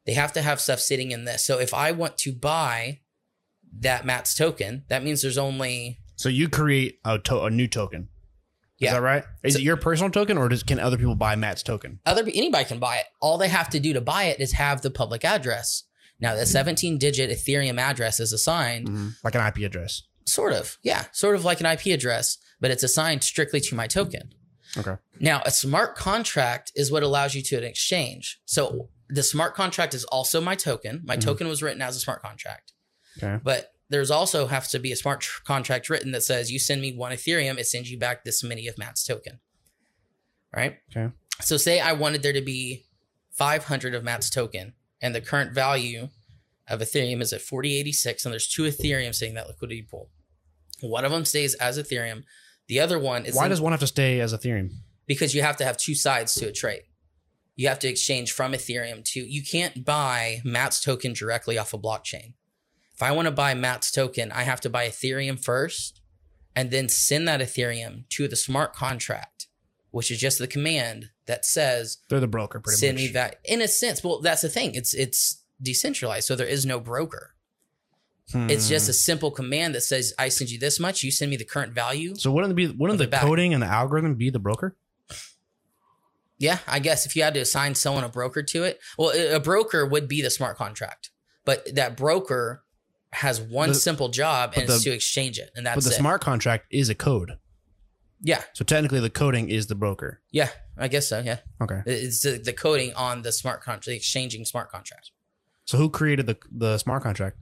They 0.05 0.13
have 0.13 0.33
to 0.33 0.41
have 0.41 0.59
stuff 0.59 0.79
sitting 0.79 1.11
in 1.11 1.25
this. 1.25 1.45
So 1.45 1.59
if 1.59 1.71
I 1.73 1.91
want 1.91 2.17
to 2.19 2.31
buy 2.33 3.01
that 3.79 4.05
Matt's 4.05 4.33
token, 4.33 4.85
that 4.89 5.03
means 5.03 5.21
there's 5.21 5.37
only 5.37 5.99
So 6.15 6.29
you 6.29 6.49
create 6.49 6.99
a, 7.05 7.19
to- 7.19 7.43
a 7.43 7.49
new 7.51 7.67
token. 7.67 8.09
Is 8.79 8.85
Yeah. 8.85 8.93
that 8.93 9.01
right? 9.01 9.23
Is 9.43 9.53
So- 9.53 9.59
it 9.59 9.63
your 9.63 9.77
personal 9.77 10.09
token 10.09 10.37
or 10.37 10.49
does, 10.49 10.63
can 10.63 10.79
other 10.79 10.97
people 10.97 11.15
buy 11.15 11.35
Matt's 11.35 11.61
token? 11.61 11.99
other 12.07 12.23
anybody 12.23 12.65
can 12.65 12.79
buy 12.79 12.97
it. 12.97 13.05
All 13.21 13.37
they 13.37 13.49
have 13.49 13.69
to 13.69 13.79
do 13.79 13.93
to 13.93 14.01
buy 14.01 14.23
it 14.25 14.39
is 14.39 14.53
have 14.53 14.81
the 14.81 14.89
public 14.89 15.23
address. 15.23 15.83
Now, 16.19 16.35
the 16.35 16.45
17 16.45 16.97
digit 16.97 17.29
Ethereum 17.29 17.79
address 17.79 18.19
is 18.19 18.33
assigned 18.33 19.13
Like 19.23 19.35
an 19.35 19.45
IP 19.45 19.57
address. 19.65 20.03
Sort 20.25 20.53
of, 20.53 20.77
yeah, 20.83 21.05
sort 21.11 21.35
of 21.35 21.45
like 21.45 21.59
an 21.59 21.65
IP 21.65 21.87
address, 21.87 22.37
but 22.59 22.71
it's 22.71 22.83
assigned 22.83 23.23
strictly 23.23 23.59
to 23.61 23.75
my 23.75 23.87
token. 23.87 24.33
Okay. 24.77 24.95
Now, 25.19 25.41
a 25.45 25.51
smart 25.51 25.95
contract 25.95 26.71
is 26.75 26.91
what 26.91 27.01
allows 27.03 27.33
you 27.33 27.41
to 27.43 27.57
an 27.57 27.63
exchange. 27.63 28.39
So 28.45 28.89
the 29.09 29.23
smart 29.23 29.55
contract 29.55 29.93
is 29.95 30.03
also 30.05 30.39
my 30.39 30.53
token. 30.55 31.01
My 31.03 31.17
Mhm. 31.17 31.21
token 31.21 31.47
was 31.47 31.63
written 31.63 31.81
as 31.81 31.95
a 31.95 31.99
smart 31.99 32.21
contract, 32.21 32.73
Okay. 33.17 33.39
but 33.43 33.73
there's 33.89 34.11
also 34.11 34.45
have 34.45 34.67
to 34.67 34.77
be 34.77 34.91
a 34.91 34.95
smart 34.95 35.21
tr- 35.21 35.41
contract 35.43 35.89
written 35.89 36.11
that 36.11 36.21
says 36.23 36.51
you 36.51 36.59
send 36.59 36.79
me 36.81 36.91
one 36.93 37.11
Ethereum, 37.11 37.57
it 37.57 37.65
sends 37.65 37.89
you 37.89 37.97
back 37.97 38.23
this 38.23 38.43
many 38.43 38.67
of 38.67 38.77
Matt's 38.77 39.03
token. 39.03 39.39
Right. 40.55 40.77
Okay. 40.95 41.11
So 41.41 41.57
say 41.57 41.79
I 41.79 41.93
wanted 41.93 42.21
there 42.21 42.33
to 42.33 42.41
be 42.41 42.85
500 43.31 43.95
of 43.95 44.03
Matt's 44.03 44.29
token, 44.29 44.73
and 45.01 45.13
the 45.15 45.21
current 45.21 45.53
value 45.53 46.09
of 46.67 46.79
Ethereum 46.81 47.21
is 47.21 47.33
at 47.33 47.41
4086, 47.41 48.25
and 48.25 48.33
there's 48.33 48.47
two 48.47 48.63
Ethereum 48.63 49.19
in 49.21 49.33
that 49.35 49.47
liquidity 49.47 49.81
pool. 49.81 50.09
One 50.81 51.05
of 51.05 51.11
them 51.11 51.25
stays 51.25 51.55
as 51.55 51.77
Ethereum. 51.77 52.23
The 52.67 52.79
other 52.79 52.99
one 52.99 53.25
is 53.25 53.35
Why 53.35 53.45
in- 53.45 53.49
does 53.49 53.61
one 53.61 53.73
have 53.73 53.79
to 53.81 53.87
stay 53.87 54.19
as 54.19 54.33
Ethereum? 54.33 54.71
because 55.07 55.33
you 55.33 55.41
have 55.41 55.57
to 55.57 55.65
have 55.65 55.75
two 55.75 55.95
sides 55.95 56.35
to 56.35 56.47
a 56.47 56.51
trade. 56.51 56.83
You 57.55 57.67
have 57.67 57.79
to 57.79 57.87
exchange 57.87 58.31
from 58.31 58.53
Ethereum 58.53 59.03
to 59.05 59.19
you 59.19 59.43
can't 59.43 59.83
buy 59.83 60.39
Matt's 60.45 60.79
token 60.81 61.13
directly 61.13 61.57
off 61.57 61.73
a 61.73 61.79
blockchain. 61.79 62.33
If 62.93 63.01
I 63.01 63.11
want 63.11 63.25
to 63.25 63.31
buy 63.31 63.53
Matt's 63.55 63.91
token, 63.91 64.31
I 64.31 64.43
have 64.43 64.61
to 64.61 64.69
buy 64.69 64.87
Ethereum 64.87 65.43
first 65.43 65.99
and 66.55 66.69
then 66.69 66.87
send 66.89 67.27
that 67.27 67.39
Ethereum 67.41 68.07
to 68.09 68.27
the 68.27 68.35
smart 68.35 68.73
contract, 68.73 69.47
which 69.91 70.11
is 70.11 70.19
just 70.19 70.37
the 70.37 70.47
command 70.47 71.09
that 71.29 71.45
says 71.45 71.99
They're 72.09 72.19
the 72.19 72.27
broker, 72.27 72.59
pretty 72.59 72.77
send 72.77 72.95
much. 72.95 73.01
me 73.05 73.07
that 73.13 73.37
in 73.45 73.61
a 73.61 73.67
sense. 73.67 74.03
Well, 74.03 74.19
that's 74.19 74.41
the 74.41 74.49
thing. 74.49 74.75
It's 74.75 74.93
it's 74.93 75.41
decentralized, 75.61 76.27
so 76.27 76.35
there 76.35 76.45
is 76.47 76.65
no 76.65 76.79
broker. 76.79 77.35
It's 78.31 78.65
Hmm. 78.67 78.69
just 78.69 78.87
a 78.89 78.93
simple 78.93 79.31
command 79.31 79.73
that 79.73 79.81
says 79.81 80.13
I 80.19 80.29
send 80.29 80.51
you 80.51 80.59
this 80.59 80.79
much, 80.79 81.01
you 81.03 81.09
send 81.11 81.31
me 81.31 81.37
the 81.37 81.45
current 81.45 81.73
value. 81.73 82.13
So 82.15 82.31
wouldn't 82.31 82.55
be 82.55 82.67
wouldn't 82.67 82.99
the 82.99 83.07
the 83.07 83.17
coding 83.17 83.53
and 83.55 83.63
the 83.63 83.67
algorithm 83.67 84.15
be 84.15 84.29
the 84.29 84.37
broker? 84.39 84.75
Yeah, 86.37 86.59
I 86.67 86.79
guess 86.79 87.05
if 87.05 87.15
you 87.15 87.23
had 87.23 87.33
to 87.33 87.41
assign 87.41 87.75
someone 87.75 88.03
a 88.03 88.09
broker 88.09 88.41
to 88.43 88.63
it, 88.63 88.79
well, 88.97 89.11
a 89.11 89.39
broker 89.39 89.85
would 89.85 90.07
be 90.07 90.21
the 90.21 90.29
smart 90.29 90.57
contract, 90.57 91.09
but 91.43 91.67
that 91.75 91.97
broker 91.97 92.63
has 93.11 93.41
one 93.41 93.69
The- 93.69 93.75
simple 93.75 94.09
job 94.09 94.53
and 94.55 94.67
but 94.67 94.75
it's 94.75 94.83
to 94.83 94.91
exchange 94.91 95.37
it, 95.39 95.49
and 95.55 95.65
that's. 95.65 95.75
But 95.75 95.83
the 95.85 95.95
it. 95.95 95.99
smart 95.99 96.21
contract 96.21 96.67
is 96.71 96.87
a 96.89 96.95
code. 96.95 97.37
yeah, 98.21 98.43
So 98.53 98.63
technically 98.63 98.99
the 98.99 99.09
coding 99.09 99.49
is 99.49 99.67
the 99.67 99.75
broker. 99.75 100.21
yeah, 100.31 100.49
I 100.79 100.87
guess 100.87 101.07
so. 101.09 101.19
Yeah, 101.19 101.39
Okay. 101.61 101.81
it's 101.85 102.21
the, 102.21 102.37
the 102.43 102.53
coding 102.53 102.93
on 102.95 103.21
the 103.21 103.31
smart 103.31 103.61
contract, 103.61 103.85
the 103.87 103.95
exchanging 103.95 104.45
smart 104.45 104.71
contract. 104.71 105.11
So 105.65 105.77
who 105.77 105.89
created 105.89 106.25
the 106.25 106.37
the 106.51 106.77
smart 106.77 107.03
contract? 107.03 107.37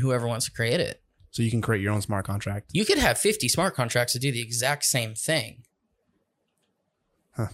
Whoever 0.00 0.26
wants 0.26 0.46
to 0.46 0.50
create 0.52 0.80
it, 0.80 1.02
So 1.30 1.42
you 1.42 1.50
can 1.50 1.60
create 1.60 1.82
your 1.82 1.92
own 1.92 2.02
smart 2.02 2.26
contract. 2.26 2.70
you 2.72 2.84
could 2.84 2.98
have 2.98 3.16
fifty 3.18 3.48
smart 3.48 3.74
contracts 3.74 4.12
to 4.14 4.18
do 4.18 4.32
the 4.32 4.40
exact 4.40 4.84
same 4.84 5.14
thing. 5.14 5.62
Huh. 7.36 7.48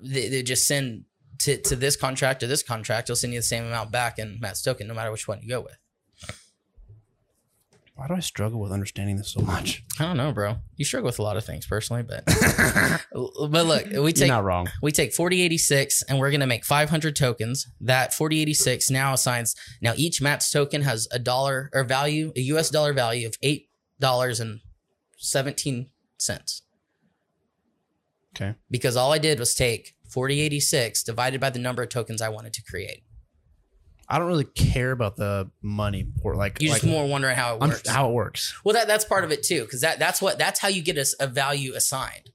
They, 0.00 0.28
they 0.28 0.42
just 0.42 0.66
send 0.66 1.04
to, 1.38 1.56
to 1.62 1.76
this 1.76 1.96
contract 1.96 2.42
or 2.42 2.46
this 2.46 2.62
contract. 2.62 3.06
They'll 3.08 3.16
send 3.16 3.32
you 3.32 3.38
the 3.40 3.44
same 3.44 3.64
amount 3.66 3.90
back 3.90 4.18
in 4.18 4.38
Matt's 4.40 4.62
token, 4.62 4.86
no 4.88 4.94
matter 4.94 5.10
which 5.10 5.26
one 5.28 5.40
you 5.42 5.48
go 5.48 5.60
with. 5.60 5.76
Why 7.94 8.08
do 8.08 8.14
I 8.14 8.20
struggle 8.20 8.58
with 8.60 8.72
understanding 8.72 9.16
this 9.16 9.32
so 9.32 9.40
much? 9.40 9.84
I 10.00 10.04
don't 10.04 10.16
know, 10.16 10.32
bro. 10.32 10.56
You 10.76 10.84
struggle 10.84 11.06
with 11.06 11.18
a 11.18 11.22
lot 11.22 11.36
of 11.36 11.44
things 11.44 11.66
personally, 11.66 12.02
but 12.02 12.24
but 13.12 13.66
look, 13.66 13.84
we 13.86 13.92
You're 13.92 14.12
take 14.12 14.28
not 14.28 14.44
wrong. 14.44 14.68
we 14.82 14.92
take 14.92 15.12
4086 15.12 16.02
and 16.02 16.18
we're 16.18 16.30
going 16.30 16.40
to 16.40 16.46
make 16.46 16.64
500 16.64 17.14
tokens. 17.14 17.68
That 17.80 18.14
4086 18.14 18.90
now 18.90 19.12
assigns 19.12 19.54
now 19.82 19.92
each 19.96 20.22
Matt's 20.22 20.50
token 20.50 20.82
has 20.82 21.06
a 21.12 21.18
dollar 21.18 21.70
or 21.74 21.84
value, 21.84 22.32
a 22.34 22.40
US 22.40 22.70
dollar 22.70 22.92
value 22.92 23.26
of 23.26 23.34
eight 23.42 23.68
dollars 24.00 24.40
and 24.40 24.60
seventeen 25.18 25.90
cents. 26.18 26.62
Okay. 28.34 28.54
Because 28.70 28.96
all 28.96 29.12
I 29.12 29.18
did 29.18 29.38
was 29.38 29.54
take 29.54 29.94
4086 30.08 31.02
divided 31.04 31.40
by 31.40 31.50
the 31.50 31.58
number 31.58 31.82
of 31.82 31.90
tokens 31.90 32.22
I 32.22 32.30
wanted 32.30 32.54
to 32.54 32.62
create. 32.62 33.04
I 34.12 34.18
don't 34.18 34.28
really 34.28 34.44
care 34.44 34.92
about 34.92 35.16
the 35.16 35.50
money 35.62 36.06
or 36.22 36.36
like, 36.36 36.60
You 36.60 36.68
like 36.68 36.82
just 36.82 36.90
more 36.90 37.08
wondering 37.08 37.34
how 37.34 37.54
it 37.54 37.60
works. 37.62 37.88
how 37.88 38.10
it 38.10 38.12
works. 38.12 38.54
Well, 38.62 38.74
that 38.74 38.86
that's 38.86 39.06
part 39.06 39.24
of 39.24 39.32
it 39.32 39.42
too, 39.42 39.62
because 39.62 39.80
that 39.80 39.98
that's 39.98 40.20
what 40.20 40.38
that's 40.38 40.60
how 40.60 40.68
you 40.68 40.82
get 40.82 40.98
a 41.18 41.26
value 41.26 41.72
assigned. 41.74 42.30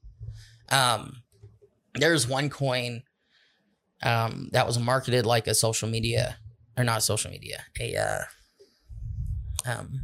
Um, 0.70 1.22
there's 1.94 2.26
one 2.26 2.50
coin, 2.50 3.04
um, 4.02 4.48
that 4.52 4.66
was 4.66 4.78
marketed 4.78 5.24
like 5.24 5.46
a 5.46 5.54
social 5.54 5.88
media 5.88 6.38
or 6.76 6.82
not 6.82 7.04
social 7.04 7.30
media, 7.30 7.64
a 7.80 7.96
uh, 7.96 8.22
um, 9.64 10.00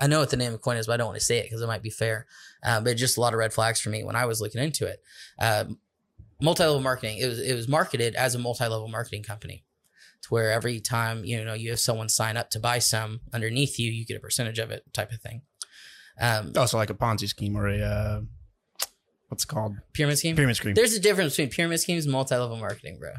I 0.00 0.06
know 0.06 0.20
what 0.20 0.30
the 0.30 0.36
name 0.38 0.48
of 0.48 0.52
the 0.54 0.58
coin 0.58 0.78
is, 0.78 0.86
but 0.86 0.94
I 0.94 0.96
don't 0.96 1.08
want 1.08 1.18
to 1.18 1.24
say 1.24 1.38
it 1.38 1.44
because 1.44 1.60
it 1.60 1.66
might 1.66 1.82
be 1.82 1.90
fair. 1.90 2.26
Uh, 2.64 2.80
but 2.80 2.96
just 2.96 3.18
a 3.18 3.20
lot 3.20 3.34
of 3.34 3.38
red 3.38 3.52
flags 3.52 3.80
for 3.80 3.90
me 3.90 4.02
when 4.02 4.16
I 4.16 4.24
was 4.24 4.40
looking 4.40 4.62
into 4.62 4.86
it. 4.86 5.02
Um, 5.38 5.78
multi-level 6.40 6.80
marketing. 6.80 7.18
It 7.18 7.26
was 7.26 7.38
it 7.38 7.54
was 7.54 7.68
marketed 7.68 8.14
as 8.14 8.34
a 8.34 8.38
multi-level 8.38 8.88
marketing 8.88 9.22
company, 9.22 9.64
to 10.22 10.28
where 10.28 10.50
every 10.52 10.80
time 10.80 11.24
you 11.24 11.44
know 11.44 11.54
you 11.54 11.70
have 11.70 11.80
someone 11.80 12.08
sign 12.08 12.36
up 12.36 12.50
to 12.50 12.60
buy 12.60 12.78
some 12.78 13.20
underneath 13.32 13.78
you, 13.78 13.90
you 13.90 14.04
get 14.06 14.16
a 14.16 14.20
percentage 14.20 14.58
of 14.58 14.70
it, 14.70 14.82
type 14.92 15.12
of 15.12 15.20
thing. 15.20 15.42
Um, 16.20 16.52
Oh, 16.56 16.66
so 16.66 16.76
like 16.76 16.90
a 16.90 16.94
Ponzi 16.94 17.28
scheme 17.28 17.56
or 17.56 17.68
a 17.68 17.80
uh, 17.80 18.20
what's 19.28 19.44
it 19.44 19.48
called 19.48 19.76
pyramid 19.94 20.18
scheme. 20.18 20.36
pyramid 20.36 20.56
scheme. 20.56 20.74
There's 20.74 20.94
a 20.94 21.00
difference 21.00 21.32
between 21.36 21.50
pyramid 21.50 21.80
schemes 21.80 22.04
and 22.04 22.12
multi-level 22.12 22.56
marketing, 22.56 22.98
bro. 22.98 23.12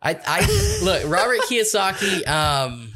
I, 0.00 0.18
I 0.26 0.80
look 0.82 1.04
Robert 1.08 1.40
Kiyosaki, 1.42 2.26
um, 2.26 2.92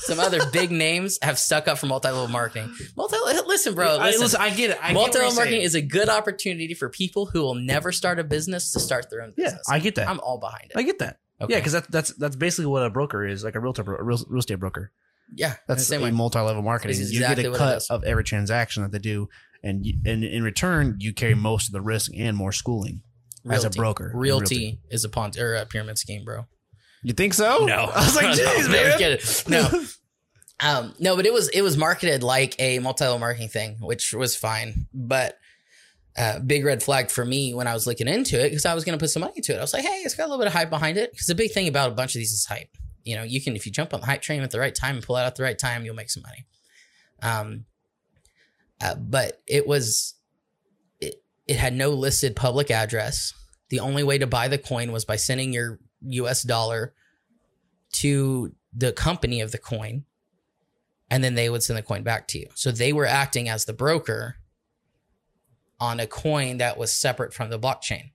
some 0.00 0.18
other 0.18 0.38
big 0.52 0.70
names 0.70 1.18
have 1.20 1.38
stuck 1.38 1.68
up 1.68 1.76
for 1.76 1.86
multi-level 1.86 2.28
marketing. 2.28 2.72
Multi, 2.96 3.16
listen, 3.46 3.74
bro, 3.74 3.98
I, 3.98 4.06
listen. 4.06 4.22
listen, 4.22 4.40
I 4.40 4.50
get 4.50 4.70
it. 4.70 4.78
I 4.80 4.92
multi-level 4.92 5.34
marketing 5.34 5.62
is 5.62 5.74
a 5.74 5.82
good 5.82 6.08
opportunity 6.08 6.72
for 6.72 6.88
people 6.88 7.26
who 7.26 7.42
will 7.42 7.56
never 7.56 7.92
start 7.92 8.18
a 8.18 8.24
business 8.24 8.72
to 8.72 8.80
start 8.80 9.10
their 9.10 9.22
own 9.22 9.34
yeah, 9.36 9.46
business. 9.46 9.68
I 9.68 9.80
get 9.80 9.96
that. 9.96 10.08
I'm 10.08 10.20
all 10.20 10.38
behind 10.38 10.70
it. 10.70 10.76
I 10.76 10.82
get 10.82 11.00
that. 11.00 11.18
Okay. 11.40 11.54
Yeah, 11.54 11.58
because 11.60 11.72
that's 11.72 11.86
that's 11.88 12.14
that's 12.14 12.36
basically 12.36 12.66
what 12.66 12.84
a 12.84 12.90
broker 12.90 13.26
is, 13.26 13.42
like 13.44 13.54
a 13.54 13.60
realtor, 13.60 13.82
a 13.94 14.02
real, 14.04 14.18
real 14.28 14.40
estate 14.40 14.56
broker. 14.56 14.92
yeah, 15.34 15.54
That's 15.66 15.80
the 15.80 15.86
same 15.86 16.02
way. 16.02 16.10
multi-level 16.10 16.62
marketing. 16.62 16.96
You 16.98 17.02
exactly 17.04 17.44
get 17.44 17.48
a 17.48 17.50
what 17.52 17.56
it 17.56 17.58
cut 17.58 17.76
is. 17.78 17.86
of 17.90 18.04
every 18.04 18.24
transaction 18.24 18.82
that 18.82 18.92
they 18.92 18.98
do, 18.98 19.28
and 19.62 19.86
you, 19.86 19.94
and 20.04 20.22
in 20.24 20.42
return, 20.42 20.96
you 20.98 21.12
carry 21.14 21.34
most 21.34 21.68
of 21.68 21.72
the 21.72 21.80
risk 21.80 22.10
and 22.16 22.36
more 22.36 22.52
schooling 22.52 23.02
as 23.50 23.64
a 23.64 23.68
Realty. 23.68 23.78
broker. 23.78 24.12
Realty, 24.14 24.80
is 24.90 25.04
a 25.04 25.08
pont 25.08 25.38
or 25.38 25.54
a 25.54 25.64
pyramid 25.64 25.96
scheme, 25.98 26.24
bro. 26.24 26.46
You 27.02 27.14
think 27.14 27.32
so? 27.32 27.64
No, 27.64 27.74
I 27.94 28.04
was 28.04 28.14
like, 28.16 28.24
No, 28.36 28.44
jeez, 28.44 28.66
no, 28.66 28.72
man. 28.72 29.00
it. 29.00 29.44
No, 29.48 29.84
um, 30.60 30.94
no, 30.98 31.16
but 31.16 31.24
it 31.24 31.32
was 31.32 31.48
it 31.48 31.62
was 31.62 31.76
marketed 31.76 32.22
like 32.22 32.54
a 32.60 32.78
multi-level 32.80 33.18
marketing 33.18 33.48
thing, 33.48 33.76
which 33.80 34.12
was 34.12 34.36
fine. 34.36 34.86
But 34.92 35.38
uh, 36.16 36.40
big 36.40 36.64
red 36.64 36.82
flag 36.82 37.10
for 37.10 37.24
me 37.24 37.54
when 37.54 37.66
I 37.66 37.74
was 37.74 37.86
looking 37.86 38.08
into 38.08 38.40
it 38.40 38.50
because 38.50 38.66
I 38.66 38.74
was 38.74 38.84
going 38.84 38.98
to 38.98 39.02
put 39.02 39.10
some 39.10 39.20
money 39.20 39.34
into 39.36 39.54
it. 39.54 39.58
I 39.58 39.60
was 39.60 39.72
like, 39.72 39.84
hey, 39.84 40.00
it's 40.04 40.14
got 40.14 40.24
a 40.24 40.28
little 40.28 40.38
bit 40.38 40.48
of 40.48 40.52
hype 40.52 40.70
behind 40.70 40.96
it. 40.96 41.12
Because 41.12 41.26
the 41.26 41.34
big 41.34 41.52
thing 41.52 41.68
about 41.68 41.90
a 41.90 41.94
bunch 41.94 42.14
of 42.14 42.18
these 42.18 42.32
is 42.32 42.46
hype. 42.46 42.76
You 43.04 43.16
know, 43.16 43.22
you 43.22 43.40
can 43.40 43.56
if 43.56 43.64
you 43.64 43.72
jump 43.72 43.94
on 43.94 44.00
the 44.00 44.06
hype 44.06 44.22
train 44.22 44.42
at 44.42 44.50
the 44.50 44.60
right 44.60 44.74
time 44.74 44.96
and 44.96 45.04
pull 45.04 45.16
out 45.16 45.26
at 45.26 45.36
the 45.36 45.42
right 45.42 45.58
time, 45.58 45.84
you'll 45.84 45.94
make 45.94 46.10
some 46.10 46.22
money. 46.22 46.46
Um, 47.22 47.64
uh, 48.80 48.94
but 48.94 49.40
it 49.46 49.66
was 49.66 50.14
it 51.00 51.22
it 51.46 51.56
had 51.56 51.74
no 51.74 51.90
listed 51.90 52.36
public 52.36 52.70
address. 52.70 53.32
The 53.68 53.80
only 53.80 54.02
way 54.02 54.18
to 54.18 54.26
buy 54.26 54.48
the 54.48 54.58
coin 54.58 54.90
was 54.90 55.04
by 55.04 55.16
sending 55.16 55.52
your 55.52 55.78
U.S. 56.02 56.42
dollar 56.42 56.92
to 57.92 58.52
the 58.72 58.92
company 58.92 59.40
of 59.40 59.52
the 59.52 59.58
coin, 59.58 60.04
and 61.08 61.22
then 61.22 61.34
they 61.34 61.48
would 61.48 61.62
send 61.62 61.78
the 61.78 61.82
coin 61.82 62.02
back 62.02 62.26
to 62.28 62.38
you. 62.38 62.48
So 62.54 62.72
they 62.72 62.92
were 62.92 63.06
acting 63.06 63.48
as 63.48 63.64
the 63.64 63.72
broker 63.72 64.36
on 65.80 65.98
a 66.00 66.06
coin 66.06 66.58
that 66.58 66.76
was 66.78 66.92
separate 66.92 67.32
from 67.34 67.50
the 67.50 67.58
blockchain. 67.58 68.10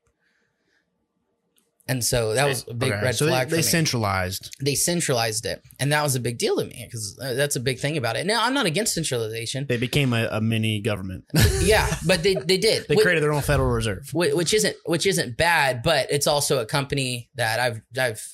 And 1.88 2.04
so 2.04 2.34
that 2.34 2.48
was 2.48 2.66
a 2.68 2.74
big 2.74 2.92
Okay, 2.94 3.02
red 3.04 3.16
so 3.16 3.28
flag. 3.28 3.48
They, 3.50 3.58
they 3.58 3.62
for 3.62 3.66
me 3.68 3.72
centralized. 3.72 4.56
they 4.60 4.74
centralized 4.74 5.46
it 5.46 5.62
and 5.80 5.92
that 5.92 6.02
was 6.02 6.16
a 6.16 6.20
big 6.20 6.40
deal 6.40 6.58
to 6.58 6.66
me 6.66 6.84
because 6.84 7.16
uh, 7.22 7.36
that's 7.36 7.56
a 7.56 7.60
big 7.60 7.78
thing 7.78 7.96
about 7.96 8.16
it 8.16 8.26
now 8.26 8.44
i'm 8.44 8.56
not 8.56 8.66
against 8.66 8.96
centralization 8.96 9.68
They 9.70 9.78
became 9.78 10.12
a, 10.12 10.28
a 10.32 10.42
mini 10.42 10.80
government. 10.82 11.26
yeah 11.62 11.88
but 12.08 12.24
they, 12.24 12.34
they 12.34 12.58
did 12.58 12.88
they 12.88 12.96
Wh- 12.96 13.02
created 13.02 13.22
their 13.22 13.34
own 13.34 13.44
Federal 13.44 13.70
Reserve. 13.70 14.10
which 14.16 14.52
isn't 14.56 14.76
which 14.88 15.06
isn't 15.06 15.38
bad 15.38 15.84
but 15.84 16.10
it's 16.10 16.26
also 16.26 16.58
a 16.60 16.66
company 16.66 17.30
that 17.36 17.60
i've 17.60 17.82
i've 18.02 18.28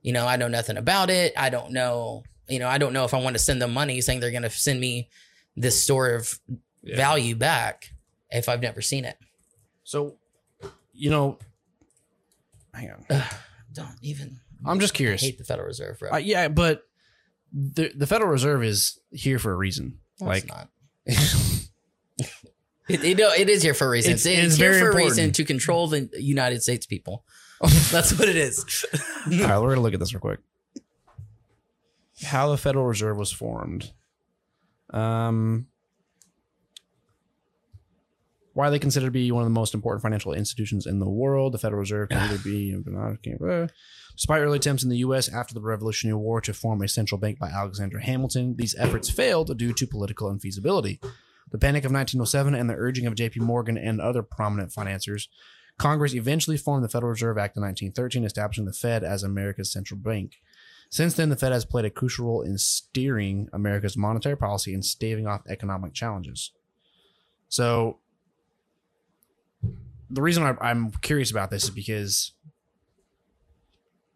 you 0.00 0.14
know 0.14 0.26
i 0.26 0.36
know 0.36 0.48
nothing 0.48 0.78
about 0.78 1.10
it 1.10 1.34
i 1.36 1.50
don't 1.50 1.72
know 1.72 2.22
you 2.48 2.58
know 2.58 2.68
i 2.68 2.78
don't 2.78 2.94
know 2.94 3.04
if 3.04 3.12
i 3.12 3.20
want 3.20 3.36
to 3.36 3.42
send 3.42 3.60
them 3.60 3.74
money 3.74 4.00
saying 4.00 4.20
they're 4.20 4.30
going 4.30 4.42
to 4.42 4.48
send 4.48 4.80
me 4.80 5.10
this 5.54 5.82
store 5.82 6.14
of 6.14 6.40
Yeah. 6.82 6.96
value 6.96 7.34
back 7.36 7.92
if 8.30 8.48
i've 8.48 8.60
never 8.62 8.80
seen 8.80 9.04
it 9.04 9.16
So, 9.84 10.16
you 10.92 11.10
know, 11.10 11.38
hang 12.74 12.90
on. 12.90 13.22
don't 13.72 13.88
even 14.02 14.40
I'm 14.64 14.80
just 14.80 14.94
I 14.94 14.96
curious. 14.96 15.20
hate 15.22 15.38
the 15.38 15.44
federal 15.44 15.66
reserve 15.68 15.98
bro 15.98 16.10
Uh, 16.12 16.16
yeah, 16.16 16.48
but 16.48 16.82
the 17.52 17.92
the 17.94 18.06
Federal 18.06 18.30
Reserve 18.30 18.64
is 18.64 18.98
here 19.12 19.38
for 19.38 19.52
a 19.52 19.56
reason. 19.56 19.98
No, 20.20 20.26
like, 20.26 20.44
it's 20.44 20.52
not 20.52 20.68
It, 22.88 23.02
it, 23.04 23.18
no, 23.18 23.32
it 23.32 23.48
is 23.48 23.62
here 23.62 23.74
for 23.74 23.86
a 23.86 23.90
reason. 23.90 24.12
It's- 24.12 24.26
It's, 24.26 24.46
it's 24.52 24.56
here 24.56 24.70
very 24.72 24.80
for 24.82 24.90
a 24.90 24.96
reason 24.96 25.32
to 25.32 25.44
control 25.44 25.88
the 25.88 26.08
United 26.18 26.62
States 26.62 26.86
people. 26.86 27.24
That's 27.90 28.16
what 28.18 28.28
it 28.28 28.36
is. 28.36 28.64
all 29.26 29.32
right, 29.32 29.58
we're 29.60 29.70
gonna 29.70 29.80
look 29.80 29.94
at 29.94 30.00
this 30.00 30.12
real 30.14 30.20
quick. 30.20 30.40
How 32.24 32.48
the 32.50 32.56
Federal 32.56 32.86
Reserve 32.86 33.16
was 33.16 33.32
formed. 33.32 33.92
Um, 34.90 35.66
why 38.56 38.68
are 38.68 38.70
they 38.70 38.78
considered 38.78 39.08
to 39.08 39.10
be 39.10 39.30
one 39.30 39.42
of 39.42 39.46
the 39.46 39.50
most 39.50 39.74
important 39.74 40.00
financial 40.00 40.32
institutions 40.32 40.86
in 40.86 40.98
the 40.98 41.06
world? 41.06 41.52
The 41.52 41.58
Federal 41.58 41.80
Reserve 41.80 42.08
can 42.08 42.16
either 42.16 42.38
be, 42.38 42.74
uh, 42.74 43.66
despite 44.14 44.40
early 44.40 44.56
attempts 44.56 44.82
in 44.82 44.88
the 44.88 44.96
U.S. 44.98 45.28
after 45.28 45.52
the 45.52 45.60
Revolutionary 45.60 46.16
War 46.16 46.40
to 46.40 46.54
form 46.54 46.80
a 46.80 46.88
central 46.88 47.18
bank 47.18 47.38
by 47.38 47.48
Alexander 47.48 47.98
Hamilton, 47.98 48.56
these 48.56 48.74
efforts 48.78 49.10
failed 49.10 49.58
due 49.58 49.74
to 49.74 49.86
political 49.86 50.34
infeasibility. 50.34 51.04
The 51.50 51.58
Panic 51.58 51.84
of 51.84 51.92
1907 51.92 52.54
and 52.54 52.70
the 52.70 52.76
urging 52.76 53.04
of 53.04 53.14
J.P. 53.14 53.40
Morgan 53.40 53.76
and 53.76 54.00
other 54.00 54.22
prominent 54.22 54.72
financiers, 54.72 55.28
Congress 55.76 56.14
eventually 56.14 56.56
formed 56.56 56.82
the 56.82 56.88
Federal 56.88 57.10
Reserve 57.10 57.36
Act 57.36 57.58
in 57.58 57.62
1913, 57.62 58.24
establishing 58.24 58.64
the 58.64 58.72
Fed 58.72 59.04
as 59.04 59.22
America's 59.22 59.70
central 59.70 60.00
bank. 60.00 60.36
Since 60.88 61.12
then, 61.12 61.28
the 61.28 61.36
Fed 61.36 61.52
has 61.52 61.66
played 61.66 61.84
a 61.84 61.90
crucial 61.90 62.24
role 62.24 62.40
in 62.40 62.56
steering 62.56 63.50
America's 63.52 63.98
monetary 63.98 64.38
policy 64.38 64.72
and 64.72 64.82
staving 64.82 65.26
off 65.26 65.42
economic 65.46 65.92
challenges. 65.92 66.52
So, 67.50 67.98
the 70.10 70.22
reason 70.22 70.42
I, 70.42 70.54
I'm 70.60 70.90
curious 71.02 71.30
about 71.30 71.50
this 71.50 71.64
is 71.64 71.70
because, 71.70 72.32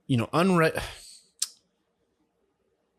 you 0.07 0.17
know, 0.17 0.29
unre- 0.33 0.81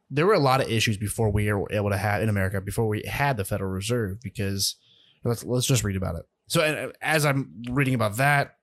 there 0.10 0.26
were 0.26 0.34
a 0.34 0.40
lot 0.40 0.62
of 0.62 0.70
issues 0.70 0.98
before 0.98 1.30
we 1.30 1.52
were 1.52 1.72
able 1.72 1.90
to 1.90 1.98
have 1.98 2.22
in 2.22 2.30
America 2.30 2.60
before 2.60 2.88
we 2.88 3.04
had 3.04 3.38
the 3.38 3.46
Federal 3.46 3.72
Reserve. 3.72 4.20
Because 4.22 4.76
let's 5.24 5.44
let's 5.44 5.66
just 5.66 5.84
read 5.84 5.96
about 5.96 6.16
it. 6.16 6.24
So, 6.48 6.62
and 6.62 6.92
as 7.02 7.26
I'm 7.26 7.64
reading 7.70 7.94
about 7.94 8.18
that, 8.18 8.58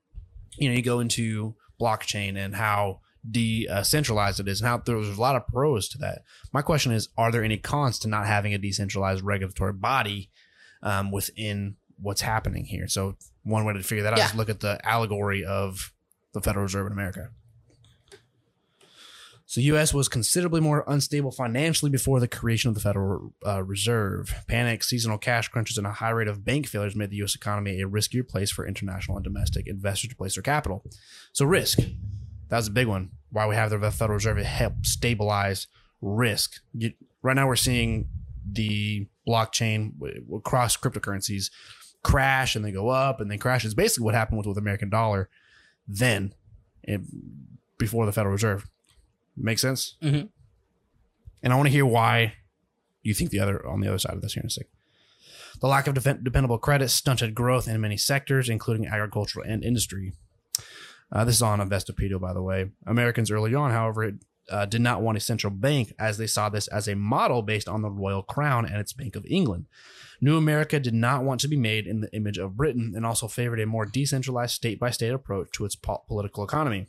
you 0.58 0.68
know, 0.68 0.74
you 0.74 0.82
go 0.82 1.00
into 1.00 1.54
blockchain 1.80 2.36
and 2.36 2.54
how 2.54 3.00
decentralized 3.28 4.40
it 4.40 4.48
is, 4.48 4.60
and 4.60 4.68
how 4.68 4.78
there's 4.78 5.16
a 5.16 5.20
lot 5.20 5.36
of 5.36 5.46
pros 5.46 5.88
to 5.88 5.98
that. 5.98 6.22
My 6.52 6.62
question 6.62 6.92
is, 6.92 7.08
are 7.16 7.32
there 7.32 7.42
any 7.42 7.56
cons 7.56 7.98
to 8.00 8.08
not 8.08 8.26
having 8.26 8.52
a 8.52 8.58
decentralized 8.58 9.24
regulatory 9.24 9.72
body 9.72 10.30
um, 10.82 11.10
within 11.10 11.76
what's 12.00 12.20
happening 12.20 12.64
here? 12.64 12.88
So, 12.88 13.16
one 13.42 13.64
way 13.64 13.74
to 13.74 13.82
figure 13.82 14.04
that 14.04 14.12
out 14.12 14.18
is 14.18 14.34
look 14.34 14.48
at 14.48 14.60
the 14.60 14.78
allegory 14.86 15.44
of 15.44 15.92
the 16.34 16.40
Federal 16.40 16.64
Reserve 16.64 16.86
in 16.86 16.92
America. 16.92 17.30
So, 19.46 19.60
U.S. 19.62 19.94
was 19.94 20.08
considerably 20.08 20.60
more 20.60 20.84
unstable 20.86 21.30
financially 21.30 21.90
before 21.90 22.20
the 22.20 22.28
creation 22.28 22.68
of 22.68 22.74
the 22.74 22.80
Federal 22.80 23.32
uh, 23.46 23.62
Reserve. 23.62 24.44
Panic, 24.46 24.84
seasonal 24.84 25.18
cash 25.18 25.48
crunches, 25.48 25.78
and 25.78 25.86
a 25.86 25.92
high 25.92 26.10
rate 26.10 26.28
of 26.28 26.44
bank 26.44 26.66
failures 26.66 26.94
made 26.94 27.10
the 27.10 27.16
U.S. 27.16 27.34
economy 27.34 27.80
a 27.80 27.88
riskier 27.88 28.26
place 28.26 28.50
for 28.50 28.66
international 28.66 29.16
and 29.16 29.24
domestic 29.24 29.66
investors 29.66 30.10
to 30.10 30.16
place 30.16 30.34
their 30.34 30.42
capital. 30.42 30.84
So, 31.32 31.44
risk. 31.44 31.78
That 32.48 32.56
was 32.56 32.68
a 32.68 32.72
big 32.72 32.86
one. 32.86 33.10
Why 33.30 33.46
we 33.46 33.54
have 33.54 33.70
the 33.70 33.90
Federal 33.90 34.16
Reserve 34.16 34.38
it 34.38 34.46
help 34.46 34.86
stabilize 34.86 35.66
risk. 36.00 36.60
You, 36.72 36.92
right 37.22 37.36
now, 37.36 37.46
we're 37.46 37.56
seeing 37.56 38.08
the 38.50 39.06
blockchain 39.26 39.92
across 40.34 40.76
cryptocurrencies 40.76 41.50
crash 42.08 42.56
and 42.56 42.64
they 42.64 42.72
go 42.72 42.88
up 42.88 43.20
and 43.20 43.30
then 43.30 43.38
crash. 43.38 43.64
It's 43.64 43.74
basically 43.74 44.04
what 44.06 44.14
happened 44.14 44.38
with 44.38 44.46
with 44.46 44.56
American 44.58 44.88
dollar 44.88 45.28
then, 45.86 46.34
it, 46.82 47.00
before 47.78 48.06
the 48.06 48.12
Federal 48.12 48.32
Reserve. 48.32 48.66
Make 49.36 49.58
sense? 49.58 49.96
Mhm. 50.02 50.28
And 51.42 51.52
I 51.52 51.56
want 51.56 51.66
to 51.66 51.72
hear 51.72 51.86
why 51.86 52.34
you 53.02 53.14
think 53.14 53.30
the 53.30 53.40
other 53.40 53.64
on 53.66 53.80
the 53.80 53.88
other 53.88 53.98
side 53.98 54.14
of 54.14 54.22
this 54.22 54.34
here 54.34 54.42
in 54.42 54.46
a 54.46 54.50
sec. 54.50 54.66
The 55.60 55.66
lack 55.68 55.86
of 55.86 55.94
dependable 55.94 56.58
credit 56.58 56.88
stunted 56.88 57.34
growth 57.34 57.68
in 57.68 57.80
many 57.80 57.96
sectors, 57.96 58.48
including 58.48 58.86
agricultural 58.86 59.44
and 59.46 59.62
industry. 59.64 60.12
Uh, 61.10 61.24
this 61.24 61.36
is 61.36 61.42
on 61.42 61.58
Investopedia, 61.60 62.20
by 62.20 62.32
the 62.32 62.42
way. 62.42 62.70
Americans 62.86 63.30
early 63.30 63.54
on, 63.54 63.70
however, 63.70 64.12
uh, 64.50 64.66
did 64.66 64.80
not 64.80 65.02
want 65.02 65.16
a 65.16 65.20
central 65.20 65.52
bank 65.52 65.92
as 65.98 66.18
they 66.18 66.26
saw 66.26 66.48
this 66.48 66.68
as 66.68 66.88
a 66.88 66.96
model 66.96 67.42
based 67.42 67.68
on 67.68 67.82
the 67.82 67.90
royal 67.90 68.22
crown 68.22 68.66
and 68.66 68.76
its 68.76 68.92
Bank 68.92 69.16
of 69.16 69.26
England. 69.28 69.66
New 70.20 70.36
America 70.36 70.80
did 70.80 70.94
not 70.94 71.22
want 71.22 71.40
to 71.40 71.48
be 71.48 71.56
made 71.56 71.86
in 71.86 72.00
the 72.00 72.12
image 72.14 72.38
of 72.38 72.56
Britain 72.56 72.92
and 72.96 73.06
also 73.06 73.28
favored 73.28 73.60
a 73.60 73.66
more 73.66 73.86
decentralized 73.86 74.54
state 74.54 74.80
by 74.80 74.90
state 74.90 75.12
approach 75.12 75.50
to 75.52 75.64
its 75.64 75.76
po- 75.76 76.02
political 76.08 76.44
economy. 76.44 76.88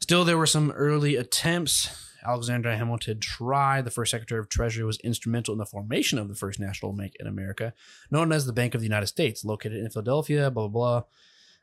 Still, 0.00 0.24
there 0.24 0.38
were 0.38 0.46
some 0.46 0.70
early 0.72 1.16
attempts. 1.16 2.12
Alexander 2.26 2.74
Hamilton 2.74 3.20
tried. 3.20 3.84
The 3.84 3.90
first 3.90 4.10
Secretary 4.10 4.40
of 4.40 4.48
Treasury 4.48 4.84
was 4.84 4.98
instrumental 5.00 5.52
in 5.52 5.58
the 5.58 5.66
formation 5.66 6.18
of 6.18 6.28
the 6.28 6.34
first 6.34 6.60
national 6.60 6.92
bank 6.92 7.14
in 7.20 7.26
America, 7.26 7.74
known 8.10 8.32
as 8.32 8.46
the 8.46 8.52
Bank 8.52 8.74
of 8.74 8.80
the 8.80 8.86
United 8.86 9.06
States, 9.06 9.44
located 9.44 9.78
in 9.78 9.90
Philadelphia, 9.90 10.50
blah, 10.50 10.68
blah, 10.68 11.02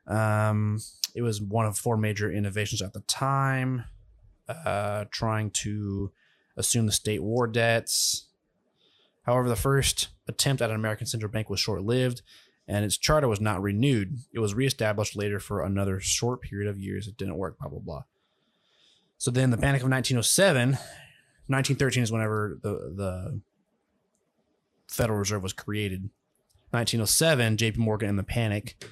blah. 0.08 0.50
Um, 0.50 0.80
it 1.16 1.22
was 1.22 1.42
one 1.42 1.66
of 1.66 1.78
four 1.78 1.98
major 1.98 2.32
innovations 2.32 2.82
at 2.82 2.94
the 2.94 3.02
time, 3.02 3.86
uh, 4.66 5.06
trying 5.12 5.52
to 5.52 6.12
assume 6.58 6.86
the 6.86 6.92
state 6.92 7.24
war 7.24 7.48
debts. 7.48 8.28
However, 9.24 9.50
the 9.50 9.56
first 9.56 10.10
attempt 10.28 10.62
at 10.62 10.70
an 10.70 10.76
American 10.76 11.08
central 11.08 11.32
bank 11.32 11.50
was 11.50 11.60
short 11.60 11.84
lived, 11.84 12.22
and 12.68 12.84
its 12.84 12.98
charter 12.98 13.28
was 13.28 13.42
not 13.42 13.62
renewed. 13.62 14.18
It 14.34 14.40
was 14.40 14.54
reestablished 14.54 15.16
later 15.16 15.40
for 15.40 15.64
another 15.64 16.00
short 16.00 16.42
period 16.42 16.70
of 16.70 16.80
years. 16.80 17.08
It 17.08 17.18
didn't 17.18 17.38
work, 17.38 17.60
blah, 17.60 17.70
blah, 17.70 17.80
blah. 17.80 18.04
So 19.18 19.30
then 19.30 19.52
the 19.52 19.58
Panic 19.58 19.84
of 19.84 19.90
1907, 19.90 20.72
1913 20.72 22.04
is 22.04 22.12
whenever 22.12 22.58
the, 22.62 22.70
the 22.96 23.42
Federal 24.88 25.20
Reserve 25.20 25.44
was 25.44 25.54
created. 25.54 26.10
1907, 26.72 27.58
JP 27.58 27.78
Morgan 27.78 28.10
and 28.10 28.18
the 28.18 28.24
Panic. 28.24 28.84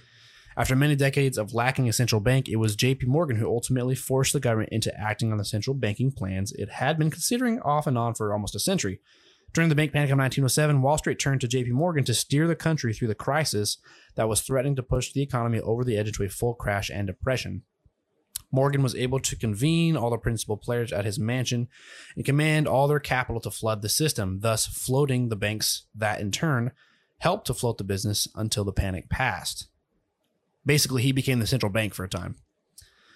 After 0.59 0.75
many 0.75 0.97
decades 0.97 1.37
of 1.37 1.53
lacking 1.53 1.87
a 1.87 1.93
central 1.93 2.19
bank, 2.19 2.49
it 2.49 2.57
was 2.57 2.75
JP 2.75 3.07
Morgan 3.07 3.37
who 3.37 3.47
ultimately 3.47 3.95
forced 3.95 4.33
the 4.33 4.41
government 4.41 4.73
into 4.73 4.93
acting 4.99 5.31
on 5.31 5.37
the 5.37 5.45
central 5.45 5.73
banking 5.73 6.11
plans 6.11 6.51
it 6.51 6.69
had 6.69 6.99
been 6.99 7.09
considering 7.09 7.61
off 7.61 7.87
and 7.87 7.97
on 7.97 8.13
for 8.13 8.33
almost 8.33 8.55
a 8.55 8.59
century. 8.59 8.99
During 9.53 9.69
the 9.69 9.75
bank 9.75 9.93
panic 9.93 10.09
of 10.09 10.17
1907, 10.17 10.81
Wall 10.81 10.97
Street 10.97 11.17
turned 11.17 11.39
to 11.41 11.47
JP 11.47 11.69
Morgan 11.69 12.03
to 12.03 12.13
steer 12.13 12.45
the 12.45 12.57
country 12.57 12.93
through 12.93 13.07
the 13.07 13.15
crisis 13.15 13.77
that 14.15 14.27
was 14.27 14.41
threatening 14.41 14.75
to 14.75 14.83
push 14.83 15.13
the 15.13 15.21
economy 15.21 15.61
over 15.61 15.85
the 15.85 15.95
edge 15.95 16.07
into 16.07 16.23
a 16.23 16.29
full 16.29 16.55
crash 16.55 16.89
and 16.89 17.07
depression. 17.07 17.63
Morgan 18.51 18.83
was 18.83 18.95
able 18.95 19.21
to 19.21 19.37
convene 19.37 19.95
all 19.95 20.09
the 20.09 20.17
principal 20.17 20.57
players 20.57 20.91
at 20.91 21.05
his 21.05 21.17
mansion 21.17 21.69
and 22.17 22.25
command 22.25 22.67
all 22.67 22.89
their 22.89 22.99
capital 22.99 23.39
to 23.39 23.49
flood 23.49 23.81
the 23.81 23.87
system, 23.87 24.41
thus 24.41 24.65
floating 24.65 25.29
the 25.29 25.37
banks 25.37 25.85
that 25.95 26.19
in 26.19 26.31
turn 26.31 26.73
helped 27.19 27.47
to 27.47 27.53
float 27.53 27.77
the 27.77 27.85
business 27.85 28.27
until 28.35 28.65
the 28.65 28.73
panic 28.73 29.09
passed. 29.09 29.69
Basically, 30.65 31.01
he 31.01 31.11
became 31.11 31.39
the 31.39 31.47
central 31.47 31.71
bank 31.71 31.93
for 31.93 32.03
a 32.03 32.09
time. 32.09 32.35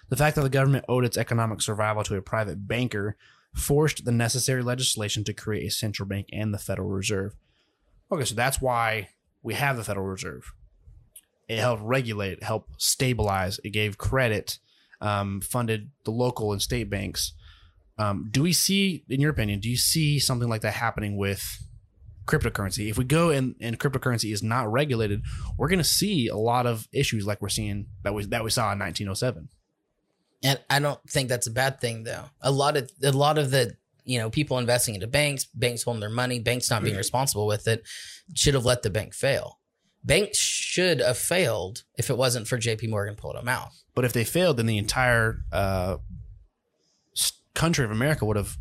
The 0.08 0.16
fact 0.16 0.36
that 0.36 0.42
the 0.42 0.50
government 0.50 0.84
owed 0.88 1.04
its 1.04 1.16
economic 1.16 1.60
survival 1.60 2.04
to 2.04 2.16
a 2.16 2.22
private 2.22 2.68
banker 2.68 3.16
forced 3.54 4.04
the 4.04 4.12
necessary 4.12 4.62
legislation 4.62 5.24
to 5.24 5.32
create 5.32 5.66
a 5.66 5.70
central 5.70 6.08
bank 6.08 6.28
and 6.32 6.52
the 6.52 6.58
Federal 6.58 6.88
Reserve. 6.88 7.34
Okay, 8.10 8.24
so 8.24 8.34
that's 8.34 8.60
why 8.60 9.08
we 9.42 9.54
have 9.54 9.76
the 9.76 9.84
Federal 9.84 10.06
Reserve. 10.06 10.52
It 11.48 11.58
helped 11.58 11.82
regulate, 11.82 12.42
helped 12.42 12.80
stabilize, 12.82 13.60
it 13.64 13.70
gave 13.70 13.98
credit, 13.98 14.58
um, 15.00 15.40
funded 15.40 15.90
the 16.04 16.10
local 16.10 16.52
and 16.52 16.60
state 16.60 16.90
banks. 16.90 17.32
Um, 17.98 18.28
do 18.30 18.42
we 18.42 18.52
see, 18.52 19.04
in 19.08 19.20
your 19.20 19.30
opinion, 19.30 19.60
do 19.60 19.70
you 19.70 19.76
see 19.76 20.18
something 20.18 20.48
like 20.48 20.62
that 20.62 20.74
happening 20.74 21.16
with 21.16 21.64
cryptocurrency? 22.26 22.90
If 22.90 22.98
we 22.98 23.04
go 23.04 23.30
and, 23.30 23.54
and 23.60 23.78
cryptocurrency 23.78 24.32
is 24.32 24.42
not 24.42 24.70
regulated, 24.70 25.22
we're 25.56 25.68
going 25.68 25.78
to 25.78 25.84
see 25.84 26.28
a 26.28 26.36
lot 26.36 26.66
of 26.66 26.88
issues 26.92 27.26
like 27.26 27.40
we're 27.40 27.48
seeing 27.48 27.86
that 28.02 28.14
we 28.14 28.24
that 28.26 28.44
we 28.44 28.50
saw 28.50 28.72
in 28.72 28.78
1907. 28.78 29.48
And 30.42 30.60
I 30.68 30.78
don't 30.78 31.00
think 31.08 31.28
that's 31.28 31.46
a 31.46 31.52
bad 31.52 31.80
thing 31.80 32.04
though. 32.04 32.24
A 32.40 32.50
lot 32.50 32.76
of 32.76 32.90
a 33.02 33.12
lot 33.12 33.38
of 33.38 33.50
the 33.50 33.76
you 34.04 34.18
know 34.18 34.30
people 34.30 34.58
investing 34.58 34.94
into 34.94 35.06
banks, 35.06 35.46
banks 35.46 35.82
holding 35.82 36.00
their 36.00 36.10
money, 36.10 36.38
banks 36.38 36.70
not 36.70 36.82
being 36.82 36.96
responsible 36.96 37.46
with 37.46 37.66
it, 37.66 37.82
should 38.34 38.54
have 38.54 38.66
let 38.66 38.82
the 38.82 38.90
bank 38.90 39.14
fail. 39.14 39.58
Banks 40.04 40.36
should 40.36 41.00
have 41.00 41.16
failed 41.16 41.82
if 41.96 42.10
it 42.10 42.18
wasn't 42.18 42.46
for 42.46 42.58
J.P. 42.58 42.88
Morgan 42.88 43.14
pulling 43.14 43.38
them 43.38 43.48
out. 43.48 43.70
But 43.94 44.04
if 44.04 44.12
they 44.12 44.24
failed, 44.24 44.58
then 44.58 44.66
the 44.66 44.76
entire 44.76 45.38
uh, 45.50 45.96
country 47.54 47.86
of 47.86 47.90
America 47.90 48.26
would 48.26 48.36
have 48.36 48.58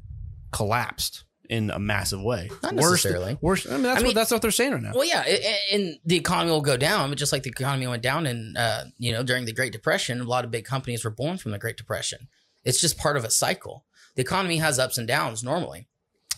collapsed 0.52 1.26
in 1.50 1.70
a 1.72 1.80
massive 1.80 2.22
way. 2.22 2.50
Not 2.64 2.76
Worse- 2.76 3.04
necessarily. 3.04 3.38
Worse. 3.42 3.66
I 3.68 3.72
mean, 3.74 3.84
that's 3.84 3.98
I 3.98 4.00
what 4.02 4.08
mean- 4.08 4.16
that's 4.16 4.32
what 4.32 4.42
they're 4.42 4.52
saying 4.52 4.72
right 4.74 4.82
now. 4.82 4.92
Well, 4.94 5.06
yeah, 5.06 5.24
a- 5.26 5.46
a- 5.46 5.76
and 5.76 6.00
the 6.06 6.16
economy 6.16 6.52
will 6.52 6.62
go 6.62 6.78
down, 6.78 7.10
but 7.10 7.18
just 7.18 7.32
like 7.32 7.44
the 7.44 7.50
economy 7.50 7.86
went 7.88 8.02
down, 8.04 8.26
and 8.26 8.58
uh, 8.58 8.86
you 8.98 9.12
know 9.12 9.24
during 9.24 9.46
the 9.46 9.54
Great 9.54 9.74
Depression, 9.74 10.22
a 10.22 10.26
lot 10.26 10.46
of 10.46 10.52
big 10.52 10.66
companies 10.66 11.04
were 11.04 11.12
born 11.12 11.38
from 11.38 11.52
the 11.52 11.60
Great 11.60 11.78
Depression. 11.78 12.28
It's 12.64 12.80
just 12.80 12.98
part 12.98 13.18
of 13.18 13.26
a 13.26 13.30
cycle. 13.30 13.86
The 14.16 14.22
economy 14.22 14.58
has 14.58 14.80
ups 14.80 14.98
and 14.98 15.08
downs 15.08 15.44
normally, 15.44 15.88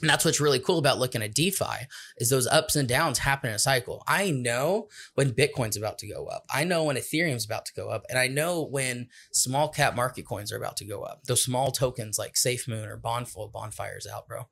and 0.02 0.10
that's 0.10 0.26
what's 0.26 0.40
really 0.42 0.60
cool 0.60 0.80
about 0.80 0.98
looking 0.98 1.22
at 1.22 1.36
DeFi 1.36 1.88
is 2.18 2.30
those 2.30 2.48
ups 2.48 2.76
and 2.76 2.88
downs 2.88 3.20
happen 3.20 3.50
in 3.52 3.56
a 3.56 3.60
cycle. 3.60 4.04
I 4.08 4.32
know 4.32 4.88
when 5.14 5.34
Bitcoin's 5.34 5.78
about 5.78 6.00
to 6.00 6.08
go 6.08 6.26
up. 6.26 6.46
I 6.52 6.64
know 6.64 6.84
when 6.86 6.96
Ethereum's 6.96 7.46
about 7.46 7.66
to 7.68 7.74
go 7.76 7.90
up, 7.90 8.04
and 8.10 8.18
I 8.18 8.28
know 8.28 8.64
when 8.64 9.10
small 9.32 9.70
cap 9.70 9.96
market 9.96 10.26
coins 10.26 10.52
are 10.52 10.58
about 10.58 10.78
to 10.78 10.86
go 10.86 11.04
up. 11.04 11.26
Those 11.26 11.44
small 11.44 11.72
tokens 11.72 12.18
like 12.18 12.34
SafeMoon 12.34 12.88
or 12.88 12.98
Bonfire, 12.98 13.48
Bonfire's 13.54 14.08
out, 14.08 14.28
bro. 14.28 14.48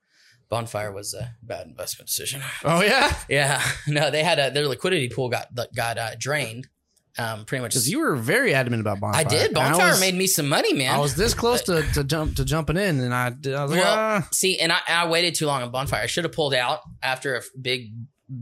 Bonfire 0.54 0.92
was 0.92 1.14
a 1.16 1.36
bad 1.42 1.66
investment 1.66 2.08
decision. 2.08 2.42
oh 2.64 2.82
yeah, 2.84 3.16
Yeah, 3.28 3.62
no, 3.88 4.12
they 4.12 4.24
had 4.24 4.38
a 4.38 4.52
their 4.52 4.68
liquidity 4.68 5.10
pool 5.10 5.30
got 5.30 5.48
got 5.76 5.98
uh, 5.98 6.12
drained. 6.20 6.68
Um, 7.18 7.46
pretty 7.46 7.62
much. 7.62 7.72
because 7.74 7.88
you 7.90 8.00
were 8.00 8.16
very 8.16 8.54
adamant 8.56 8.82
about 8.82 9.00
bonfire. 9.00 9.22
I 9.22 9.24
did. 9.24 9.50
And 9.50 9.58
I 9.58 9.70
Bonfire 9.70 9.90
was- 9.92 10.00
made 10.00 10.16
me 10.16 10.26
some 10.28 10.48
money, 10.50 10.74
man. 10.74 10.94
I 10.96 10.98
was 11.00 11.16
this 11.16 11.34
close 11.34 11.62
to, 11.64 11.84
to 11.94 12.04
jump 12.04 12.36
to 12.38 12.46
jumping 12.46 12.78
in, 12.78 13.00
and 13.02 13.14
I, 13.14 13.28
I 13.28 13.62
was 13.64 13.72
like, 13.72 13.82
Well, 13.82 13.96
ah. 13.98 14.28
See, 14.32 14.60
and 14.60 14.72
I, 14.72 14.80
I 14.88 15.08
waited 15.08 15.36
too 15.36 15.46
long 15.48 15.62
on 15.64 15.72
Bonfire. 15.72 16.02
I 16.02 16.08
should 16.08 16.24
have 16.24 16.34
pulled 16.34 16.54
out 16.56 16.80
after 17.02 17.36
a 17.36 17.42
big 17.60 17.94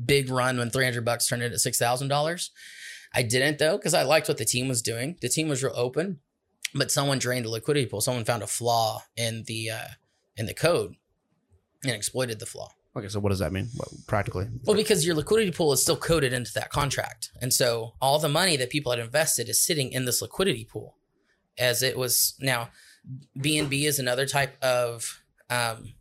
big 0.05 0.29
run 0.29 0.57
when 0.57 0.69
three 0.69 0.85
hundred 0.85 1.05
bucks 1.05 1.27
turned 1.27 1.43
into 1.43 1.59
six 1.59 1.77
thousand 1.77 2.07
dollars. 2.09 2.51
I 3.13 3.23
didn't 3.23 3.57
though 3.57 3.77
because 3.77 3.93
I 3.93 4.03
liked 4.03 4.27
what 4.29 4.37
the 4.37 4.45
team 4.45 4.67
was 4.69 4.81
doing. 4.81 5.17
The 5.21 5.27
team 5.29 5.49
was 5.49 5.61
real 5.63 5.73
open, 5.75 6.19
but 6.73 6.91
someone 6.91 7.19
drained 7.19 7.45
the 7.45 7.49
liquidity 7.49 7.87
pool. 7.87 7.99
Someone 8.01 8.23
found 8.25 8.41
a 8.43 8.47
flaw 8.47 9.01
in 9.17 9.43
the 9.47 9.69
uh, 9.71 9.87
in 10.37 10.45
the 10.45 10.53
code 10.53 10.95
and 11.83 11.93
exploited 11.93 12.39
the 12.39 12.45
flaw. 12.45 12.69
Okay, 12.95 13.07
so 13.07 13.19
what 13.19 13.29
does 13.29 13.39
that 13.39 13.53
mean? 13.53 13.69
What, 13.75 13.87
practically, 14.07 14.47
Well, 14.65 14.75
because 14.75 15.05
your 15.05 15.15
liquidity 15.15 15.51
pool 15.51 15.71
is 15.71 15.81
still 15.81 15.95
coded 15.95 16.33
into 16.33 16.51
that 16.55 16.69
contract. 16.69 17.31
And 17.41 17.53
so 17.53 17.93
all 18.01 18.19
the 18.19 18.27
money 18.27 18.57
that 18.57 18.69
people 18.69 18.91
had 18.91 18.99
invested 18.99 19.47
is 19.47 19.61
sitting 19.61 19.91
in 19.91 20.05
this 20.05 20.21
liquidity 20.21 20.65
pool 20.65 20.97
as 21.57 21.81
it 21.81 21.97
was 21.97 22.35
now 22.39 22.69
BNB 23.37 23.85
is 23.85 23.97
another 23.97 24.25
type 24.25 24.61
of 24.61 25.21
um, 25.49 25.93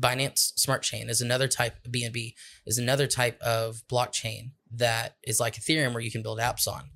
Binance 0.00 0.52
Smart 0.56 0.82
Chain 0.82 1.08
is 1.08 1.20
another 1.20 1.48
type 1.48 1.74
BNB 1.88 2.34
is 2.66 2.78
another 2.78 3.06
type 3.06 3.40
of 3.40 3.82
blockchain 3.90 4.52
that 4.72 5.16
is 5.24 5.40
like 5.40 5.54
Ethereum 5.54 5.92
where 5.92 6.02
you 6.02 6.10
can 6.10 6.22
build 6.22 6.38
apps 6.38 6.68
on. 6.68 6.90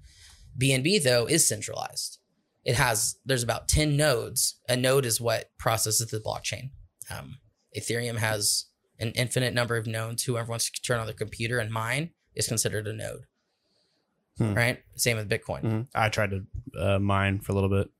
BNB 0.61 1.03
though 1.03 1.27
is 1.27 1.47
centralized. 1.47 2.19
It 2.65 2.77
has 2.77 3.17
there's 3.25 3.43
about 3.43 3.69
10 3.69 3.97
nodes. 3.97 4.61
A 4.69 4.77
node 4.77 5.05
is 5.05 5.21
what 5.21 5.51
processes 5.59 6.11
the 6.11 6.21
blockchain. 6.21 6.71
Um, 7.11 7.39
Ethereum 7.77 8.17
has 8.19 8.67
an 8.99 9.11
infinite 9.13 9.55
number 9.55 9.77
of 9.77 9.87
nodes. 9.87 10.25
Whoever 10.25 10.49
wants 10.51 10.71
to 10.71 10.83
turn 10.83 11.01
on 11.01 11.07
their 11.07 11.15
computer 11.15 11.59
and 11.59 11.71
mine 11.71 12.11
is 12.35 12.49
considered 12.49 12.87
a 12.87 12.93
node. 12.93 13.25
Hmm. 14.39 14.55
Right? 14.55 14.83
Same 14.97 15.17
with 15.19 15.29
Bitcoin. 15.29 15.63
Mhm. 15.63 15.87
I 15.95 16.09
tried 16.09 16.31
to 16.31 16.45
uh, 16.79 16.99
mine 16.99 17.41
for 17.41 17.53
a 17.53 17.55
little 17.55 17.69
bit. 17.71 17.91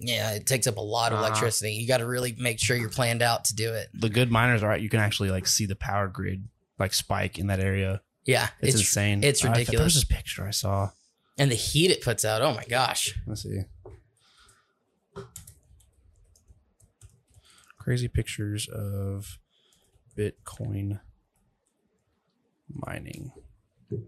Yeah, 0.00 0.32
it 0.32 0.46
takes 0.46 0.66
up 0.66 0.76
a 0.78 0.80
lot 0.80 1.12
of 1.12 1.18
Uh-huh. 1.20 1.28
electricity. 1.28 1.74
You 1.74 1.86
got 1.86 1.98
to 1.98 2.06
really 2.06 2.34
make 2.38 2.58
sure 2.58 2.76
you're 2.76 2.88
planned 2.88 3.22
out 3.22 3.44
to 3.46 3.54
do 3.54 3.72
it. 3.72 3.88
The 3.94 4.08
good 4.08 4.30
miners 4.32 4.62
are 4.64 4.68
right. 4.70 4.80
You 4.80 4.88
can 4.88 4.98
actually 5.00 5.30
like 5.30 5.46
see 5.46 5.64
the 5.66 5.76
power 5.76 6.08
grid 6.08 6.48
like 6.78 6.92
spike 6.92 7.38
in 7.38 7.46
that 7.46 7.60
area. 7.60 8.02
Yeah, 8.24 8.48
It's, 8.60 8.70
it's, 8.74 8.80
insane. 8.80 9.22
it's 9.22 9.44
I- 9.44 9.48
ridiculous. 9.50 9.76
there 9.78 9.84
was 9.84 9.94
this 9.94 10.04
picture 10.04 10.44
I 10.44 10.50
saw. 10.50 10.90
and 11.38 11.50
the 11.50 11.54
heat 11.54 11.90
it 11.92 12.00
puts 12.02 12.24
out. 12.24 12.42
Oh 12.42 12.52
my 12.54 12.64
gosh. 12.64 13.14
Let's 13.26 13.42
see. 13.44 13.60
Crazy 17.86 18.08
pictures 18.08 18.66
of 18.66 19.38
Bitcoin 20.18 20.98
mining. 22.68 23.30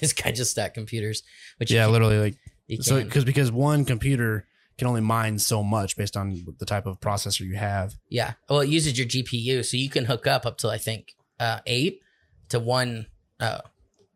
This 0.00 0.12
guy 0.12 0.32
just 0.32 0.50
stacked 0.50 0.74
computers, 0.74 1.22
which 1.58 1.70
Yeah, 1.70 1.86
literally 1.86 2.18
like 2.18 2.36
so 2.82 3.02
because 3.04 3.24
because 3.24 3.50
one 3.52 3.84
computer 3.84 4.46
can 4.78 4.86
only 4.88 5.00
mine 5.02 5.38
so 5.38 5.62
much 5.62 5.96
based 5.96 6.16
on 6.16 6.44
the 6.58 6.64
type 6.66 6.86
of 6.86 6.98
processor 7.00 7.40
you 7.40 7.56
have. 7.56 7.94
yeah. 8.08 8.32
Well, 8.50 8.60
it 8.60 8.68
uses 8.70 8.98
your 8.98 9.06
GPU, 9.06 9.64
so 9.64 9.76
you 9.78 9.88
can 9.90 10.06
hook 10.06 10.26
up 10.26 10.44
up 10.46 10.58
to 10.58 10.68
I 10.68 10.78
think 10.78 11.14
uh, 11.38 11.60
eight 11.66 12.00
to 12.48 12.58
one. 12.58 13.06
Uh, 13.38 13.60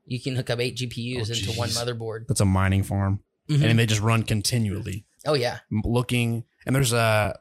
you 0.06 0.18
can 0.20 0.34
hook 0.36 0.48
up 0.50 0.60
eight 0.60 0.76
GPUs 0.76 1.30
Oh, 1.30 1.32
into 1.34 1.52
one 1.58 1.68
motherboard. 1.70 2.26
That's 2.26 2.40
a 2.40 2.44
mining 2.46 2.82
farm, 2.82 3.20
Mhm. 3.48 3.62
and 3.70 3.78
they 3.78 3.86
just 3.86 4.00
run 4.00 4.22
continually. 4.24 5.04
Oh 5.26 5.34
yeah, 5.34 5.58
looking 5.70 6.44
and 6.66 6.74
there's 6.74 6.92
a 6.94 7.38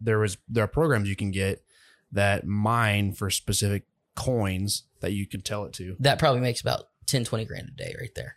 there 0.00 0.18
was 0.18 0.36
there 0.48 0.64
are 0.64 0.68
programs 0.68 1.08
you 1.08 1.16
can 1.16 1.30
get 1.30 1.64
that 2.12 2.46
mine 2.46 3.12
for 3.12 3.30
specific 3.30 3.84
coins 4.14 4.84
that 5.00 5.12
you 5.12 5.26
can 5.26 5.40
tell 5.40 5.64
it 5.64 5.72
to. 5.74 5.96
that 6.00 6.18
probably 6.18 6.40
makes 6.40 6.60
about 6.60 6.84
10, 7.06 7.24
20 7.24 7.44
grand 7.44 7.68
a 7.68 7.72
day 7.72 7.94
right 8.00 8.14
there. 8.14 8.36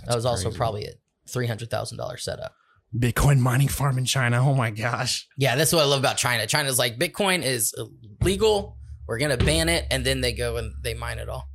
that 0.00 0.06
That's 0.06 0.16
was 0.16 0.26
also 0.26 0.50
probably 0.50 0.84
a 0.86 0.92
three 1.28 1.46
hundred 1.46 1.70
thousand 1.70 1.98
dollar 1.98 2.16
setup. 2.16 2.54
Bitcoin 2.96 3.38
mining 3.38 3.68
farm 3.68 3.98
in 3.98 4.06
China. 4.06 4.38
Oh 4.48 4.54
my 4.54 4.70
gosh. 4.70 5.28
Yeah, 5.36 5.56
that's 5.56 5.72
what 5.72 5.82
I 5.82 5.84
love 5.84 5.98
about 5.98 6.16
China. 6.16 6.46
China's 6.46 6.78
like 6.78 6.98
Bitcoin 6.98 7.42
is 7.42 7.74
illegal. 8.22 8.78
We're 9.06 9.18
gonna 9.18 9.36
ban 9.36 9.68
it, 9.68 9.86
and 9.90 10.04
then 10.04 10.20
they 10.22 10.32
go 10.32 10.56
and 10.56 10.74
they 10.82 10.94
mine 10.94 11.18
it 11.18 11.28
all. 11.28 11.48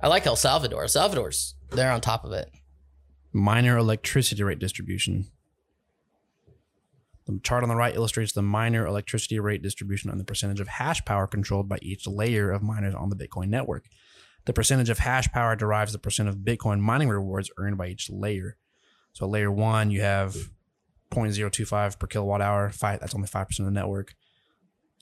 I 0.00 0.08
like 0.08 0.26
El 0.26 0.36
Salvador. 0.36 0.82
El 0.82 0.88
Salvador's 0.88 1.54
they're 1.70 1.90
on 1.90 2.00
top 2.00 2.24
of 2.24 2.32
it. 2.32 2.50
Miner 3.32 3.76
electricity 3.78 4.42
rate 4.42 4.58
distribution. 4.58 5.26
The 7.28 7.38
chart 7.40 7.62
on 7.62 7.68
the 7.68 7.76
right 7.76 7.94
illustrates 7.94 8.32
the 8.32 8.40
miner 8.40 8.86
electricity 8.86 9.38
rate 9.38 9.60
distribution 9.62 10.08
and 10.08 10.18
the 10.18 10.24
percentage 10.24 10.60
of 10.60 10.68
hash 10.68 11.04
power 11.04 11.26
controlled 11.26 11.68
by 11.68 11.78
each 11.82 12.06
layer 12.06 12.50
of 12.50 12.62
miners 12.62 12.94
on 12.94 13.10
the 13.10 13.16
Bitcoin 13.16 13.48
network. 13.48 13.84
The 14.46 14.54
percentage 14.54 14.88
of 14.88 14.98
hash 14.98 15.28
power 15.28 15.54
derives 15.54 15.92
the 15.92 15.98
percent 15.98 16.30
of 16.30 16.36
Bitcoin 16.36 16.80
mining 16.80 17.10
rewards 17.10 17.50
earned 17.58 17.76
by 17.76 17.88
each 17.88 18.08
layer. 18.08 18.56
So 19.12 19.28
layer 19.28 19.52
one, 19.52 19.90
you 19.90 20.00
have 20.00 20.34
0.025 21.10 21.98
per 21.98 22.06
kilowatt 22.06 22.40
hour. 22.40 22.70
Five, 22.70 23.00
that's 23.00 23.14
only 23.14 23.26
five 23.26 23.48
percent 23.48 23.68
of 23.68 23.74
the 23.74 23.78
network. 23.78 24.14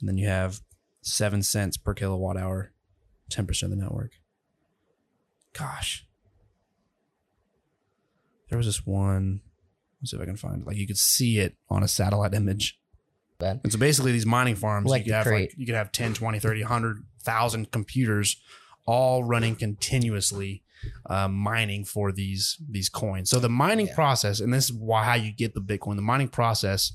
And 0.01 0.09
then 0.09 0.17
you 0.17 0.27
have 0.27 0.59
seven 1.01 1.41
cents 1.43 1.77
per 1.77 1.93
kilowatt 1.93 2.35
hour, 2.35 2.73
ten 3.29 3.47
percent 3.47 3.71
of 3.71 3.79
the 3.79 3.85
network. 3.85 4.11
gosh. 5.53 6.05
There 8.49 8.57
was 8.57 8.67
this 8.67 8.85
one. 8.85 9.41
Let's 10.01 10.11
see 10.11 10.17
if 10.17 10.21
I 10.21 10.25
can 10.25 10.35
find 10.37 10.61
it. 10.61 10.67
Like 10.67 10.77
you 10.77 10.87
could 10.87 10.97
see 10.97 11.39
it 11.39 11.55
on 11.69 11.83
a 11.83 11.87
satellite 11.87 12.33
image. 12.33 12.79
Bad. 13.39 13.61
And 13.63 13.71
so 13.71 13.77
basically 13.79 14.11
these 14.11 14.25
mining 14.25 14.55
farms, 14.55 14.89
Like 14.89 15.05
you 15.05 15.11
could 15.11 15.13
have 15.15 15.27
like, 15.27 15.53
you 15.57 15.65
could 15.65 15.75
have 15.75 15.91
10, 15.91 16.13
20, 16.13 16.39
30, 16.39 16.61
100,000 16.61 17.71
computers 17.71 18.37
all 18.85 19.23
running 19.23 19.55
continuously 19.55 20.63
uh, 21.07 21.27
mining 21.27 21.83
for 21.83 22.11
these 22.11 22.57
these 22.69 22.89
coins. 22.89 23.29
So 23.29 23.39
the 23.39 23.49
mining 23.49 23.87
Yeah. 23.87 23.95
process, 23.95 24.39
and 24.39 24.53
this 24.53 24.65
is 24.69 24.73
why 24.73 25.03
how 25.03 25.15
you 25.15 25.31
get 25.31 25.53
the 25.53 25.61
Bitcoin, 25.61 25.95
the 25.95 26.01
mining 26.03 26.29
process 26.29 26.93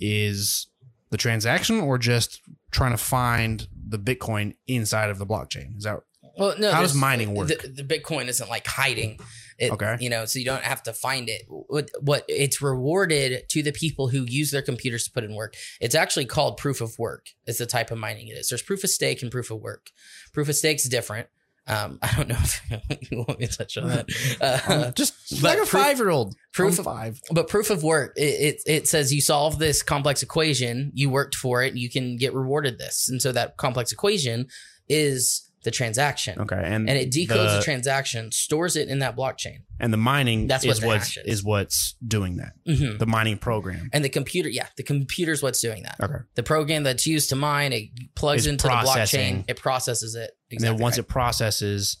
is 0.00 0.68
the 1.10 1.16
transaction 1.16 1.80
or 1.80 1.98
just 1.98 2.40
trying 2.70 2.92
to 2.92 2.98
find 2.98 3.68
the 3.88 3.98
Bitcoin 3.98 4.54
inside 4.66 5.10
of 5.10 5.18
the 5.18 5.26
blockchain. 5.26 5.76
Is 5.76 5.84
that 5.84 6.00
Well, 6.38 6.54
no. 6.58 6.72
How 6.72 6.82
does 6.82 6.94
mining 6.94 7.34
work? 7.34 7.48
The, 7.48 7.68
the 7.68 7.82
Bitcoin 7.82 8.28
isn't 8.28 8.48
like 8.48 8.66
hiding. 8.66 9.18
It, 9.58 9.72
Okay. 9.72 9.96
You 9.98 10.08
know, 10.08 10.24
so 10.24 10.38
you 10.38 10.44
don't 10.44 10.62
have 10.62 10.84
to 10.84 10.92
find 10.92 11.28
it. 11.28 11.42
What, 11.48 11.90
what 12.00 12.24
it's 12.28 12.62
rewarded 12.62 13.48
to 13.48 13.62
the 13.62 13.72
people 13.72 14.08
who 14.08 14.22
use 14.24 14.52
their 14.52 14.62
computers 14.62 15.04
to 15.04 15.10
put 15.10 15.24
in 15.24 15.34
work. 15.34 15.54
It's 15.80 15.96
actually 15.96 16.26
called 16.26 16.58
proof 16.58 16.80
of 16.80 16.96
work. 16.98 17.26
Is 17.46 17.58
the 17.58 17.66
type 17.66 17.90
of 17.90 17.98
mining 17.98 18.28
it 18.28 18.34
is. 18.34 18.48
There's 18.48 18.62
proof 18.62 18.84
of 18.84 18.90
stake 18.90 19.20
and 19.20 19.32
proof 19.32 19.50
of 19.50 19.60
work. 19.60 19.90
Proof 20.32 20.48
of 20.48 20.54
stake's 20.54 20.88
different. 20.88 21.26
Um, 21.66 21.98
I 22.02 22.14
don't 22.16 22.28
know 22.28 22.36
if 22.38 22.62
you 23.10 23.24
want 23.26 23.40
me 23.40 23.46
to 23.48 23.58
touch 23.58 23.76
on 23.76 23.88
that. 23.88 24.06
Uh, 24.40 24.92
just 24.92 25.42
like 25.42 25.58
a 25.58 25.66
five 25.66 25.98
year 25.98 26.10
old? 26.10 26.36
proof 26.52 26.74
I'm 26.74 26.78
of- 26.78 26.84
five. 26.84 27.20
but 27.32 27.48
proof 27.48 27.70
of 27.70 27.82
work 27.82 28.12
it, 28.16 28.20
it 28.20 28.62
it 28.66 28.88
says 28.88 29.12
you 29.12 29.20
solve 29.20 29.58
this 29.58 29.82
complex 29.82 30.22
equation 30.22 30.92
you 30.94 31.10
worked 31.10 31.34
for 31.34 31.62
it 31.62 31.74
you 31.74 31.90
can 31.90 32.16
get 32.16 32.32
rewarded 32.34 32.78
this 32.78 33.08
and 33.08 33.20
so 33.20 33.32
that 33.32 33.56
complex 33.56 33.90
equation 33.92 34.46
is 34.88 35.47
the 35.64 35.70
transaction 35.70 36.38
Okay, 36.40 36.60
and 36.62 36.88
and 36.88 36.98
it 36.98 37.10
decodes 37.10 37.28
the, 37.52 37.56
the, 37.58 37.62
transaction 37.64 38.30
stores 38.32 38.76
it 38.76 38.88
in 38.88 39.00
that 39.00 39.16
blockchain 39.16 39.62
and 39.80 39.92
the 39.92 39.96
mining 39.96 40.46
That's 40.46 40.64
is 40.64 40.82
what's 40.82 41.16
is. 41.16 41.24
is 41.26 41.44
what's 41.44 41.94
doing 42.06 42.36
that. 42.36 42.52
hmm 42.66 42.96
The 42.98 43.06
mining 43.06 43.38
program. 43.38 43.90
and 43.92 44.04
the 44.04 44.08
computer 44.08 44.48
yeah 44.48 44.66
the 44.76 44.82
computer's 44.84 45.42
what's 45.42 45.60
doing 45.60 45.82
that 45.82 45.96
Okay. 46.00 46.22
the 46.36 46.42
program 46.42 46.84
that's 46.84 47.06
used 47.06 47.28
to 47.30 47.36
mine 47.36 47.72
it 47.72 47.88
plugs 48.14 48.42
Is 48.42 48.46
into 48.46 48.66
the 48.68 48.72
blockchain 48.72 49.44
it 49.48 49.56
processes 49.60 50.14
it 50.14 50.30
and 50.50 50.60
then 50.60 50.76
once 50.76 50.96
right. 50.96 51.04
it 51.04 51.08
processes 51.08 51.98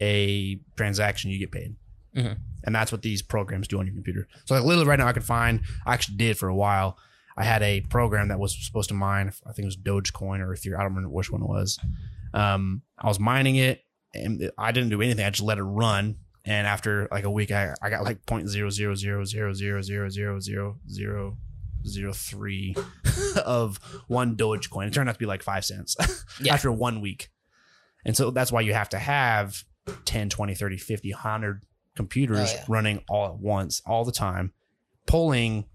a 0.00 0.58
transaction, 0.76 1.30
you 1.30 1.38
get 1.38 1.52
paid. 1.52 1.76
Mhm. 2.16 2.38
And 2.64 2.74
that's 2.74 2.90
what 2.90 3.02
these 3.02 3.20
programs 3.22 3.68
do 3.68 3.78
on 3.78 3.86
your 3.86 3.94
computer. 3.94 4.26
So 4.46 4.54
like 4.54 4.64
literally 4.64 4.88
right 4.88 4.98
now, 4.98 5.06
I 5.06 5.12
could 5.12 5.24
find. 5.24 5.60
I 5.86 5.92
actually 5.94 6.16
did 6.16 6.38
for 6.38 6.48
a 6.48 6.54
while. 6.54 6.96
I 7.36 7.44
had 7.44 7.62
a 7.62 7.82
program 7.82 8.28
that 8.28 8.38
was 8.38 8.56
supposed 8.66 8.88
to 8.88 8.94
mine. 8.94 9.30
I 9.46 9.52
think 9.52 9.64
it 9.64 9.66
was 9.66 9.76
Dogecoin 9.76 10.40
or 10.40 10.54
Ethereum. 10.54 10.76
I 10.78 10.82
don't 10.82 10.94
remember 10.94 11.10
which 11.10 11.30
one 11.30 11.42
it 11.42 11.48
was. 11.48 11.78
Um, 12.34 12.82
I 12.98 13.06
was 13.08 13.18
mining 13.18 13.56
it, 13.56 13.82
and 14.14 14.50
I 14.58 14.72
didn't 14.72 14.90
do 14.90 15.00
anything. 15.02 15.24
I 15.24 15.30
just 15.30 15.42
let 15.42 15.58
it 15.58 15.62
run. 15.62 16.16
And 16.44 16.66
after 16.66 17.06
like 17.10 17.24
a 17.24 17.30
week, 17.30 17.50
I, 17.50 17.74
I 17.82 17.90
got 17.90 18.02
like 18.04 18.24
point 18.26 18.48
zero 18.48 18.70
zero 18.70 18.94
zero 18.94 19.24
zero 19.24 19.52
zero 19.52 19.80
zero 19.82 20.08
zero 20.08 20.40
zero 20.40 20.76
zero 20.90 21.36
zero 21.86 22.12
three 22.12 22.74
of 23.44 23.78
one 24.08 24.36
Dogecoin. 24.36 24.86
It 24.88 24.94
turned 24.94 25.08
out 25.08 25.12
to 25.14 25.18
be 25.18 25.26
like 25.26 25.42
five 25.42 25.64
cents 25.64 25.96
Yeah. 26.40 26.54
after 26.54 26.72
one 26.72 27.00
week. 27.00 27.28
And 28.04 28.16
so 28.16 28.30
that's 28.30 28.50
why 28.50 28.62
you 28.62 28.72
have 28.72 28.88
to 28.90 28.98
have 28.98 29.64
10, 30.06 30.30
20, 30.30 30.54
30, 30.54 30.76
50, 30.78 31.12
100 31.12 31.62
computers 31.94 32.38
Oh, 32.38 32.54
yeah. 32.56 32.64
running 32.68 33.04
all 33.08 33.26
at 33.26 33.38
once, 33.38 33.82
all 33.84 34.04
the 34.04 34.12
time, 34.12 34.52
pulling 35.06 35.66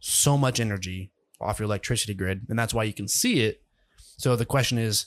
so 0.00 0.38
much 0.38 0.60
energy 0.60 1.12
off 1.40 1.58
your 1.58 1.64
electricity 1.66 2.14
grid. 2.14 2.46
And 2.48 2.58
that's 2.58 2.72
why 2.72 2.84
you 2.84 2.94
can 2.94 3.08
see 3.08 3.40
it. 3.40 3.62
So 4.16 4.34
the 4.36 4.46
question 4.46 4.78
is, 4.78 5.06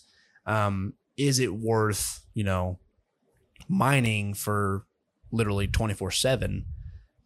um, 0.49 0.93
is 1.15 1.39
it 1.39 1.53
worth, 1.53 2.25
you 2.33 2.43
know, 2.43 2.79
mining 3.67 4.33
for 4.33 4.85
literally 5.31 5.67
24 5.67 6.11
7 6.11 6.65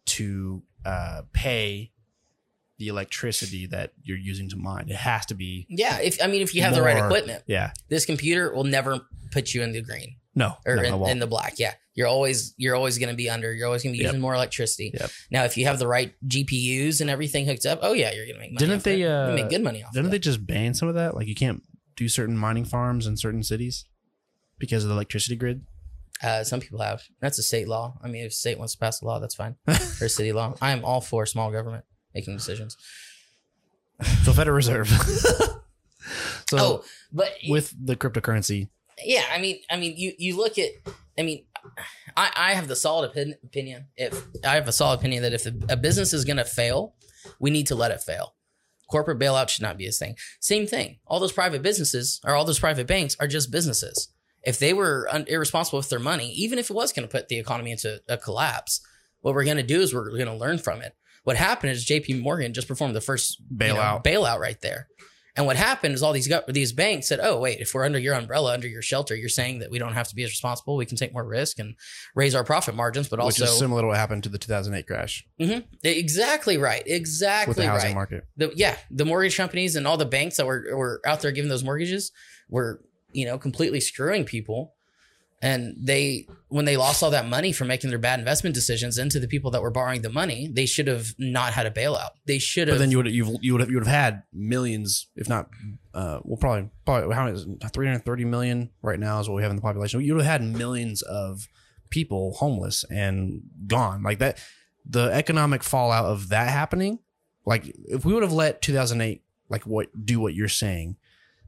to 0.06 0.62
uh, 0.84 1.22
pay 1.32 1.90
the 2.78 2.88
electricity 2.88 3.66
that 3.66 3.92
you're 4.02 4.18
using 4.18 4.48
to 4.50 4.56
mine? 4.56 4.86
It 4.88 4.96
has 4.96 5.24
to 5.26 5.34
be, 5.34 5.66
yeah 5.70 6.00
if 6.00 6.22
i 6.22 6.26
mean 6.26 6.42
if 6.42 6.54
you 6.54 6.62
have 6.62 6.74
the 6.74 6.82
right 6.82 7.02
equipment 7.02 7.42
yeah. 7.46 7.72
this 7.88 8.04
computer 8.04 8.52
will 8.52 8.64
never 8.64 9.00
put 9.30 9.54
you 9.54 9.62
in 9.62 9.72
the 9.72 9.80
green 9.80 10.16
No, 10.34 10.56
or 10.66 10.76
no, 10.76 11.04
in, 11.04 11.12
in 11.12 11.18
the 11.20 11.26
black. 11.26 11.54
Yeah, 11.58 11.74
you're 11.94 12.08
always 12.08 12.54
you're 12.56 12.74
always 12.74 12.98
going 12.98 13.08
to 13.08 13.14
be 13.16 13.30
under. 13.30 13.52
You're 13.52 13.66
always 13.66 13.82
going 13.84 13.94
to 13.94 13.98
be 13.98 14.02
Yep. 14.02 14.12
using 14.12 14.20
more 14.20 14.34
electricity. 14.34 14.90
Yep. 14.92 15.10
Now, 15.30 15.44
if 15.44 15.56
you 15.56 15.66
have 15.66 15.78
the 15.78 15.86
right 15.86 16.12
GPUs 16.26 17.00
and 17.00 17.08
everything 17.08 17.46
hooked 17.46 17.64
up, 17.66 17.78
oh 17.82 17.92
yeah, 17.92 18.12
you're 18.12 18.26
going 18.26 18.34
to 18.34 18.40
make 18.40 18.52
money. 18.52 18.58
Didn't 18.58 18.78
off 18.78 18.82
they. 18.82 19.02
Uh, 19.04 19.32
make 19.34 19.48
good 19.48 19.62
money 19.62 19.82
off. 19.84 19.92
Didn't 19.94 20.10
they 20.10 20.18
just 20.18 20.44
ban 20.44 20.74
some 20.74 20.88
of 20.88 20.96
that? 20.96 21.14
Like 21.14 21.28
you 21.28 21.34
can't 21.36 21.62
do 21.96 22.08
certain 22.08 22.36
mining 22.36 22.64
farms 22.64 23.06
in 23.06 23.16
certain 23.16 23.42
cities 23.42 23.86
because 24.58 24.84
of 24.84 24.88
the 24.88 24.94
electricity 24.94 25.36
grid. 25.36 25.66
Uh, 26.22 26.44
some 26.44 26.60
people 26.60 26.80
have. 26.80 27.02
That's 27.20 27.38
a 27.38 27.42
state 27.42 27.68
law. 27.68 27.98
I 28.02 28.08
mean, 28.08 28.24
if 28.24 28.32
state 28.32 28.58
wants 28.58 28.74
to 28.74 28.78
pass 28.78 29.02
a 29.02 29.04
law, 29.04 29.18
that's 29.18 29.34
fine. 29.34 29.56
or 29.68 30.08
city 30.08 30.32
law. 30.32 30.54
I 30.60 30.70
am 30.70 30.84
all 30.84 31.00
for 31.00 31.26
small 31.26 31.50
government 31.50 31.84
making 32.14 32.36
decisions. 32.36 32.76
So 34.22 34.32
Federal 34.32 34.56
Reserve. 34.56 34.88
so 36.48 36.58
oh, 36.58 36.84
but 37.12 37.32
with 37.48 37.74
the 37.78 37.96
cryptocurrency, 37.96 38.68
yeah, 39.04 39.24
I 39.32 39.40
mean, 39.40 39.58
I 39.70 39.76
mean, 39.76 39.94
you 39.96 40.12
you 40.18 40.36
look 40.36 40.58
at, 40.58 40.70
I 41.18 41.22
mean, 41.22 41.44
I 42.16 42.30
I 42.36 42.54
have 42.54 42.68
the 42.68 42.76
solid 42.76 43.10
opin- 43.10 43.36
opinion. 43.44 43.86
If 43.96 44.26
I 44.44 44.54
have 44.54 44.68
a 44.68 44.72
solid 44.72 45.00
opinion 45.00 45.22
that 45.22 45.32
if 45.32 45.46
a 45.46 45.76
business 45.76 46.12
is 46.12 46.24
going 46.24 46.36
to 46.36 46.44
fail, 46.44 46.94
we 47.38 47.50
need 47.50 47.66
to 47.68 47.74
let 47.74 47.90
it 47.90 48.02
fail. 48.02 48.34
Corporate 48.90 49.18
bailout 49.18 49.48
should 49.48 49.62
not 49.62 49.78
be 49.78 49.86
a 49.86 49.92
thing. 49.92 50.16
Same 50.40 50.66
thing. 50.66 50.98
All 51.06 51.20
those 51.20 51.32
private 51.32 51.62
businesses 51.62 52.20
or 52.24 52.34
all 52.34 52.44
those 52.44 52.58
private 52.58 52.86
banks 52.86 53.16
are 53.18 53.26
just 53.26 53.50
businesses. 53.50 54.08
If 54.42 54.58
they 54.58 54.74
were 54.74 55.08
un- 55.10 55.24
irresponsible 55.26 55.78
with 55.78 55.88
their 55.88 55.98
money, 55.98 56.30
even 56.32 56.58
if 56.58 56.68
it 56.70 56.74
was 56.74 56.92
going 56.92 57.08
to 57.08 57.10
put 57.12 57.28
the 57.28 57.38
economy 57.38 57.70
into 57.70 58.00
a 58.08 58.18
collapse, 58.18 58.80
what 59.20 59.34
we're 59.34 59.44
going 59.44 59.56
to 59.56 59.62
do 59.62 59.80
is 59.80 59.94
we're 59.94 60.10
going 60.10 60.26
to 60.26 60.34
learn 60.34 60.58
from 60.58 60.82
it. 60.82 60.94
What 61.24 61.36
happened 61.36 61.72
is 61.72 61.84
J.P. 61.84 62.20
Morgan 62.20 62.52
just 62.52 62.68
performed 62.68 62.94
the 62.94 63.00
first 63.00 63.40
you 63.40 63.68
know, 63.68 63.74
Bailout. 63.74 64.04
bailout 64.04 64.38
right 64.38 64.60
there. 64.60 64.88
And 65.36 65.46
what 65.46 65.56
happened 65.56 65.94
is 65.94 66.02
all 66.02 66.12
these 66.12 66.32
these 66.46 66.72
banks 66.72 67.08
said, 67.08 67.18
"Oh, 67.20 67.40
wait, 67.40 67.58
if 67.60 67.74
we're 67.74 67.84
under 67.84 67.98
your 67.98 68.14
umbrella, 68.14 68.52
under 68.54 68.68
your 68.68 68.82
shelter, 68.82 69.16
you're 69.16 69.28
saying 69.28 69.58
that 69.58 69.70
we 69.70 69.80
don't 69.80 69.94
have 69.94 70.06
to 70.08 70.14
be 70.14 70.22
as 70.22 70.30
responsible. 70.30 70.76
We 70.76 70.86
can 70.86 70.96
take 70.96 71.12
more 71.12 71.24
risk 71.26 71.58
and 71.58 71.74
raise 72.14 72.36
our 72.36 72.44
profit 72.44 72.76
margins, 72.76 73.08
but 73.08 73.18
which 73.18 73.40
also 73.40 73.44
is 73.46 73.58
similar 73.58 73.82
to 73.82 73.88
what 73.88 73.96
happened 73.96 74.22
to 74.24 74.28
the 74.28 74.38
2008 74.38 74.86
crash 74.86 75.24
Mhm. 75.40 75.64
exactly 75.82 76.56
right, 76.56 76.82
with 76.84 76.86
the 76.86 76.94
exactly 76.94 77.66
housing 77.66 77.88
right. 77.88 77.94
market. 77.94 78.24
The, 78.36 78.52
yeah, 78.54 78.76
the 78.90 79.04
mortgage 79.04 79.36
companies 79.36 79.74
and 79.74 79.88
all 79.88 79.96
the 79.96 80.06
banks 80.06 80.36
that 80.36 80.46
were 80.46 80.64
were 80.76 81.00
out 81.04 81.20
there 81.20 81.32
giving 81.32 81.48
those 81.48 81.64
mortgages 81.64 82.12
were 82.48 82.80
you 83.12 83.26
know 83.26 83.36
completely 83.36 83.80
screwing 83.80 84.24
people, 84.24 84.73
and 85.42 85.76
they 85.78 86.26
when 86.48 86.64
they 86.64 86.76
lost 86.76 87.02
all 87.02 87.10
that 87.10 87.28
money 87.28 87.52
from 87.52 87.68
making 87.68 87.90
their 87.90 87.98
bad 87.98 88.18
investment 88.18 88.54
decisions 88.54 88.96
into 88.98 89.18
the 89.18 89.26
people 89.26 89.50
that 89.50 89.60
were 89.60 89.70
borrowing 89.70 90.02
the 90.02 90.08
money, 90.08 90.48
they 90.52 90.66
should 90.66 90.86
have 90.86 91.08
not 91.18 91.52
had 91.52 91.66
a 91.66 91.70
bailout. 91.70 92.10
They 92.26 92.38
should 92.38 92.66
But 92.68 92.72
have. 92.74 92.78
then 92.80 92.90
you 92.90 92.98
would 92.98 93.06
you've, 93.06 93.36
you 93.42 93.52
would 93.52 93.60
have 93.60 93.70
you 93.70 93.76
would 93.76 93.86
have 93.86 93.94
had 93.94 94.22
millions, 94.32 95.08
if 95.16 95.28
not, 95.28 95.48
uh, 95.92 96.20
well, 96.22 96.36
probably 96.38 96.70
probably 96.84 97.14
how 97.14 97.24
many 97.24 97.36
is 97.36 97.46
330 97.72 98.24
million 98.24 98.70
right 98.82 98.98
now 99.00 99.20
is 99.20 99.28
what 99.28 99.34
we 99.36 99.42
have 99.42 99.50
in 99.50 99.56
the 99.56 99.62
population. 99.62 100.00
You 100.00 100.14
would 100.14 100.24
have 100.24 100.40
had 100.40 100.56
millions 100.56 101.02
of 101.02 101.48
people 101.90 102.34
homeless 102.34 102.84
and 102.90 103.42
gone 103.66 104.02
like 104.02 104.18
that. 104.20 104.38
The 104.86 105.10
economic 105.12 105.62
fallout 105.62 106.04
of 106.06 106.28
that 106.28 106.48
happening, 106.48 106.98
like 107.46 107.64
if 107.88 108.04
we 108.04 108.12
would 108.12 108.22
have 108.22 108.32
let 108.32 108.62
2008 108.62 109.22
like 109.48 109.62
what 109.66 109.88
do 110.04 110.20
what 110.20 110.34
you're 110.34 110.48
saying, 110.48 110.96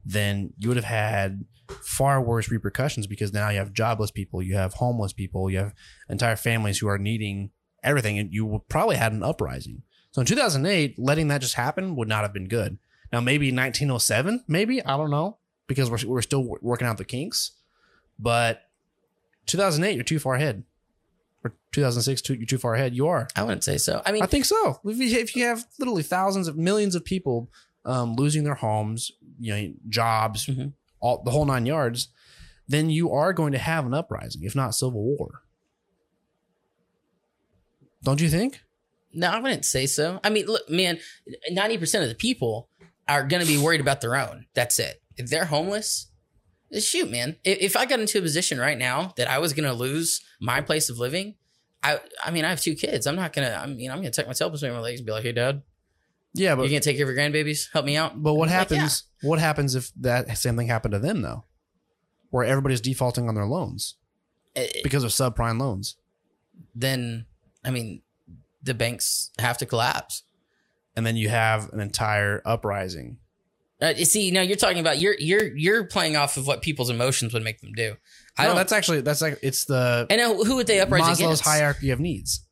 then 0.07 0.53
you 0.57 0.69
would 0.69 0.77
have 0.77 0.85
had 0.85 1.45
far 1.81 2.21
worse 2.21 2.49
repercussions 2.49 3.07
because 3.07 3.33
now 3.33 3.49
you 3.49 3.57
have 3.57 3.73
jobless 3.73 4.09
people, 4.09 4.41
you 4.41 4.55
have 4.55 4.75
homeless 4.75 5.11
people, 5.11 5.49
you 5.49 5.57
have 5.57 5.73
entire 6.09 6.37
families 6.37 6.79
who 6.79 6.87
are 6.87 6.97
needing 6.97 7.51
everything, 7.83 8.17
and 8.17 8.33
you 8.33 8.63
probably 8.69 8.95
had 8.95 9.11
an 9.11 9.21
uprising. 9.21 9.83
So 10.11 10.21
in 10.21 10.25
2008, 10.25 10.97
letting 10.97 11.27
that 11.27 11.41
just 11.41 11.55
happen 11.55 11.95
would 11.97 12.07
not 12.07 12.21
have 12.21 12.33
been 12.33 12.47
good. 12.47 12.77
Now 13.11 13.19
maybe 13.19 13.47
1907, 13.47 14.45
maybe 14.47 14.83
I 14.83 14.95
don't 14.95 15.11
know 15.11 15.37
because 15.67 15.91
we're 15.91 15.99
we're 16.07 16.21
still 16.21 16.57
working 16.61 16.87
out 16.87 16.97
the 16.97 17.05
kinks, 17.05 17.51
but 18.17 18.63
2008 19.47 19.93
you're 19.93 20.03
too 20.03 20.19
far 20.19 20.35
ahead. 20.35 20.63
Or 21.43 21.53
2006 21.73 22.21
too, 22.21 22.33
you're 22.33 22.45
too 22.45 22.57
far 22.57 22.75
ahead. 22.75 22.95
You 22.95 23.07
are. 23.07 23.27
I 23.35 23.43
wouldn't 23.43 23.63
say 23.63 23.77
so. 23.77 24.01
I 24.05 24.11
mean, 24.13 24.23
I 24.23 24.25
think 24.25 24.45
so. 24.45 24.79
If 24.85 25.35
you 25.35 25.45
have 25.45 25.65
literally 25.79 26.03
thousands 26.03 26.47
of 26.47 26.57
millions 26.57 26.95
of 26.95 27.03
people 27.03 27.49
um, 27.87 28.15
losing 28.15 28.43
their 28.43 28.53
homes, 28.55 29.11
you 29.39 29.55
know, 29.55 29.73
jobs, 29.89 30.45
Mhm. 30.45 30.73
all 30.99 31.23
the 31.23 31.31
whole 31.31 31.45
nine 31.45 31.65
yards, 31.65 32.09
then 32.67 32.89
you 32.89 33.11
are 33.11 33.33
going 33.33 33.53
to 33.53 33.57
have 33.57 33.85
an 33.85 33.93
uprising, 33.93 34.43
if 34.43 34.55
not 34.55 34.75
civil 34.75 35.01
war. 35.03 35.41
Don't 38.03 38.21
you 38.21 38.29
think? 38.29 38.61
No, 39.13 39.29
I 39.29 39.39
wouldn't 39.39 39.65
say 39.65 39.85
so. 39.85 40.19
I 40.23 40.29
mean, 40.29 40.45
look, 40.45 40.69
man, 40.69 40.99
ninety 41.49 41.77
percent 41.77 42.03
of 42.03 42.09
the 42.09 42.15
people 42.15 42.69
are 43.07 43.23
going 43.25 43.41
to 43.41 43.47
be 43.47 43.57
worried 43.57 43.81
about 43.81 44.01
their 44.01 44.15
own. 44.15 44.45
That's 44.53 44.79
it. 44.79 45.01
If 45.15 45.29
they're 45.29 45.45
homeless, 45.45 46.11
eh, 46.71 46.79
shoot, 46.79 47.09
man. 47.09 47.37
If, 47.43 47.57
if 47.59 47.75
I 47.77 47.85
got 47.85 47.99
into 47.99 48.19
a 48.19 48.21
position 48.21 48.59
right 48.59 48.77
now 48.77 49.13
that 49.17 49.29
I 49.29 49.39
was 49.39 49.53
going 49.53 49.67
to 49.67 49.73
lose 49.73 50.21
my 50.41 50.61
place 50.61 50.89
of 50.89 50.99
living, 50.99 51.35
I, 51.81 51.99
I 52.23 52.31
mean, 52.31 52.43
I 52.45 52.49
have 52.49 52.61
two 52.61 52.75
kids. 52.75 53.07
I'm 53.07 53.15
not 53.15 53.33
gonna. 53.33 53.59
I 53.61 53.65
mean, 53.65 53.89
I'm 53.89 53.97
gonna 53.99 54.11
tuck 54.11 54.27
my 54.27 54.33
tail 54.33 54.49
between 54.49 54.73
my 54.73 54.79
legs 54.79 54.99
and 54.99 55.05
be 55.05 55.11
like, 55.13 55.23
"Hey, 55.23 55.31
Dad, 55.31 55.61
Yeah, 56.33 56.55
but 56.55 56.63
you 56.63 56.69
gonna 56.69 56.81
take 56.81 56.97
care 56.97 57.07
of 57.09 57.15
your 57.15 57.17
grandbabies? 57.17 57.67
Help 57.73 57.85
me 57.85 57.95
out." 57.97 58.21
But 58.21 58.33
what 58.35 58.47
Like, 58.49 58.55
happens? 58.57 59.03
What 59.21 59.39
happens 59.39 59.73
if 59.75 59.91
that 59.99 60.37
same 60.37 60.55
thing 60.57 60.67
happened 60.67 60.91
to 60.93 60.99
them 60.99 61.21
though, 61.21 61.45
where 62.29 62.43
everybody's 62.45 62.81
defaulting 62.81 63.27
on 63.29 63.35
their 63.35 63.45
loans? 63.47 63.95
eh, 64.55 64.67
because 64.83 65.03
of 65.03 65.11
subprime 65.11 65.59
loans. 65.59 65.95
then 66.75 67.25
I 67.63 67.71
mean, 67.71 68.01
the 68.63 68.73
banks 68.73 69.31
have 69.39 69.57
to 69.59 69.65
collapse. 69.65 70.23
And 70.95 71.05
then 71.05 71.15
you 71.15 71.29
have 71.29 71.71
an 71.73 71.79
entire 71.79 72.41
uprising. 72.45 73.17
Uh, 73.79 73.93
you 73.95 74.05
see, 74.05 74.31
now 74.31 74.41
you're 74.41 74.57
talking 74.57 74.79
about 74.79 74.99
you're 74.99 75.15
you're 75.19 75.55
you're 75.55 75.83
playing 75.83 76.15
off 76.15 76.37
of 76.37 76.47
what 76.47 76.63
people's 76.63 76.89
emotions 76.89 77.33
would 77.33 77.43
make 77.43 77.61
them 77.61 77.71
do. 77.73 77.95
I 78.35 78.43
no, 78.43 78.49
don't. 78.49 78.55
that's 78.57 78.71
actually 78.71 79.01
that's 79.01 79.21
like 79.21 79.37
it's 79.43 79.65
the 79.65 80.07
and 80.09 80.19
now 80.19 80.33
who 80.33 80.55
would 80.55 80.65
they 80.65 80.79
uprise 80.79 81.03
Maslow's 81.03 81.19
against? 81.19 81.43
hierarchy 81.43 81.91
of 81.91 81.99
needs. 81.99 82.46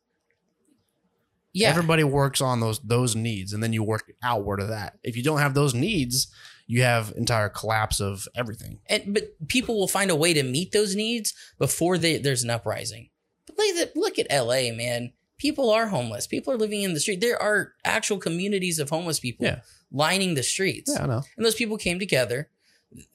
Yeah, 1.60 1.70
Everybody 1.70 2.04
works 2.04 2.40
on 2.40 2.60
those 2.60 2.78
those 2.80 3.16
needs, 3.16 3.52
and 3.52 3.62
then 3.62 3.72
you 3.72 3.82
work 3.82 4.12
outward 4.22 4.60
of 4.60 4.68
that. 4.68 4.98
If 5.02 5.16
you 5.16 5.22
don't 5.22 5.38
have 5.38 5.54
those 5.54 5.74
needs, 5.74 6.28
you 6.66 6.82
have 6.82 7.12
entire 7.16 7.48
collapse 7.48 8.00
of 8.00 8.26
everything. 8.34 8.80
and 8.88 9.14
but 9.14 9.24
people 9.48 9.78
will 9.78 9.88
find 9.88 10.10
a 10.10 10.16
way 10.16 10.32
to 10.34 10.42
meet 10.42 10.72
those 10.72 10.94
needs 10.94 11.32
before 11.58 11.96
they, 11.98 12.18
there's 12.18 12.42
an 12.44 12.50
uprising. 12.50 13.08
But 13.46 13.56
look 13.58 13.76
at 13.78 13.96
look 13.96 14.18
at 14.18 14.26
L.A. 14.30 14.70
Man, 14.72 15.12
people 15.38 15.70
are 15.70 15.86
homeless. 15.88 16.26
People 16.26 16.52
are 16.52 16.58
living 16.58 16.82
in 16.82 16.92
the 16.94 17.00
street. 17.00 17.20
There 17.20 17.40
are 17.40 17.72
actual 17.84 18.18
communities 18.18 18.78
of 18.78 18.90
homeless 18.90 19.18
people 19.20 19.46
Yeah. 19.46 19.60
lining 19.90 20.34
the 20.34 20.42
streets. 20.42 20.90
Yeah, 20.92 21.04
I 21.04 21.06
know. 21.06 21.22
and 21.36 21.46
those 21.46 21.54
people 21.54 21.78
came 21.78 21.98
together 21.98 22.50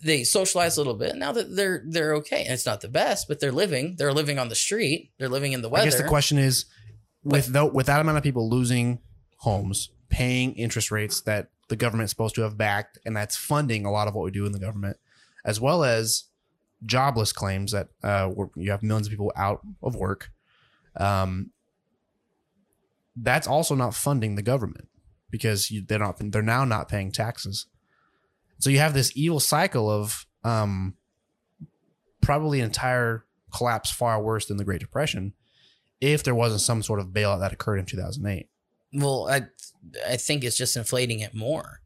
they 0.04 0.24
socialized 0.26 0.78
a 0.78 0.82
little 0.82 0.94
bit 0.94 1.16
now 1.16 1.32
that 1.32 1.56
they're 1.56 1.82
they're 1.88 2.14
okay 2.16 2.44
and 2.44 2.54
it's 2.54 2.66
not 2.66 2.82
the 2.82 2.90
best 2.90 3.26
but 3.28 3.40
they're 3.40 3.54
living 3.54 3.96
they're 3.98 4.12
living 4.14 4.38
on 4.38 4.50
the 4.50 4.54
street 4.56 5.12
they're 5.18 5.30
living 5.30 5.54
in 5.54 5.62
the 5.62 5.70
weather. 5.70 5.84
I 5.84 5.90
guess 5.90 5.98
the 6.02 6.08
question 6.08 6.38
is, 6.38 6.66
with 7.24 7.48
tho- 7.48 7.72
with 7.72 7.86
that 7.88 8.02
amount 8.02 8.18
of 8.18 8.24
people 8.24 8.50
losing 8.50 9.00
homes, 9.38 9.90
paying 10.10 10.54
interest 10.54 10.92
rates 10.92 11.22
that 11.22 11.50
the 11.70 11.76
government's 11.76 12.12
supposed 12.12 12.36
to 12.36 12.42
have 12.42 12.58
backed, 12.58 12.98
and 13.06 13.16
that's 13.16 13.36
funding 13.36 13.86
a 13.86 13.92
lot 13.92 14.08
of 14.08 14.16
what 14.16 14.24
we 14.24 14.32
do 14.32 14.46
in 14.46 14.52
the 14.52 14.60
government, 14.60 14.98
as 15.46 15.60
well 15.60 15.84
as 15.84 16.26
jobless 16.86 17.32
claims 17.32 17.72
that 17.72 17.90
uh, 18.04 18.32
you 18.56 18.72
have 18.72 18.84
millions 18.84 19.08
of 19.08 19.12
people 19.12 19.32
out 19.36 19.62
of 19.82 19.96
work. 19.96 20.32
Um, 20.98 21.52
that's 23.16 23.48
also 23.48 23.76
not 23.76 23.94
funding 23.94 24.36
the 24.36 24.42
government 24.42 24.88
because 25.30 25.70
you, 25.72 25.84
they're 25.88 26.00
not 26.00 26.18
they're 26.20 26.42
now 26.42 26.66
not 26.66 26.90
paying 26.90 27.12
taxes. 27.12 27.68
So 28.60 28.70
you 28.70 28.80
have 28.80 28.94
this 28.94 29.12
evil 29.16 29.40
cycle 29.40 29.90
of 29.90 30.26
um, 30.44 30.96
probably 32.22 32.60
entire 32.62 33.26
collapse 33.56 33.92
far 33.92 34.22
worse 34.22 34.46
than 34.46 34.58
the 34.58 34.64
Great 34.64 34.82
Depression 34.82 35.34
if 36.02 36.24
there 36.24 36.36
wasn't 36.36 36.62
some 36.62 36.82
sort 36.84 37.00
of 37.00 37.08
bailout 37.08 37.40
that 37.40 37.54
occurred 37.54 37.78
in 37.78 37.86
2008. 37.86 38.48
well 38.94 39.28
i 39.30 39.42
i 40.08 40.18
think 40.18 40.44
it's 40.44 40.58
just 40.58 40.76
inflating 40.76 41.20
it 41.20 41.34
more 41.34 41.80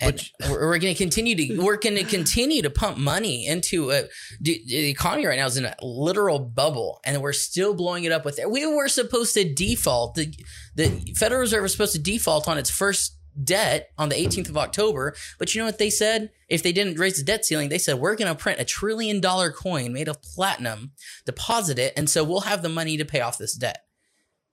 and 0.00 0.16
But- 0.40 0.50
we're, 0.50 0.60
we're 0.68 0.78
going 0.78 0.94
to 0.94 0.98
continue 0.98 1.34
to 1.36 1.58
we're 1.62 1.76
going 1.76 1.96
to 1.96 2.04
continue 2.04 2.62
to 2.62 2.70
pump 2.70 2.98
money 2.98 3.46
into 3.46 3.90
a 3.92 4.04
the, 4.40 4.60
the 4.66 4.88
economy 4.88 5.26
right 5.26 5.38
now 5.38 5.46
is 5.46 5.56
in 5.56 5.64
a 5.64 5.74
literal 5.82 6.38
bubble 6.38 7.00
and 7.04 7.20
we're 7.22 7.32
still 7.32 7.74
blowing 7.74 8.04
it 8.04 8.12
up 8.12 8.24
with 8.24 8.38
it. 8.38 8.50
we 8.50 8.66
were 8.66 8.88
supposed 8.88 9.34
to 9.34 9.44
default 9.54 10.14
the 10.14 10.34
the 10.74 10.88
federal 11.16 11.40
reserve 11.42 11.62
was 11.62 11.72
supposed 11.72 11.92
to 11.92 12.00
default 12.00 12.48
on 12.48 12.58
its 12.58 12.70
first 12.70 13.16
debt 13.42 13.90
on 13.98 14.08
the 14.08 14.14
18th 14.14 14.48
of 14.48 14.56
October. 14.56 15.14
But 15.38 15.54
you 15.54 15.60
know 15.60 15.66
what 15.66 15.78
they 15.78 15.90
said? 15.90 16.30
If 16.48 16.62
they 16.62 16.72
didn't 16.72 16.98
raise 16.98 17.16
the 17.16 17.24
debt 17.24 17.44
ceiling, 17.44 17.68
they 17.68 17.78
said, 17.78 17.98
we're 17.98 18.16
going 18.16 18.34
to 18.34 18.40
print 18.40 18.60
a 18.60 18.64
trillion 18.64 19.20
dollar 19.20 19.50
coin 19.50 19.92
made 19.92 20.08
of 20.08 20.22
platinum, 20.22 20.92
deposit 21.24 21.78
it, 21.78 21.94
and 21.96 22.10
so 22.10 22.24
we'll 22.24 22.40
have 22.40 22.62
the 22.62 22.68
money 22.68 22.96
to 22.96 23.04
pay 23.04 23.20
off 23.20 23.38
this 23.38 23.54
debt. 23.54 23.84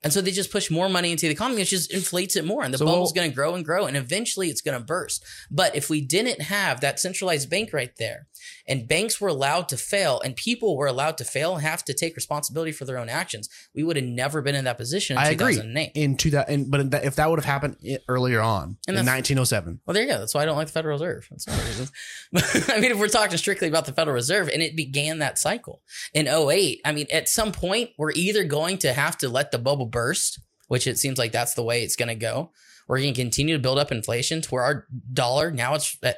And 0.01 0.13
so 0.13 0.21
they 0.21 0.31
just 0.31 0.51
push 0.51 0.71
more 0.71 0.87
money 0.87 1.11
into 1.11 1.25
the 1.27 1.31
economy, 1.33 1.59
which 1.61 1.71
just 1.71 1.91
inflates 1.93 2.35
it 2.37 2.45
more. 2.45 2.63
And 2.63 2.73
the 2.73 2.77
So 2.77 2.85
bubble's 2.85 3.09
we'll- 3.13 3.21
going 3.21 3.31
to 3.31 3.35
grow 3.35 3.53
and 3.55 3.65
grow, 3.65 3.85
and 3.85 3.97
eventually 3.97 4.49
it's 4.49 4.61
going 4.61 4.77
to 4.79 4.83
burst. 4.83 5.23
But 5.51 5.75
if 5.75 5.89
we 5.89 5.99
didn't 6.01 6.41
have 6.43 6.79
that 6.81 6.99
centralized 6.99 7.49
bank 7.49 7.73
right 7.73 7.91
there, 7.97 8.27
and 8.67 8.87
banks 8.87 9.19
were 9.19 9.27
allowed 9.27 9.67
to 9.69 9.77
fail, 9.77 10.21
and 10.21 10.35
people 10.35 10.77
were 10.77 10.87
allowed 10.87 11.17
to 11.17 11.25
fail 11.25 11.53
and 11.55 11.63
have 11.63 11.83
to 11.85 11.93
take 11.93 12.15
responsibility 12.15 12.71
for 12.71 12.85
their 12.85 12.97
own 12.97 13.09
actions, 13.09 13.49
we 13.75 13.83
would 13.83 13.97
have 13.97 14.05
never 14.05 14.41
been 14.41 14.55
in 14.55 14.63
that 14.65 14.77
position 14.77 15.17
in 15.17 15.23
I 15.23 15.29
agree. 15.31 15.59
In 15.95 16.15
2000, 16.15 16.71
but 16.71 16.79
in 16.79 16.89
that, 16.91 17.03
if 17.03 17.15
that 17.15 17.29
would 17.29 17.39
have 17.39 17.45
happened 17.45 17.75
earlier 18.07 18.39
on 18.39 18.77
in 18.87 18.95
that's- 18.95 19.05
1907, 19.05 19.81
Well, 19.85 19.93
there 19.93 20.03
you 20.03 20.09
go. 20.09 20.19
That's 20.19 20.33
why 20.33 20.43
I 20.43 20.45
don't 20.45 20.55
like 20.55 20.67
the 20.67 20.73
Federal 20.73 20.93
Reserve. 20.93 21.27
That's 21.29 21.45
one 21.47 21.57
reasons. 21.65 21.91
I 22.69 22.79
mean, 22.79 22.91
if 22.91 22.99
we're 22.99 23.07
talking 23.09 23.37
strictly 23.37 23.67
about 23.67 23.85
the 23.85 23.91
Federal 23.93 24.15
Reserve, 24.15 24.47
and 24.47 24.61
it 24.61 24.75
began 24.77 25.19
that 25.19 25.37
cycle 25.37 25.81
in 26.13 26.27
08, 26.27 26.79
I 26.85 26.91
mean, 26.93 27.07
at 27.11 27.27
some 27.27 27.51
point, 27.51 27.89
we're 27.97 28.11
either 28.11 28.43
going 28.45 28.77
to 28.79 28.93
have 28.93 29.17
to 29.17 29.27
let 29.29 29.51
the 29.51 29.57
bubble 29.59 29.87
burst, 29.91 30.39
which 30.67 30.87
it 30.87 30.97
seems 30.97 31.17
like 31.17 31.31
that's 31.31 31.53
the 31.53 31.63
way 31.63 31.83
it's 31.83 31.95
going 31.95 32.09
to 32.09 32.15
go. 32.15 32.51
We're 32.87 32.99
going 32.99 33.13
to 33.13 33.21
continue 33.21 33.55
to 33.55 33.61
build 33.61 33.77
up 33.77 33.91
inflation 33.91 34.41
to 34.41 34.49
where 34.49 34.63
our 34.63 34.87
dollar 35.13 35.51
now 35.51 35.75
it's 35.75 35.97
at 36.01 36.17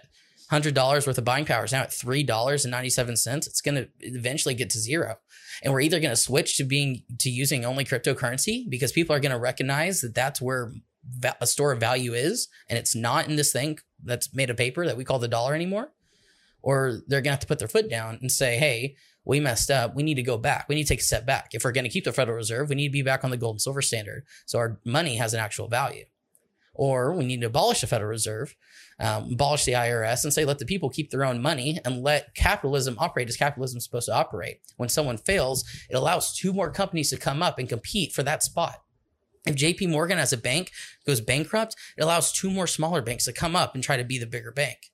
hundred 0.52 0.74
dollars 0.74 1.08
worth 1.08 1.18
of 1.18 1.24
buying 1.24 1.46
power 1.46 1.64
is 1.64 1.72
now 1.72 1.82
at 1.82 1.94
three 1.94 2.24
dollars 2.24 2.66
and 2.66 2.72
ninety 2.72 2.90
seven 2.90 3.16
cents. 3.16 3.48
It's 3.48 3.62
going 3.62 3.76
to 3.76 3.88
eventually 4.02 4.54
get 4.54 4.70
to 4.72 4.80
zero, 4.80 5.16
and 5.64 5.74
we're 5.74 5.82
either 5.82 6.00
going 6.00 6.12
to 6.12 6.18
switch 6.18 6.58
to 6.58 6.64
being 6.64 7.04
to 7.20 7.30
using 7.30 7.66
only 7.66 7.86
cryptocurrency 7.86 8.70
because 8.70 8.92
people 8.92 9.16
are 9.16 9.20
going 9.20 9.32
to 9.32 9.40
recognize 9.40 10.02
that 10.02 10.14
that's 10.14 10.42
where 10.42 10.74
a 11.40 11.48
store 11.48 11.72
of 11.72 11.80
value 11.80 12.14
is, 12.14 12.50
and 12.70 12.78
it's 12.78 12.96
not 12.96 13.28
in 13.28 13.38
this 13.38 13.52
thing 13.52 13.80
that's 14.04 14.34
made 14.34 14.50
of 14.50 14.58
paper 14.58 14.86
that 14.86 14.98
we 14.98 15.06
call 15.06 15.20
the 15.20 15.28
dollar 15.28 15.56
anymore. 15.56 15.92
Or 16.62 17.02
they're 17.08 17.22
going 17.22 17.32
to 17.32 17.32
have 17.32 17.40
to 17.40 17.48
put 17.48 17.60
their 17.60 17.68
foot 17.68 17.90
down 17.90 18.20
and 18.22 18.32
say, 18.32 18.58
"Hey, 18.58 18.96
we 19.26 19.40
messed 19.40 19.70
up. 19.70 19.96
We 19.96 20.04
need 20.04 20.16
to 20.16 20.24
go 20.24 20.38
back. 20.38 20.68
We 20.68 20.76
need 20.76 20.84
to 20.84 20.90
take 20.90 21.00
a 21.00 21.04
step 21.04 21.26
back. 21.26 21.50
If 21.54 21.64
we're 21.64 21.72
going 21.72 21.84
to 21.84 21.90
keep 21.90 22.06
the 22.06 22.14
Federal 22.14 22.38
Reserve, 22.38 22.70
we 22.70 22.76
need 22.76 22.88
to 22.88 22.94
be 22.94 23.02
back 23.02 23.24
on 23.24 23.32
the 23.32 23.38
gold 23.38 23.56
and 23.56 23.62
silver 23.62 23.82
standard, 23.82 24.26
so 24.46 24.60
our 24.60 24.80
money 24.86 25.18
has 25.18 25.34
an 25.34 25.40
actual 25.40 25.68
value." 25.68 26.06
Or 26.74 27.14
we 27.14 27.26
need 27.26 27.42
to 27.42 27.48
abolish 27.48 27.82
the 27.82 27.88
Federal 27.88 28.10
Reserve, 28.10 28.56
um, 28.98 29.34
abolish 29.34 29.66
the 29.66 29.74
IRS, 29.74 30.24
and 30.24 30.34
say 30.34 30.46
let 30.46 30.60
the 30.60 30.66
people 30.66 30.90
keep 30.90 31.12
their 31.12 31.26
own 31.26 31.42
money 31.42 31.80
and 31.84 32.02
let 32.02 32.34
capitalism 32.34 32.96
operate 32.98 33.28
as 33.28 33.36
capitalism 33.36 33.78
is 33.78 33.84
supposed 33.84 34.06
to 34.06 34.16
operate. 34.16 34.62
When 34.78 34.90
someone 34.90 35.18
fails, 35.18 35.66
it 35.90 35.96
allows 35.96 36.34
two 36.34 36.54
more 36.54 36.72
companies 36.72 37.10
to 37.10 37.18
come 37.18 37.44
up 37.44 37.60
and 37.60 37.68
compete 37.68 38.14
for 38.14 38.24
that 38.24 38.42
spot. 38.42 38.82
If 39.46 39.56
JP 39.56 39.90
Morgan 39.90 40.20
as 40.20 40.32
a 40.32 40.38
bank 40.38 40.72
goes 41.06 41.20
bankrupt, 41.20 41.76
it 41.98 42.04
allows 42.04 42.32
two 42.32 42.50
more 42.50 42.68
smaller 42.68 43.02
banks 43.02 43.26
to 43.26 43.34
come 43.34 43.56
up 43.56 43.74
and 43.74 43.84
try 43.84 43.98
to 43.98 44.04
be 44.04 44.18
the 44.18 44.28
bigger 44.28 44.52
bank. 44.52 44.92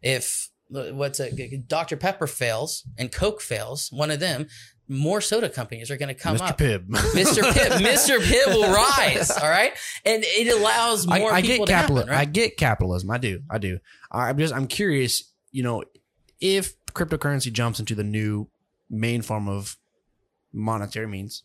If 0.00 0.50
what's 0.68 1.20
a 1.20 1.30
Dr. 1.58 1.96
Pepper 1.96 2.26
fails 2.26 2.84
and 2.98 3.12
Coke 3.12 3.40
fails, 3.40 3.90
one 3.92 4.10
of 4.10 4.20
them, 4.20 4.46
more 4.88 5.20
soda 5.20 5.48
companies 5.48 5.90
are 5.90 5.96
going 5.96 6.08
to 6.08 6.14
come 6.14 6.36
Mr. 6.36 6.50
up. 6.50 6.58
Pibb. 6.58 6.86
Mr. 6.88 7.42
Pibb, 7.42 7.78
Mr. 7.80 8.18
Pibb 8.18 8.46
will 8.48 8.72
rise. 8.72 9.30
All 9.30 9.48
right, 9.48 9.72
and 10.04 10.22
it 10.26 10.52
allows 10.52 11.06
more 11.06 11.32
I 11.32 11.40
people 11.42 11.66
get 11.66 11.72
to 11.72 11.72
capitalism. 11.72 12.08
happen. 12.08 12.28
I 12.28 12.30
get 12.30 12.56
capitalism. 12.56 13.10
I 13.10 13.18
do. 13.18 13.40
I 13.50 13.58
do. 13.58 13.78
I'm 14.10 14.38
just. 14.38 14.54
I'm 14.54 14.66
curious. 14.66 15.30
You 15.52 15.62
know, 15.62 15.84
if 16.40 16.74
cryptocurrency 16.92 17.52
jumps 17.52 17.80
into 17.80 17.94
the 17.94 18.04
new 18.04 18.48
main 18.90 19.22
form 19.22 19.48
of 19.48 19.76
monetary 20.52 21.06
means, 21.06 21.44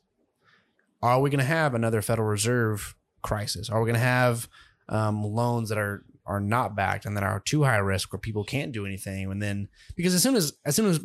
are 1.01 1.21
we 1.21 1.29
going 1.29 1.39
to 1.39 1.45
have 1.45 1.73
another 1.73 2.01
Federal 2.01 2.27
Reserve 2.27 2.95
crisis? 3.21 3.69
Are 3.69 3.79
we 3.79 3.85
going 3.85 3.99
to 3.99 4.05
have 4.05 4.49
um, 4.89 5.23
loans 5.23 5.69
that 5.69 5.77
are 5.77 6.03
are 6.29 6.39
not 6.39 6.75
backed 6.75 7.05
and 7.05 7.17
that 7.17 7.23
are 7.23 7.41
too 7.41 7.63
high 7.63 7.77
risk 7.77 8.13
where 8.13 8.19
people 8.19 8.43
can't 8.43 8.71
do 8.71 8.85
anything? 8.85 9.29
And 9.31 9.41
then 9.41 9.67
because 9.95 10.13
as 10.13 10.23
soon 10.23 10.35
as 10.35 10.53
as 10.63 10.75
soon 10.75 10.85
as 10.85 10.99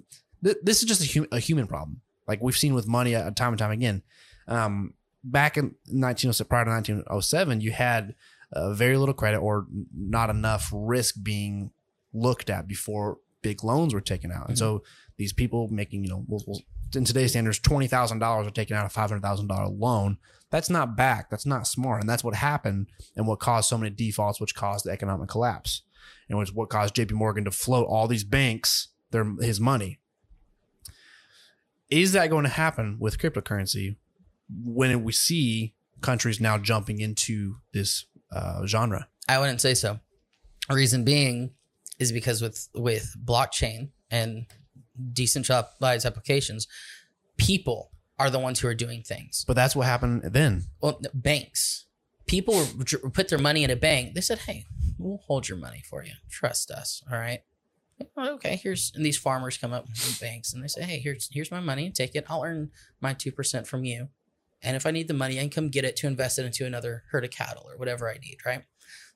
th- 0.45 0.59
this 0.62 0.83
is 0.83 0.89
just 0.89 1.03
a, 1.03 1.12
hum- 1.18 1.29
a 1.33 1.41
human 1.41 1.66
problem, 1.66 2.01
like 2.29 2.43
we've 2.43 2.57
seen 2.57 2.75
with 2.75 2.87
money 2.87 3.14
uh, 3.14 3.31
time 3.33 3.53
and 3.53 3.59
time 3.59 3.72
again. 3.72 4.03
Um, 4.47 4.95
back 5.25 5.57
in 5.57 5.75
1907, 5.87 6.49
prior 6.49 6.64
to 6.64 6.70
1907, 6.70 7.61
you 7.61 7.72
had 7.72 8.14
uh, 8.53 8.72
very 8.75 8.97
little 8.97 9.14
credit 9.14 9.39
or 9.39 9.66
not 9.97 10.31
enough 10.31 10.70
risk 10.72 11.16
being 11.22 11.70
looked 12.12 12.51
at 12.51 12.68
before 12.68 13.18
big 13.43 13.64
loans 13.64 13.95
were 13.95 14.01
taken 14.01 14.31
out. 14.31 14.49
And 14.49 14.59
so 14.59 14.83
these 15.16 15.33
people 15.33 15.68
making, 15.68 16.05
you 16.05 16.11
know, 16.11 16.25
we'll, 16.29 16.43
we'll, 16.47 16.61
in 16.95 17.05
today's 17.05 17.31
standards, 17.33 17.59
twenty 17.59 17.89
thousand 17.89 18.20
dollars 18.20 18.47
are 18.47 18.53
taking 18.53 18.77
out 18.77 18.87
a 18.87 18.89
five 18.89 19.11
hundred 19.11 19.22
thousand 19.22 19.49
dollar 19.49 19.68
loan. 19.68 20.18
That's 20.55 20.70
not 20.70 20.96
back. 20.96 21.30
That's 21.30 21.46
not 21.46 21.66
smart, 21.66 22.00
and 22.00 22.09
that's 22.09 22.22
what 22.22 22.36
happened, 22.36 22.86
and 23.16 23.26
what 23.26 23.40
caused 23.40 23.68
so 23.68 23.76
many 23.76 23.90
defaults, 23.90 24.40
which 24.40 24.55
caused 24.55 24.84
the 24.84 24.92
economic 24.92 25.28
collapse, 25.28 25.82
and 26.28 26.38
was 26.38 26.52
what 26.52 26.70
caused 26.70 26.94
J.P. 26.94 27.16
Morgan 27.16 27.44
to 27.46 27.50
float 27.50 27.88
all 27.88 28.07
these 28.07 28.22
banks 28.22 28.90
their 29.11 29.24
his 29.40 29.59
money. 29.59 29.98
Is 31.90 32.12
that 32.12 32.30
going 32.30 32.44
to 32.44 32.50
happen 32.50 32.98
with 33.00 33.18
cryptocurrency 33.18 33.96
when 34.48 35.02
we 35.02 35.11
see 35.11 35.74
countries 36.02 36.40
now 36.40 36.57
jumping 36.57 37.00
into 37.00 37.57
this 37.72 38.07
uh, 38.30 38.64
genre? 38.64 39.09
I 39.26 39.40
wouldn't 39.40 39.61
say 39.61 39.74
so. 39.74 39.98
Reason 40.70 41.02
being 41.02 41.50
is 41.98 42.12
because 42.12 42.40
with 42.40 42.68
with 42.76 43.16
blockchain 43.24 43.88
and 44.09 44.46
decentralized 45.12 46.07
applications, 46.07 46.68
people 47.38 47.90
are 48.18 48.30
the 48.30 48.38
ones 48.38 48.60
who 48.60 48.68
are 48.68 48.74
doing 48.74 49.02
things. 49.02 49.44
But 49.46 49.54
that's 49.54 49.74
what 49.74 49.86
happened 49.86 50.22
then. 50.24 50.64
Well, 50.80 51.00
banks, 51.12 51.86
people 52.26 52.66
put 53.12 53.28
their 53.28 53.38
money 53.38 53.64
in 53.64 53.70
a 53.70 53.76
bank. 53.76 54.14
They 54.14 54.20
said, 54.20 54.40
"Hey, 54.40 54.66
we'll 54.98 55.18
hold 55.26 55.48
your 55.48 55.58
money 55.58 55.82
for 55.88 56.04
you. 56.04 56.12
Trust 56.30 56.70
us. 56.70 57.02
All 57.10 57.18
right." 57.18 57.40
"Oh, 58.16 58.34
Okay, 58.34 58.56
here's 58.56 58.92
and 58.94 59.04
these 59.04 59.18
farmers 59.18 59.56
come 59.58 59.72
up 59.72 59.88
from 59.96 60.26
banks 60.26 60.52
and 60.52 60.62
they 60.62 60.68
say, 60.68 60.82
"Hey, 60.82 60.98
here's 60.98 61.28
here's 61.32 61.50
my 61.50 61.60
money. 61.60 61.90
Take 61.90 62.14
it. 62.14 62.24
I'll 62.28 62.44
earn 62.44 62.70
my 63.00 63.14
two 63.14 63.32
percent 63.32 63.66
from 63.66 63.84
you, 63.84 64.08
and 64.62 64.76
if 64.76 64.86
I 64.86 64.90
need 64.90 65.08
the 65.08 65.14
money, 65.14 65.38
I 65.38 65.42
can 65.42 65.50
come 65.50 65.68
get 65.68 65.84
it 65.84 65.96
to 65.96 66.06
invest 66.06 66.38
it 66.38 66.46
into 66.46 66.66
another 66.66 67.04
herd 67.10 67.24
of 67.24 67.30
cattle 67.30 67.66
or 67.68 67.76
whatever 67.76 68.08
I 68.10 68.18
need." 68.18 68.38
Right? 68.46 68.62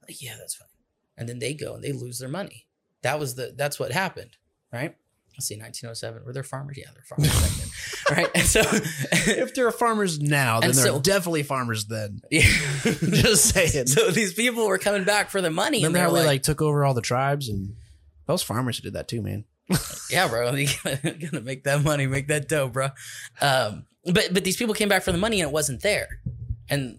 Like, 0.06 0.22
yeah, 0.22 0.36
that's 0.38 0.54
fine. 0.54 0.68
And 1.16 1.28
then 1.28 1.38
they 1.38 1.52
go 1.54 1.74
and 1.74 1.84
they 1.84 1.92
lose 1.92 2.18
their 2.18 2.28
money. 2.28 2.66
That 3.02 3.18
was 3.18 3.34
the 3.34 3.52
that's 3.56 3.78
what 3.78 3.92
happened, 3.92 4.36
right? 4.72 4.96
Let's 5.38 5.46
see, 5.46 5.54
1907. 5.56 6.24
Were 6.24 6.32
there 6.32 6.42
farmers? 6.42 6.76
Yeah, 6.76 6.86
they're 6.92 7.04
farmers 7.04 7.30
back 7.40 7.50
then. 7.50 7.68
All 8.10 8.16
right. 8.16 8.30
And 8.34 8.44
so, 8.46 8.60
if 9.40 9.54
there 9.54 9.66
are 9.68 9.72
farmers 9.72 10.18
now, 10.20 10.60
then 10.60 10.70
And 10.70 10.78
there 10.78 10.86
so- 10.86 10.96
are 10.96 11.00
definitely 11.00 11.44
farmers 11.44 11.86
then. 11.86 12.20
yeah. 12.30 12.42
Just 12.82 13.54
saying. 13.54 13.86
so 13.86 14.10
these 14.10 14.34
people 14.34 14.66
were 14.66 14.78
coming 14.78 15.04
back 15.04 15.30
for 15.30 15.40
the 15.40 15.50
money. 15.50 15.78
Remember 15.78 15.98
and 15.98 16.04
how 16.06 16.12
they're 16.12 16.22
we 16.22 16.26
like, 16.26 16.34
like 16.34 16.42
took 16.42 16.60
over 16.60 16.84
all 16.84 16.92
the 16.94 17.00
tribes 17.00 17.48
and 17.48 17.74
those 18.26 18.42
farmers 18.42 18.76
who 18.78 18.82
did 18.82 18.92
that 18.94 19.06
too, 19.08 19.22
man. 19.22 19.44
yeah, 20.10 20.26
bro, 20.28 20.52
you 20.54 20.66
gotta, 20.82 21.10
gotta 21.12 21.40
make 21.40 21.62
that 21.64 21.82
money, 21.84 22.06
make 22.06 22.28
that 22.28 22.48
dough, 22.48 22.68
bro. 22.68 22.88
Um, 23.40 23.84
but 24.12 24.28
but 24.32 24.42
these 24.42 24.56
people 24.56 24.74
came 24.74 24.88
back 24.88 25.02
for 25.02 25.12
the 25.12 25.18
money 25.18 25.40
and 25.40 25.48
it 25.48 25.52
wasn't 25.52 25.82
there, 25.82 26.20
and 26.70 26.98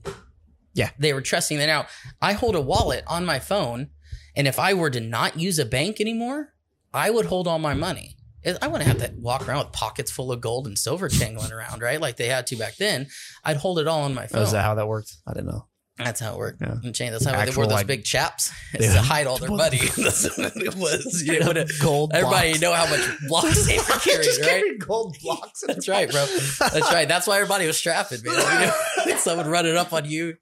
Yeah. 0.75 0.91
they 0.99 1.11
were 1.13 1.21
trusting 1.21 1.57
that. 1.57 1.65
Now 1.65 1.87
I 2.21 2.33
hold 2.33 2.55
a 2.55 2.61
wallet 2.61 3.03
on 3.07 3.25
my 3.25 3.39
phone, 3.39 3.89
and 4.35 4.47
if 4.47 4.59
I 4.59 4.75
were 4.75 4.91
to 4.91 4.99
not 4.99 5.37
use 5.39 5.57
a 5.57 5.65
bank 5.65 5.99
anymore, 5.99 6.53
I 6.93 7.09
would 7.09 7.25
hold 7.25 7.47
all 7.47 7.57
my 7.59 7.73
money. 7.73 8.15
I 8.61 8.67
wouldn't 8.67 8.87
have 8.87 8.97
to 9.09 9.13
walk 9.17 9.47
around 9.47 9.65
with 9.65 9.73
pockets 9.73 10.11
full 10.11 10.31
of 10.31 10.39
gold 10.41 10.67
and 10.67 10.77
silver 10.77 11.09
jangling 11.09 11.51
around, 11.51 11.81
right? 11.81 11.99
Like 11.99 12.15
they 12.17 12.27
had 12.27 12.47
to 12.47 12.55
back 12.55 12.77
then. 12.77 13.07
I'd 13.43 13.57
hold 13.57 13.79
it 13.79 13.87
all 13.87 14.03
on 14.03 14.13
my 14.13 14.27
phone. 14.27 14.41
Oh, 14.41 14.43
is 14.43 14.51
that 14.53 14.63
how 14.63 14.75
that 14.75 14.87
worked? 14.87 15.13
I 15.27 15.33
didn't 15.33 15.47
know. 15.47 15.65
That's 15.97 16.21
how 16.21 16.31
it 16.31 16.37
worked. 16.37 16.61
Yeah. 16.61 16.75
And 16.81 16.95
chain. 16.95 17.11
That's 17.11 17.25
how 17.25 17.33
they 17.43 17.51
wore 17.51 17.65
those 17.65 17.73
like- 17.73 17.87
big 17.87 18.05
chaps 18.05 18.53
Yeah. 18.79 18.93
to 18.93 19.01
hide 19.01 19.27
all 19.27 19.37
their 19.37 19.49
money. 19.51 19.79
That's 19.97 20.37
what 20.37 20.55
it 20.55 20.75
was. 20.75 21.23
You 21.27 21.41
know, 21.41 21.51
gold. 21.81 22.11
everybody 22.13 22.51
blocks. 22.57 22.61
know 22.61 22.73
how 22.73 22.89
much 22.89 23.01
blocks 23.27 23.67
they 23.67 23.77
were 23.77 23.83
carrying, 23.99 24.23
Just 24.23 24.41
right? 24.41 24.79
gold 24.79 25.17
blocks. 25.21 25.61
That's 25.67 25.89
right, 25.89 26.09
bro. 26.09 26.25
That's 26.25 26.93
right. 26.93 27.07
That's 27.09 27.27
why 27.27 27.35
everybody 27.35 27.67
was 27.67 27.77
strapping, 27.77 28.19
man. 28.23 28.73
You 29.05 29.11
know, 29.11 29.17
someone 29.17 29.49
running 29.49 29.75
up 29.75 29.91
on 29.91 30.05
you. 30.05 30.35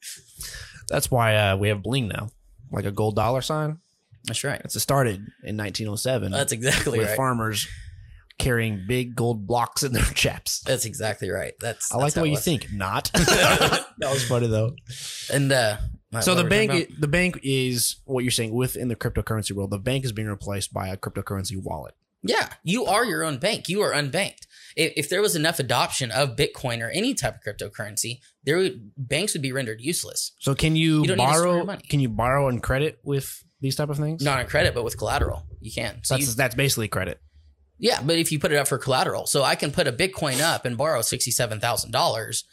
That's 0.90 1.10
why 1.10 1.36
uh, 1.36 1.58
we 1.58 1.70
have 1.70 1.82
bling 1.82 2.08
now, 2.10 2.30
like 2.72 2.86
a 2.86 2.92
gold 2.92 3.16
dollar 3.16 3.42
sign. 3.42 3.80
That's 4.26 4.44
right. 4.44 4.62
It's 4.64 4.80
started 4.82 5.16
in 5.44 5.58
1907 5.58 6.32
That's 6.32 6.52
exactly 6.52 7.00
with 7.00 7.08
right. 7.08 7.18
farmers 7.18 7.68
carrying 8.40 8.86
big 8.88 9.16
gold 9.16 9.48
blocks 9.48 9.84
in 9.84 9.94
their 9.94 10.04
chaps. 10.14 10.62
That's 10.62 10.86
exactly 10.86 11.30
right. 11.30 11.54
That's. 11.60 11.92
I 11.92 11.98
like 11.98 12.06
that's 12.06 12.16
the 12.16 12.22
way 12.22 12.30
you 12.30 12.38
think. 12.38 12.72
Not. 12.72 13.12
that 13.14 13.86
was 14.02 14.28
funny 14.28 14.48
though. 14.48 14.76
And 15.32 15.52
uh, 15.52 15.78
So 16.22 16.36
the 16.36 16.44
were 16.44 16.50
we 16.50 16.68
talking 16.68 16.68
bank, 16.70 17.00
the 17.00 17.08
bank 17.08 17.40
is 17.44 17.98
what 18.06 18.24
you're 18.24 18.32
saying 18.32 18.54
within 18.54 18.88
the 18.88 18.96
cryptocurrency 18.96 19.52
world. 19.52 19.72
The 19.72 19.80
bank 19.80 20.06
is 20.06 20.12
being 20.12 20.28
replaced 20.28 20.74
by 20.74 20.88
a 20.88 20.98
cryptocurrency 20.98 21.62
wallet. 21.62 21.96
Yeah, 22.24 22.50
you 22.64 22.86
are 22.86 23.06
your 23.06 23.24
own 23.24 23.38
bank. 23.38 23.70
You 23.70 23.82
are 23.82 23.92
unbanked. 23.94 24.48
If, 24.76 24.94
if 24.98 25.10
there 25.10 25.22
was 25.22 25.36
enough 25.36 25.60
adoption 25.60 26.12
of 26.12 26.36
Bitcoin 26.36 26.82
or 26.82 26.90
any 26.90 27.14
type 27.14 27.36
of 27.36 27.42
cryptocurrency, 27.42 28.20
there 28.44 28.58
would, 28.58 28.92
banks 28.98 29.34
would 29.34 29.42
be 29.42 29.52
rendered 29.52 29.82
useless. 29.82 30.34
So 30.40 30.56
can 30.56 30.76
you, 30.76 31.02
You 31.02 31.08
don't 31.08 31.18
need 31.18 31.26
to 31.28 31.34
store 31.34 31.46
borrow? 31.46 31.66
money. 31.66 31.84
Can 31.88 32.00
you 32.00 32.10
borrow 32.10 32.48
and 32.50 32.62
credit 32.62 33.00
with 33.04 33.44
these 33.62 33.76
type 33.76 33.90
of 33.90 33.98
things? 33.98 34.24
Not 34.24 34.40
on 34.40 34.48
credit, 34.48 34.74
but 34.74 34.84
with 34.84 34.98
collateral, 34.98 35.46
you 35.62 35.72
can. 35.72 36.02
So 36.04 36.16
that's 36.16 36.28
you, 36.28 36.34
that's 36.34 36.56
basically 36.56 36.88
credit. 36.88 37.22
Yeah, 37.80 38.02
but 38.02 38.18
if 38.18 38.32
you 38.32 38.40
put 38.40 38.52
it 38.52 38.58
up 38.58 38.68
for 38.68 38.78
collateral, 38.78 39.28
so 39.28 39.44
I 39.44 39.56
can 39.56 39.72
put 39.72 39.88
a 39.88 39.92
Bitcoin 39.92 40.42
up 40.42 40.66
and 40.66 40.78
borrow 40.78 41.02
sixty-seven 41.02 41.60
thousand 41.60 41.92
dollars, 41.92 42.44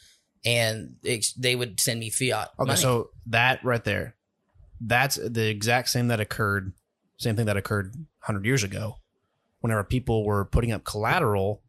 and 0.44 0.96
ex- 1.04 1.32
they 1.32 1.56
would 1.56 1.80
send 1.80 2.00
me 2.00 2.10
fiat. 2.10 2.50
Okay, 2.58 2.68
money. 2.68 2.80
so 2.80 3.10
that 3.26 3.64
right 3.64 3.82
there, 3.82 4.16
that's 4.80 5.16
the 5.16 5.48
exact 5.48 5.88
same 5.88 6.08
that 6.08 6.20
occurred, 6.20 6.72
same 7.16 7.36
thing 7.36 7.46
that 7.46 7.56
occurred 7.56 7.94
100 7.94 8.44
years 8.44 8.62
ago, 8.62 8.98
whenever 9.60 9.82
people 9.82 10.24
were 10.24 10.44
putting 10.44 10.72
up 10.72 10.84
collateral, 10.84 11.62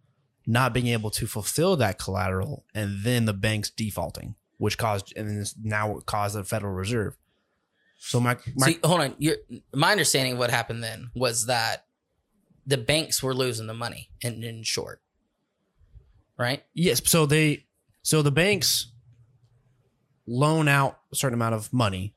not 0.45 0.73
being 0.73 0.87
able 0.87 1.09
to 1.11 1.25
fulfill 1.25 1.77
that 1.77 1.97
collateral, 1.97 2.65
and 2.73 3.03
then 3.03 3.25
the 3.25 3.33
banks 3.33 3.69
defaulting, 3.69 4.35
which 4.57 4.77
caused, 4.77 5.13
and 5.15 5.29
then 5.29 5.45
now 5.63 5.99
caused 6.05 6.35
the 6.35 6.43
Federal 6.43 6.73
Reserve. 6.73 7.15
So 7.97 8.19
my, 8.19 8.37
my 8.55 8.67
See, 8.67 8.79
hold 8.83 9.01
on. 9.01 9.15
Your, 9.17 9.37
my 9.73 9.91
understanding 9.91 10.33
of 10.33 10.39
what 10.39 10.51
happened 10.51 10.83
then 10.83 11.09
was 11.15 11.45
that 11.45 11.85
the 12.65 12.77
banks 12.77 13.21
were 13.21 13.33
losing 13.33 13.67
the 13.67 13.73
money, 13.73 14.09
in, 14.21 14.43
in 14.43 14.63
short, 14.63 15.01
right? 16.37 16.63
Yes. 16.73 17.01
So 17.05 17.25
they, 17.25 17.65
so 18.01 18.21
the 18.21 18.31
banks 18.31 18.91
loan 20.27 20.67
out 20.67 20.99
a 21.11 21.15
certain 21.15 21.35
amount 21.35 21.55
of 21.55 21.71
money, 21.71 22.15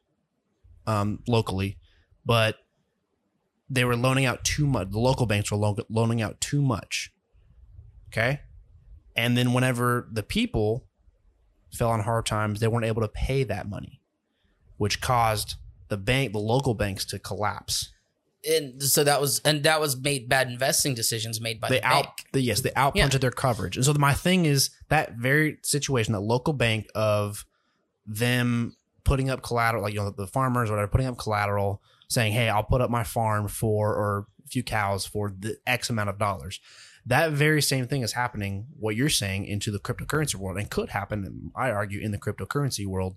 um, 0.87 1.21
locally, 1.29 1.79
but 2.25 2.57
they 3.71 3.85
were 3.85 3.97
loaning 3.97 4.25
out 4.25 4.45
too 4.45 4.67
much. 4.67 4.91
The 4.91 4.99
local 4.99 5.27
banks 5.27 5.51
were 5.51 5.59
lo- 5.59 5.77
loaning 5.91 6.23
out 6.23 6.41
too 6.41 6.63
much. 6.63 7.13
Okay. 8.09 8.41
And 9.15 9.37
then 9.37 9.53
whenever 9.53 10.09
the 10.11 10.23
people 10.23 10.87
fell 11.73 11.91
on 11.91 12.01
hard 12.01 12.25
times, 12.25 12.61
they 12.61 12.69
weren't 12.69 12.87
able 12.87 13.03
to 13.03 13.09
pay 13.09 13.45
that 13.45 13.69
money, 13.69 14.01
which 14.79 15.01
caused 15.01 15.57
the 15.89 15.99
bank, 15.99 16.33
the 16.33 16.39
local 16.39 16.75
banks 16.75 17.05
to 17.07 17.19
collapse. 17.19 17.93
And 18.49 18.83
so 18.83 19.03
that 19.05 19.21
was, 19.21 19.41
and 19.41 19.65
that 19.65 19.81
was 19.81 20.01
made 20.01 20.29
bad 20.29 20.49
investing 20.49 20.95
decisions 20.95 21.41
made 21.41 21.61
by 21.61 21.69
they 21.69 21.81
the 21.81 21.87
out 21.87 22.05
bank. 22.05 22.29
the, 22.33 22.41
yes 22.41 22.61
they 22.61 22.71
outpunted 22.71 23.21
their 23.21 23.31
coverage. 23.31 23.77
And 23.77 23.85
so 23.85 23.93
my 23.95 24.15
thing 24.15 24.47
is 24.47 24.71
that 24.89 25.15
very 25.15 25.59
situation 25.63 26.13
that 26.13 26.21
local 26.21 26.53
bank 26.53 26.87
of 26.95 27.45
them 28.07 28.77
putting 29.05 29.31
up 29.31 29.43
collateral 29.43 29.83
like 29.83 29.95
you 29.95 30.01
know 30.01 30.11
the 30.11 30.27
farmers 30.27 30.69
or 30.69 30.75
whatever 30.75 30.91
putting 30.91 31.07
up 31.07 31.17
collateral 31.17 31.83
saying 32.09 32.33
hey 32.33 32.49
i'll 32.51 32.63
put 32.63 32.83
up 32.83 32.91
my 32.91 33.03
farm 33.03 33.49
for 33.49 33.95
or 33.95 34.27
a 34.45 34.49
few 34.49 34.63
cows 34.63 35.07
for 35.07 35.35
the 35.39 35.57
x 35.67 35.91
amount 35.91 36.09
of 36.09 36.19
dollars. 36.19 36.61
That 37.07 37.33
very 37.33 37.63
same 37.63 37.87
thing 37.87 38.03
is 38.03 38.13
happening 38.13 38.67
what 38.79 38.97
you're 38.97 39.09
saying 39.09 39.47
into 39.47 39.71
the 39.71 39.79
cryptocurrency 39.79 40.35
world 40.35 40.59
and 40.59 40.71
could 40.71 40.91
happen 40.91 41.51
i 41.57 41.71
argue 41.71 42.01
in 42.01 42.13
the 42.13 42.19
cryptocurrency 42.19 42.87
world 42.87 43.17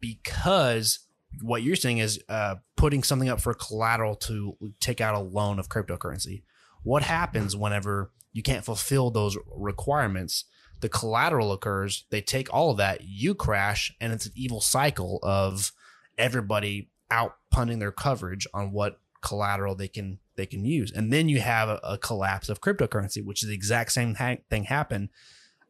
because 0.00 1.00
what 1.40 1.62
you're 1.62 1.76
saying 1.76 1.98
is 1.98 2.22
uh, 2.28 2.56
putting 2.76 3.02
something 3.02 3.28
up 3.28 3.40
for 3.40 3.54
collateral 3.54 4.14
to 4.16 4.56
take 4.80 5.00
out 5.00 5.14
a 5.14 5.20
loan 5.20 5.58
of 5.58 5.68
cryptocurrency. 5.68 6.42
What 6.82 7.02
happens 7.02 7.56
whenever 7.56 8.10
you 8.32 8.42
can't 8.42 8.64
fulfill 8.64 9.10
those 9.10 9.36
requirements? 9.54 10.44
The 10.80 10.88
collateral 10.88 11.52
occurs 11.52 12.04
they 12.10 12.20
take 12.20 12.52
all 12.52 12.72
of 12.72 12.76
that 12.78 13.02
you 13.04 13.34
crash 13.34 13.94
and 14.00 14.12
it's 14.12 14.26
an 14.26 14.32
evil 14.34 14.60
cycle 14.60 15.20
of 15.22 15.72
everybody 16.18 16.90
out 17.10 17.36
punting 17.50 17.78
their 17.78 17.92
coverage 17.92 18.46
on 18.52 18.72
what 18.72 19.00
collateral 19.20 19.74
they 19.74 19.88
can 19.88 20.18
they 20.34 20.46
can 20.46 20.64
use. 20.64 20.90
And 20.90 21.12
then 21.12 21.28
you 21.28 21.40
have 21.40 21.68
a, 21.68 21.80
a 21.84 21.98
collapse 21.98 22.48
of 22.48 22.60
cryptocurrency 22.60 23.24
which 23.24 23.42
is 23.42 23.48
the 23.48 23.54
exact 23.54 23.92
same 23.92 24.16
ha- 24.16 24.38
thing 24.50 24.64
happened 24.64 25.10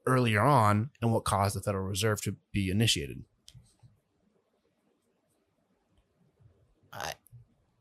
earlier 0.06 0.40
on 0.40 0.90
and 1.00 1.12
what 1.12 1.24
caused 1.24 1.54
the 1.54 1.60
federal 1.60 1.86
reserve 1.86 2.22
to 2.22 2.36
be 2.52 2.70
initiated 2.70 3.24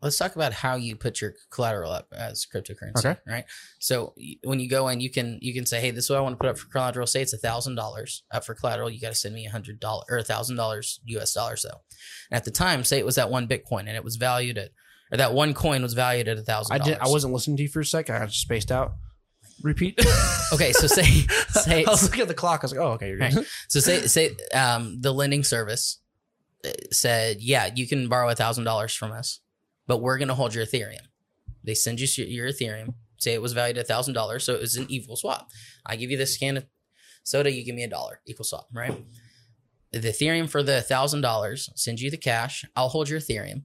Let's 0.03 0.17
talk 0.17 0.35
about 0.35 0.51
how 0.51 0.77
you 0.77 0.95
put 0.95 1.21
your 1.21 1.35
collateral 1.51 1.91
up 1.91 2.07
as 2.11 2.47
cryptocurrency. 2.51 3.05
Okay. 3.05 3.15
Right. 3.27 3.43
So 3.79 4.15
when 4.43 4.59
you 4.59 4.67
go 4.67 4.87
in, 4.87 4.99
you 4.99 5.11
can 5.11 5.37
you 5.41 5.53
can 5.53 5.67
say, 5.67 5.79
hey, 5.79 5.91
this 5.91 6.05
is 6.05 6.09
what 6.09 6.17
I 6.17 6.21
want 6.21 6.33
to 6.33 6.37
put 6.37 6.49
up 6.49 6.57
for 6.57 6.67
collateral. 6.69 7.05
Say 7.05 7.21
it's 7.21 7.33
a 7.33 7.37
thousand 7.37 7.75
dollars 7.75 8.23
up 8.31 8.43
for 8.43 8.55
collateral. 8.55 8.89
You 8.89 8.99
got 8.99 9.09
to 9.09 9.15
send 9.15 9.35
me 9.35 9.45
a 9.45 9.51
hundred 9.51 9.79
dollars 9.79 10.05
or 10.09 10.17
a 10.17 10.23
thousand 10.23 10.55
dollars 10.55 10.99
US 11.05 11.35
dollars 11.35 11.61
though. 11.61 11.81
And 12.31 12.37
at 12.37 12.45
the 12.45 12.51
time, 12.51 12.83
say 12.83 12.97
it 12.97 13.05
was 13.05 13.15
that 13.15 13.29
one 13.29 13.47
Bitcoin 13.47 13.81
and 13.81 13.95
it 13.95 14.03
was 14.03 14.15
valued 14.15 14.57
at 14.57 14.71
or 15.11 15.17
that 15.17 15.33
one 15.33 15.53
coin 15.53 15.81
was 15.81 15.93
valued 15.93 16.27
at 16.27 16.37
a 16.37 16.41
thousand 16.41 16.73
i 16.73 16.83
did 16.83 16.97
i 16.99 17.07
wasn't 17.07 17.33
listening 17.33 17.57
to 17.57 17.63
you 17.63 17.69
for 17.69 17.81
a 17.81 17.85
second 17.85 18.15
i 18.15 18.19
got 18.19 18.31
spaced 18.31 18.71
out 18.71 18.93
repeat 19.63 19.99
okay. 20.53 20.71
So 20.71 20.87
say 20.87 21.03
say 21.49 21.85
i 21.85 21.89
was 21.89 22.03
looking 22.03 22.21
at 22.21 22.27
the 22.27 22.33
clock 22.33 22.61
i 22.61 22.65
was 22.65 22.71
like 22.71 22.81
oh 22.81 22.93
okay 22.93 23.09
you're 23.09 23.17
good 23.17 23.45
So 23.67 23.79
say 23.79 24.07
say 24.07 24.35
um, 24.53 24.99
the 25.01 25.13
lending 25.13 25.43
service 25.43 25.99
said, 26.91 27.41
yeah, 27.41 27.69
you 27.75 27.87
can 27.87 28.07
borrow 28.07 28.29
a 28.29 28.35
thousand 28.35 28.63
dollars 28.63 28.93
from 28.93 29.11
us, 29.11 29.39
but 29.87 30.01
we're 30.01 30.17
gonna 30.17 30.35
hold 30.35 30.53
your 30.53 30.65
Ethereum. 30.65 31.07
They 31.63 31.73
send 31.73 31.99
you 31.99 32.25
your, 32.25 32.49
Ethereum. 32.49 32.95
Say 33.17 33.33
it 33.33 33.41
was 33.41 33.53
valued 33.53 33.77
a 33.77 33.83
thousand 33.83 34.13
dollars, 34.13 34.43
so 34.43 34.55
it 34.55 34.61
was 34.61 34.75
an 34.75 34.87
equal 34.89 35.15
swap. 35.15 35.49
I 35.85 35.95
give 35.95 36.09
you 36.09 36.17
this 36.17 36.37
can 36.37 36.57
of 36.57 36.65
soda, 37.23 37.51
you 37.51 37.63
give 37.63 37.75
me 37.75 37.83
a 37.83 37.87
dollar, 37.89 38.19
equal 38.25 38.45
swap, 38.45 38.67
right? 38.73 39.05
The 39.91 39.99
Ethereum 39.99 40.49
for 40.49 40.63
the 40.63 40.81
thousand 40.81 41.21
dollars, 41.21 41.69
send 41.75 41.99
you 41.99 42.09
the 42.09 42.17
cash. 42.17 42.65
I'll 42.75 42.89
hold 42.89 43.09
your 43.09 43.19
Ethereum. 43.19 43.63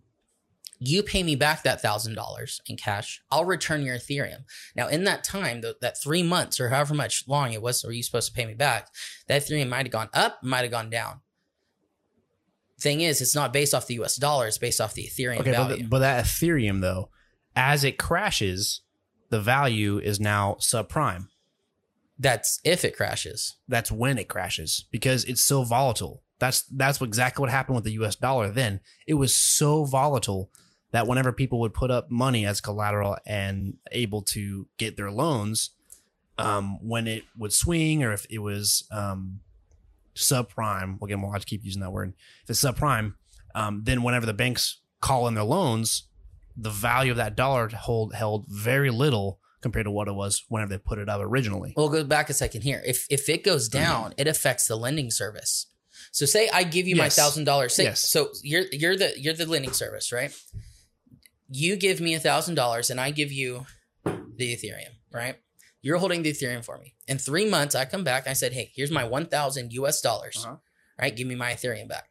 You 0.79 1.03
pay 1.03 1.23
me 1.23 1.37
back 1.37 1.63
that 1.63 1.81
thousand 1.81 2.17
dollars 2.17 2.61
in 2.67 2.77
cash. 2.77 3.23
I'll 3.31 3.47
return 3.47 3.83
your 3.83 3.97
Ethereum. 3.97 4.45
Now, 4.75 4.89
in 4.89 5.05
that 5.05 5.25
time, 5.25 5.63
th- 5.63 5.77
that 5.81 6.01
three 6.03 6.23
months 6.23 6.61
or 6.61 6.69
however 6.69 6.93
much 6.93 7.25
long 7.27 7.53
it 7.53 7.63
was, 7.63 7.83
were 7.83 7.93
you 7.93 8.03
supposed 8.03 8.29
to 8.29 8.35
pay 8.35 8.45
me 8.45 8.55
back? 8.55 8.89
that 9.27 9.41
Ethereum 9.41 9.71
might 9.71 9.87
have 9.87 9.93
gone 9.93 10.11
up, 10.13 10.43
might 10.43 10.63
have 10.63 10.71
gone 10.71 10.91
down. 10.91 11.21
Thing 12.79 13.01
is, 13.01 13.21
it's 13.21 13.35
not 13.35 13.53
based 13.53 13.75
off 13.75 13.87
the 13.87 13.99
US 14.01 14.17
dollar, 14.17 14.47
it's 14.47 14.59
based 14.59 14.81
off 14.81 14.95
the 14.95 15.05
Ethereum 15.05 15.41
Okay, 15.41 15.53
but, 15.53 15.69
value. 15.69 15.89
but 15.89 15.99
that 16.01 16.25
Ethereum 16.25 16.81
though, 16.81 17.11
as 17.55 17.85
it 17.85 17.99
crashes, 17.99 18.83
the 19.31 19.41
value 19.41 19.99
is 19.99 20.21
now 20.21 20.57
subprime. 20.61 21.29
That's 22.19 22.61
if 22.65 22.85
it 22.85 22.97
crashes. 22.97 23.57
That's 23.69 23.91
when 23.91 24.19
it 24.19 24.29
crashes 24.29 24.85
because 24.91 25.25
it's 25.25 25.43
so 25.43 25.65
volatile. 25.65 26.23
That's 26.39 26.63
that's 26.63 27.01
exactly 27.01 27.43
what 27.43 27.51
happened 27.51 27.77
with 27.77 27.85
the 27.85 27.93
U.S. 27.93 28.17
dollar. 28.17 28.51
Then 28.51 28.81
it 29.07 29.15
was 29.15 29.35
so 29.35 29.85
volatile 29.85 30.51
that 30.93 31.07
whenever 31.07 31.33
people 31.33 31.61
would 31.61 31.75
put 31.75 31.91
up 31.91 32.11
money 32.11 32.47
as 32.47 32.61
collateral 32.61 33.17
and 33.27 33.75
able 33.93 34.23
to 34.23 34.69
get 34.79 34.97
their 34.97 35.11
loans, 35.11 35.71
um, 36.39 36.79
when 36.87 37.07
it 37.07 37.25
would 37.37 37.53
swing 37.53 38.03
or 38.05 38.13
if 38.13 38.27
it 38.31 38.39
was 38.39 38.87
um, 38.91 39.41
subprime, 40.17 41.01
again, 41.03 41.23
we'll 41.23 41.33
have 41.33 41.43
to 41.43 41.47
keep 41.47 41.65
using 41.65 41.81
that 41.83 41.91
word. 41.93 42.13
If 42.45 42.51
it's 42.51 42.61
subprime, 42.63 43.15
um, 43.55 43.83
then 43.85 44.03
whenever 44.03 44.27
the 44.27 44.35
banks 44.35 44.81
call 45.01 45.29
in 45.29 45.35
their 45.35 45.45
loans, 45.45 46.05
the 46.57 46.71
value 46.71 47.11
of 47.11 47.17
that 47.19 47.37
dollar 47.37 47.69
hold 47.69 48.15
held 48.15 48.47
very 48.49 48.91
little 48.91 49.39
compared 49.61 49.85
to 49.85 49.91
what 49.91 50.09
it 50.09 50.13
was 50.15 50.45
whenever 50.49 50.71
they 50.71 50.79
put 50.79 50.99
it 50.99 51.09
up 51.09 51.21
originally. 51.21 51.75
We'll 51.77 51.89
go 51.89 52.05
back 52.05 52.31
a 52.31 52.35
second 52.35 52.63
here. 52.63 52.83
If 52.87 53.07
if 53.11 53.29
it 53.29 53.45
goes 53.45 53.69
Mm-hmm. 53.69 53.79
down, 53.83 54.15
it 54.17 54.27
affects 54.27 54.67
the 54.67 54.77
lending 54.77 55.11
service. 55.11 55.67
So 56.13 56.25
say 56.27 56.49
I 56.53 56.63
give 56.65 56.87
you 56.87 56.97
my 56.97 57.09
thousand 57.09 57.45
dollars. 57.45 57.79
Yes. 57.79 58.09
so 58.09 58.31
you're 58.43 58.65
you're 58.73 58.97
the 58.97 59.13
you're 59.19 59.35
the 59.35 59.47
lending 59.47 59.73
service, 59.73 60.13
right? 60.13 60.33
You 61.49 61.77
give 61.77 62.01
me 62.01 62.15
a 62.15 62.21
thousand 62.21 62.55
dollars 62.55 62.91
and 62.91 63.01
I 63.01 63.11
give 63.11 63.31
you 63.33 63.67
the 64.05 64.55
Ethereum, 64.57 64.95
right? 65.13 65.37
You're 65.87 65.99
holding 65.99 66.25
the 66.25 66.33
Ethereum 66.33 66.65
for 66.65 66.79
me. 66.79 66.95
In 67.07 67.17
three 67.17 67.49
months, 67.49 67.77
I 67.77 67.85
come 67.85 68.03
back. 68.03 68.27
I 68.27 68.33
said, 68.33 68.53
"Hey, 68.53 68.73
here's 68.75 68.91
my 68.91 69.05
one 69.05 69.27
thousand 69.27 69.73
US 69.73 70.01
dollars. 70.01 70.45
Uh-huh. 70.45 70.57
Right? 71.01 71.15
Give 71.15 71.29
me 71.29 71.37
my 71.37 71.53
Ethereum 71.53 71.87
back." 71.89 72.09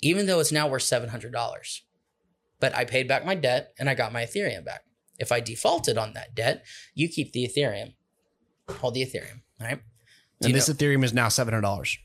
Even 0.00 0.26
though 0.26 0.40
it's 0.40 0.50
now 0.50 0.66
worth 0.66 0.82
seven 0.82 1.08
hundred 1.10 1.32
dollars, 1.32 1.84
but 2.58 2.74
I 2.74 2.84
paid 2.84 3.06
back 3.06 3.24
my 3.24 3.36
debt 3.36 3.74
and 3.78 3.88
I 3.88 3.94
got 3.94 4.12
my 4.12 4.24
Ethereum 4.24 4.64
back. 4.64 4.82
If 5.20 5.30
I 5.30 5.38
defaulted 5.38 5.96
on 5.96 6.14
that 6.14 6.34
debt, 6.34 6.64
you 6.96 7.08
keep 7.08 7.30
the 7.32 7.46
Ethereum. 7.46 7.94
Hold 8.68 8.94
the 8.94 9.02
Ethereum, 9.06 9.42
right? 9.60 9.80
Do 10.40 10.46
And 10.48 10.54
this 10.56 10.68
know- 10.68 10.74
Ethereum 10.74 11.04
is 11.04 11.12
now 11.14 11.28
seven 11.28 11.54
hundred 11.54 11.62
dollars. 11.62 11.96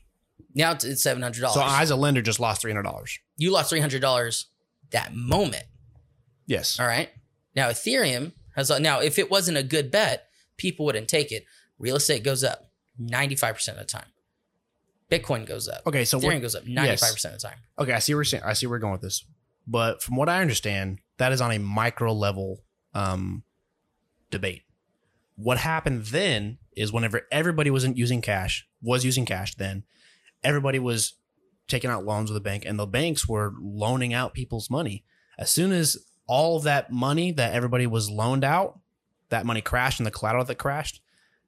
now 0.54 0.70
it's, 0.70 0.84
it's 0.84 1.02
seven 1.02 1.20
hundred 1.20 1.40
dollars. 1.40 1.54
So 1.54 1.62
I, 1.62 1.82
as 1.82 1.90
a 1.90 1.96
lender, 1.96 2.22
just 2.22 2.38
lost 2.38 2.62
three 2.62 2.70
hundred 2.70 2.84
dollars. 2.84 3.18
you 3.36 3.50
lost 3.50 3.70
three 3.70 3.80
hundred 3.80 4.02
dollars 4.02 4.46
that 4.92 5.16
moment. 5.16 5.64
Yes. 6.46 6.78
All 6.78 6.86
right. 6.86 7.08
Now 7.56 7.70
Ethereum 7.70 8.34
has 8.54 8.70
now 8.78 9.00
if 9.00 9.18
it 9.18 9.32
wasn't 9.32 9.58
a 9.58 9.64
good 9.64 9.90
bet, 9.90 10.28
people 10.60 10.84
wouldn't 10.86 11.08
take 11.08 11.32
it. 11.32 11.44
Real 11.78 11.96
estate 11.96 12.22
goes 12.22 12.44
up 12.44 12.70
ninety 12.98 13.34
five 13.34 13.54
percent 13.54 13.78
of 13.78 13.86
the 13.86 13.90
time. 13.90 14.06
Bitcoin 15.10 15.44
goes 15.46 15.66
up. 15.68 15.84
Okay, 15.86 16.04
so 16.04 16.20
Ethereum 16.20 16.40
goes 16.40 16.54
up 16.54 16.66
ninety 16.66 16.96
five 16.96 17.12
percent 17.12 17.34
of 17.34 17.40
the 17.40 17.48
time. 17.48 17.58
okay, 17.78 17.92
I 17.92 17.98
see 17.98 18.14
where 18.14 18.20
you're 18.20 18.24
saying. 18.26 18.44
I 18.44 18.52
see 18.52 18.66
where 18.66 18.76
we're 18.76 18.80
going 18.80 18.92
with 18.92 19.00
this, 19.00 19.24
but 19.66 20.02
from 20.02 20.16
what 20.16 20.28
I 20.28 20.40
understand, 20.40 20.98
that 21.18 21.32
is 21.32 21.40
on 21.40 21.50
a 21.50 21.58
micro 21.58 22.12
level 22.12 22.60
um, 22.94 23.42
debate. 24.30 24.62
What 25.36 25.58
happened 25.58 26.04
then 26.06 26.58
is 26.76 26.92
whenever 26.92 27.22
everybody 27.32 27.70
wasn't 27.70 27.96
using 27.96 28.20
cash, 28.20 28.68
was 28.82 29.04
using 29.04 29.24
cash, 29.24 29.54
then 29.54 29.84
everybody 30.44 30.78
was 30.78 31.14
taking 31.66 31.88
out 31.88 32.04
loans 32.04 32.30
with 32.30 32.36
the 32.36 32.48
bank, 32.48 32.64
and 32.66 32.78
the 32.78 32.86
banks 32.86 33.26
were 33.26 33.54
loaning 33.60 34.12
out 34.12 34.34
people's 34.34 34.68
money. 34.68 35.04
As 35.38 35.50
soon 35.50 35.72
as 35.72 35.96
all 36.26 36.56
of 36.56 36.64
that 36.64 36.92
money 36.92 37.32
that 37.32 37.54
everybody 37.54 37.86
was 37.86 38.10
loaned 38.10 38.44
out, 38.44 38.78
that 39.30 39.46
money 39.46 39.60
crashed, 39.60 39.98
and 39.98 40.06
the 40.06 40.10
collateral 40.10 40.44
that 40.44 40.56
crashed, 40.56 41.00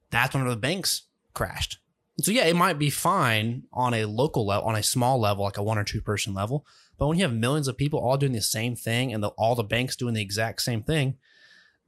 that's 0.09 0.33
when 0.33 0.47
the 0.47 0.55
banks 0.55 1.03
crashed. 1.33 1.77
So 2.21 2.31
yeah, 2.31 2.45
it 2.45 2.55
might 2.55 2.77
be 2.77 2.89
fine 2.89 3.63
on 3.73 3.93
a 3.93 4.05
local 4.05 4.45
level, 4.45 4.67
on 4.67 4.75
a 4.75 4.83
small 4.83 5.19
level, 5.19 5.43
like 5.43 5.57
a 5.57 5.63
one 5.63 5.77
or 5.77 5.83
two 5.83 6.01
person 6.01 6.33
level. 6.33 6.65
But 6.97 7.07
when 7.07 7.17
you 7.17 7.25
have 7.25 7.33
millions 7.33 7.67
of 7.67 7.77
people 7.77 7.99
all 7.99 8.17
doing 8.17 8.33
the 8.33 8.41
same 8.41 8.75
thing, 8.75 9.13
and 9.13 9.23
the, 9.23 9.29
all 9.29 9.55
the 9.55 9.63
banks 9.63 9.95
doing 9.95 10.13
the 10.13 10.21
exact 10.21 10.61
same 10.61 10.83
thing, 10.83 11.17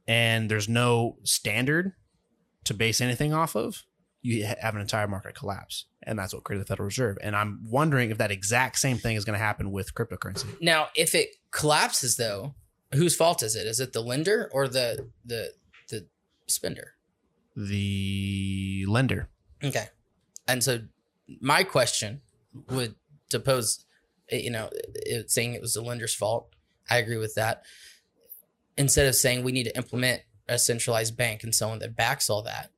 and 0.06 0.50
there's 0.50 0.68
no 0.68 1.16
standard 1.22 1.92
to 2.64 2.74
base 2.74 3.00
anything 3.00 3.32
off 3.32 3.54
of, 3.54 3.84
you 4.22 4.44
have 4.44 4.74
an 4.74 4.80
entire 4.80 5.06
market 5.06 5.36
collapse, 5.36 5.84
and 6.02 6.18
that's 6.18 6.34
what 6.34 6.42
created 6.42 6.64
the 6.64 6.68
Federal 6.68 6.86
Reserve. 6.86 7.16
And 7.22 7.36
I'm 7.36 7.60
wondering 7.64 8.10
if 8.10 8.18
that 8.18 8.32
exact 8.32 8.78
same 8.78 8.98
thing 8.98 9.14
is 9.14 9.24
going 9.24 9.38
to 9.38 9.44
happen 9.44 9.70
with 9.70 9.94
cryptocurrency. 9.94 10.60
Now, 10.60 10.88
if 10.96 11.14
it 11.14 11.36
collapses 11.52 12.16
though, 12.16 12.54
whose 12.92 13.14
fault 13.14 13.44
is 13.44 13.54
it? 13.54 13.66
Is 13.66 13.78
it 13.78 13.92
the 13.92 14.00
lender 14.00 14.50
or 14.52 14.66
the 14.66 15.08
the 15.24 15.52
the 15.65 15.65
spender? 16.46 16.94
The 17.56 18.84
lender, 18.86 19.28
Okay. 19.62 19.86
And 20.46 20.62
so 20.62 20.80
my 21.40 21.64
question 21.64 22.20
would 22.70 22.94
to 23.30 23.40
pose, 23.40 23.84
you 24.30 24.50
know, 24.50 24.70
it, 24.72 25.30
saying 25.30 25.54
it 25.54 25.60
was 25.60 25.74
the 25.74 25.82
lender's 25.82 26.14
fault. 26.14 26.54
I 26.88 26.98
agree 26.98 27.16
with 27.16 27.34
that. 27.34 27.64
Instead 28.76 29.06
of 29.06 29.14
saying 29.14 29.42
we 29.42 29.52
need 29.52 29.64
to 29.64 29.76
implement 29.76 30.22
a 30.48 30.58
centralized 30.58 31.16
bank 31.16 31.42
and 31.42 31.54
someone 31.54 31.80
that 31.80 31.96
backs 31.96 32.30
all 32.30 32.42
that, 32.42 32.70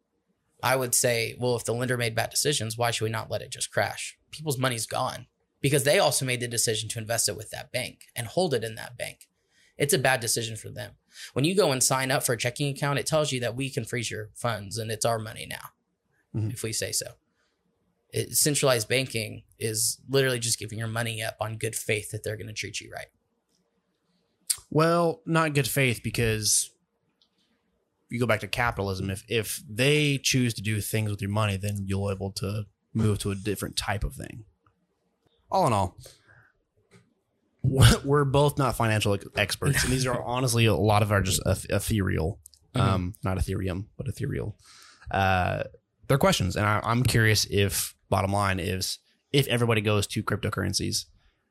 I 0.62 0.76
would 0.76 0.94
say, 0.94 1.36
well, 1.38 1.56
if 1.56 1.64
the 1.64 1.74
lender 1.74 1.96
made 1.96 2.14
bad 2.14 2.30
decisions, 2.30 2.78
why 2.78 2.90
should 2.90 3.04
we 3.04 3.10
not 3.10 3.30
let 3.30 3.42
it 3.42 3.50
just 3.50 3.70
crash? 3.70 4.16
People's 4.30 4.58
money's 4.58 4.86
gone 4.86 5.26
because 5.60 5.84
they 5.84 5.98
also 5.98 6.24
made 6.24 6.40
the 6.40 6.48
decision 6.48 6.88
to 6.90 6.98
invest 6.98 7.28
it 7.28 7.36
with 7.36 7.50
that 7.50 7.72
bank 7.72 8.06
and 8.16 8.26
hold 8.26 8.54
it 8.54 8.64
in 8.64 8.74
that 8.76 8.96
bank. 8.96 9.28
It's 9.76 9.94
a 9.94 9.98
bad 9.98 10.20
decision 10.20 10.56
for 10.56 10.70
them. 10.70 10.92
When 11.32 11.44
you 11.44 11.54
go 11.54 11.72
and 11.72 11.82
sign 11.82 12.10
up 12.10 12.24
for 12.24 12.32
a 12.32 12.36
checking 12.38 12.68
account, 12.74 12.98
it 12.98 13.06
tells 13.06 13.32
you 13.32 13.40
that 13.40 13.56
we 13.56 13.70
can 13.70 13.84
freeze 13.84 14.10
your 14.10 14.30
funds 14.34 14.78
and 14.78 14.90
it's 14.90 15.04
our 15.04 15.18
money 15.18 15.46
now, 15.46 15.70
Mhm. 16.34 16.52
if 16.52 16.62
we 16.62 16.72
say 16.72 16.92
so. 16.92 17.14
It, 18.10 18.36
centralized 18.36 18.88
banking 18.88 19.42
is 19.58 20.00
literally 20.08 20.38
just 20.38 20.58
giving 20.58 20.78
your 20.78 20.88
money 20.88 21.22
up 21.22 21.36
on 21.40 21.58
good 21.58 21.74
faith 21.76 22.10
that 22.10 22.24
they're 22.24 22.36
going 22.36 22.46
to 22.46 22.52
treat 22.54 22.80
you 22.80 22.90
right. 22.90 23.08
Well, 24.70 25.22
not 25.26 25.54
good 25.54 25.68
faith 25.68 26.00
because 26.02 26.70
you 28.10 28.18
go 28.18 28.26
back 28.26 28.40
to 28.40 28.48
capitalism. 28.48 29.10
If 29.10 29.24
if 29.28 29.62
they 29.68 30.18
choose 30.18 30.54
to 30.54 30.62
do 30.62 30.80
things 30.80 31.10
with 31.10 31.20
your 31.20 31.30
money, 31.30 31.56
then 31.56 31.84
you'll 31.86 32.10
able 32.10 32.32
to 32.32 32.66
move 32.94 33.18
to 33.20 33.30
a 33.30 33.34
different 33.34 33.76
type 33.76 34.04
of 34.04 34.14
thing. 34.14 34.44
All 35.50 35.66
in 35.66 35.72
all, 35.72 35.98
we're 38.04 38.24
both 38.24 38.58
not 38.58 38.76
financial 38.76 39.16
experts, 39.36 39.84
and 39.84 39.92
these 39.92 40.06
are 40.06 40.22
honestly 40.24 40.66
a 40.66 40.74
lot 40.74 41.02
of 41.02 41.12
our 41.12 41.22
just 41.22 41.40
eth- 41.46 41.66
ethereal, 41.70 42.38
Mhm. 42.74 42.80
um, 42.80 43.14
not 43.22 43.38
Ethereum, 43.38 43.86
but 43.96 44.08
ethereal. 44.08 44.56
Uh, 45.10 45.64
they're 46.06 46.18
questions, 46.18 46.56
and 46.56 46.64
I, 46.66 46.80
I'm 46.82 47.02
curious 47.02 47.46
if 47.50 47.94
bottom 48.10 48.32
line 48.32 48.60
is 48.60 48.98
if 49.32 49.46
everybody 49.48 49.80
goes 49.80 50.06
to 50.08 50.22
cryptocurrencies, 50.22 51.04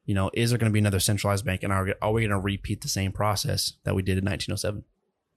you 0.05 0.15
know, 0.15 0.31
is 0.33 0.49
there 0.49 0.57
going 0.59 0.69
to 0.71 0.73
be 0.73 0.79
another 0.79 0.99
centralized 0.99 1.45
bank, 1.45 1.63
and 1.63 1.71
are, 1.73 1.93
are 2.01 2.11
we 2.11 2.21
going 2.21 2.31
to 2.31 2.39
repeat 2.39 2.81
the 2.81 2.87
same 2.87 3.11
process 3.11 3.73
that 3.83 3.93
we 3.95 4.01
did 4.01 4.17
in 4.17 4.25
1907? 4.25 4.83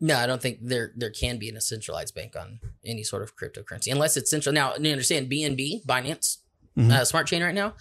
No, 0.03 0.17
I 0.17 0.27
don't 0.27 0.41
think 0.41 0.61
there 0.63 0.93
there 0.97 1.11
can 1.11 1.39
be 1.39 1.51
a 1.51 1.61
centralized 1.61 2.15
bank 2.15 2.35
on 2.35 2.61
any 2.85 3.03
sort 3.03 3.23
of 3.23 3.37
cryptocurrency 3.37 3.93
unless 3.93 4.17
it's 4.17 4.31
central. 4.31 4.55
Now, 4.55 4.75
you 4.81 4.91
understand 4.91 5.29
BNB, 5.31 5.85
Binance, 5.85 6.39
Mhm. 6.79 6.91
uh, 6.91 7.05
Smart 7.05 7.27
Chain 7.27 7.43
right 7.43 7.55
now, 7.55 7.75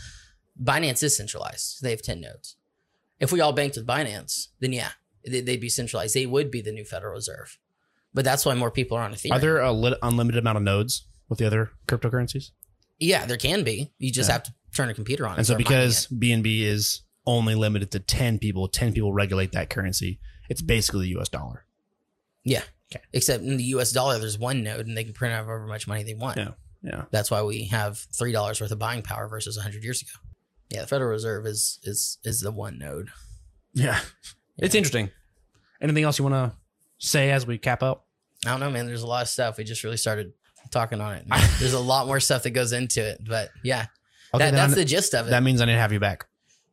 Binance 0.61 1.01
is 1.03 1.15
centralized. 1.15 1.81
They 1.81 1.91
have 1.91 2.01
10 2.01 2.19
nodes. 2.19 2.57
If 3.19 3.31
we 3.31 3.41
all 3.41 3.53
banked 3.53 3.75
with 3.75 3.85
Binance, 3.87 4.47
then 4.59 4.73
yeah, 4.73 4.91
they- 5.25 5.41
they'd 5.41 5.59
be 5.61 5.69
centralized. 5.69 6.13
They 6.15 6.25
would 6.25 6.49
be 6.51 6.61
the 6.61 6.71
new 6.71 6.85
Federal 6.85 7.13
Reserve. 7.13 7.57
But 8.13 8.25
that's 8.25 8.45
why 8.45 8.55
more 8.55 8.71
people 8.71 8.97
are 8.97 9.03
on 9.03 9.13
Ethereum. 9.13 9.31
Are 9.33 9.39
there 9.39 9.59
a 9.59 9.71
lit- 9.71 9.99
unlimited 10.01 10.39
amount 10.39 10.57
of 10.57 10.63
nodes 10.63 11.05
with 11.27 11.39
the 11.39 11.45
other 11.45 11.71
cryptocurrencies? 11.87 12.51
yeah, 13.01 13.25
there 13.25 13.37
can 13.37 13.63
be. 13.63 13.93
You 13.97 14.11
just 14.11 14.27
Yeah. 14.27 14.33
have 14.33 14.43
to 14.43 14.53
turn 14.75 14.89
a 14.89 14.93
computer 14.93 15.25
on. 15.25 15.37
And 15.37 15.47
so 15.47 15.55
because 15.55 16.07
BNB 16.07 16.63
is 16.63 17.01
only 17.25 17.55
limited 17.55 17.91
to 17.91 17.99
10 17.99 18.39
people, 18.39 18.67
10 18.67 18.91
people 18.93 19.13
regulate 19.13 19.51
that 19.53 19.69
currency. 19.69 20.19
It's 20.49 20.61
basically 20.61 21.05
the 21.13 21.19
US 21.19 21.29
dollar. 21.29 21.65
it. 22.45 22.65
except 23.13 23.43
in 23.43 23.55
the 23.57 23.63
US 23.75 23.91
dollar, 23.91 24.17
there's 24.17 24.37
one 24.39 24.63
node 24.63 24.87
and 24.87 24.97
they 24.97 25.03
can 25.03 25.13
print 25.13 25.33
out 25.33 25.45
however 25.45 25.67
much 25.67 25.87
money 25.87 26.01
they 26.03 26.15
want. 26.15 26.37
Yeah. 26.37 26.51
Yeah. 26.81 27.05
That's 27.11 27.29
why 27.29 27.43
we 27.43 27.65
have 27.65 27.99
three 28.17 28.31
dollars 28.31 28.59
worth 28.59 28.71
of 28.71 28.79
buying 28.79 29.03
power 29.03 29.27
versus 29.27 29.55
hundred 29.57 29.83
years 29.83 30.01
ago. 30.01 30.11
Yeah, 30.69 30.81
the 30.81 30.87
Federal 30.87 31.09
Reserve 31.11 31.45
is 31.45 31.79
is 31.83 32.17
is 32.23 32.41
the 32.41 32.51
one 32.51 32.77
node. 32.77 33.09
Yeah. 33.73 33.99
It's 34.57 34.75
interesting. 34.75 35.09
Anything 35.81 36.03
else 36.03 36.19
you 36.19 36.25
want 36.25 36.35
to 36.35 36.57
say 36.97 37.31
as 37.31 37.47
we 37.47 37.57
cap 37.57 37.81
out? 37.81 38.03
I 38.45 38.49
don't 38.51 38.59
know, 38.59 38.69
man. 38.69 38.85
There's 38.85 39.03
a 39.03 39.07
lot 39.07 39.21
of 39.21 39.27
stuff. 39.29 39.57
We 39.57 39.63
just 39.63 39.83
really 39.83 39.97
started 39.97 40.33
talking 40.71 40.99
on 41.01 41.15
it. 41.15 41.25
There's 41.59 41.73
a 41.73 41.79
lot 41.79 42.05
more 42.07 42.19
stuff 42.19 42.43
that 42.43 42.51
goes 42.51 42.73
into 42.73 43.01
it, 43.07 43.19
but 43.27 43.49
yeah, 43.63 43.85
Okay, 44.33 44.45
that, 44.45 44.51
then 44.51 44.53
that's 44.55 44.73
I- 44.73 44.75
the 44.75 44.85
gist 44.85 45.13
of 45.15 45.27
it. 45.27 45.29
that 45.31 45.43
means 45.43 45.61
I 45.61 45.65
need 45.65 45.73
to 45.73 45.79
have 45.79 45.93
you 45.93 45.99
back. 45.99 46.27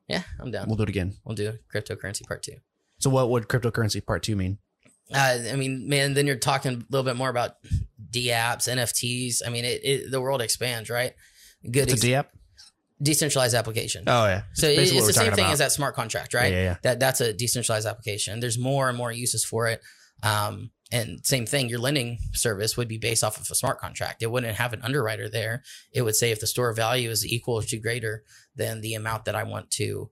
yeah, 0.09 0.23
I'm 0.41 0.51
down. 0.51 0.67
We'll 0.67 0.77
do 0.77 0.83
it 0.83 0.89
again. 0.89 1.15
We'll 1.25 1.35
do 1.37 1.53
cryptocurrency 1.73 2.27
part 2.27 2.43
two. 2.43 2.57
So 2.99 3.09
what 3.11 3.31
would 3.31 3.49
cryptocurrency 3.49 4.05
part 4.05 4.23
two 4.23 4.37
mean? 4.37 4.59
Uh, 5.15 5.39
I 5.53 5.57
mean, 5.57 5.89
man, 5.89 6.15
then 6.15 6.27
you're 6.27 6.37
talking 6.37 6.73
a 6.73 6.85
little 6.91 7.05
bit 7.05 7.17
more 7.17 7.29
about 7.31 7.53
D 8.11 8.29
apps, 8.29 8.69
NFTs. 8.69 9.43
I 9.47 9.51
mean, 9.51 9.65
it, 9.65 9.81
it 9.85 10.11
the 10.11 10.21
world 10.21 10.43
expands, 10.43 10.91
right? 10.91 11.15
Good, 11.63 11.85
It's 11.85 11.93
a 11.93 11.95
ex- 11.95 12.01
D 12.01 12.15
app? 12.17 12.33
Decentralized 13.03 13.55
application. 13.55 14.05
Oh, 14.07 14.27
yeah. 14.27 14.43
So 14.55 14.67
it- 14.69 14.79
it's 14.79 14.93
the 15.07 15.13
same 15.13 15.25
thing 15.35 15.45
about. 15.45 15.53
as 15.53 15.59
that 15.59 15.73
smart 15.73 15.95
contract, 15.95 16.33
right? 16.35 16.53
Yeah, 16.53 16.59
yeah, 16.59 16.65
yeah. 16.65 16.77
That 16.83 17.01
that's 17.01 17.21
a 17.21 17.33
decentralized 17.33 17.87
application. 17.87 18.41
There's 18.41 18.59
more 18.59 18.89
and 18.89 18.97
more 18.97 19.13
uses 19.13 19.45
for 19.45 19.67
it. 19.69 19.83
Um, 20.23 20.71
and 20.93 21.25
same 21.27 21.47
thing, 21.47 21.69
your 21.69 21.81
lending 21.81 22.19
service 22.33 22.77
would 22.77 22.87
be 22.89 22.97
based 22.97 23.25
off 23.25 23.39
of 23.41 23.47
a 23.51 23.55
smart 23.57 23.81
contract. 23.81 24.23
It 24.23 24.31
wouldn't 24.31 24.57
have 24.57 24.73
an 24.73 24.83
underwriter 24.83 25.29
there. 25.29 25.63
It 25.93 26.03
would 26.03 26.15
say 26.17 26.31
if 26.31 26.39
the 26.41 26.47
store 26.47 26.73
value 26.73 27.11
is 27.11 27.27
equal 27.27 27.61
to 27.61 27.77
greater 27.79 28.23
than 28.55 28.81
the 28.81 28.95
amount 28.95 29.25
that 29.25 29.35
I 29.35 29.43
want 29.43 29.71
to, 29.73 30.11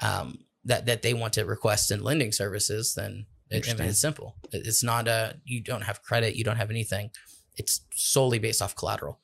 um, 0.00 0.38
that 0.64 0.86
that 0.86 1.02
they 1.02 1.12
want 1.14 1.34
to 1.34 1.44
request 1.44 1.90
in 1.90 2.02
lending 2.02 2.32
services, 2.32 2.94
then 2.94 3.26
it, 3.50 3.68
I 3.68 3.74
mean, 3.74 3.88
it's 3.90 4.00
simple. 4.00 4.34
It's 4.50 4.82
not 4.82 5.06
a 5.08 5.36
you 5.44 5.60
don't 5.60 5.82
have 5.82 6.02
credit, 6.02 6.36
you 6.36 6.42
don't 6.42 6.56
have 6.56 6.70
anything. 6.70 7.10
It's 7.56 7.82
solely 7.94 8.38
based 8.38 8.62
off 8.62 8.74
collateral. 8.74 9.20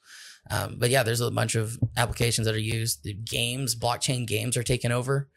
Um, 0.50 0.76
but 0.78 0.90
yeah, 0.90 1.02
there's 1.02 1.20
a 1.20 1.30
bunch 1.30 1.54
of 1.54 1.78
applications 1.96 2.46
that 2.46 2.54
are 2.54 2.58
used. 2.58 3.04
The 3.04 3.14
games, 3.14 3.74
blockchain 3.74 4.26
games 4.26 4.56
are 4.56 4.62
taking 4.62 4.92
over. 4.92 5.28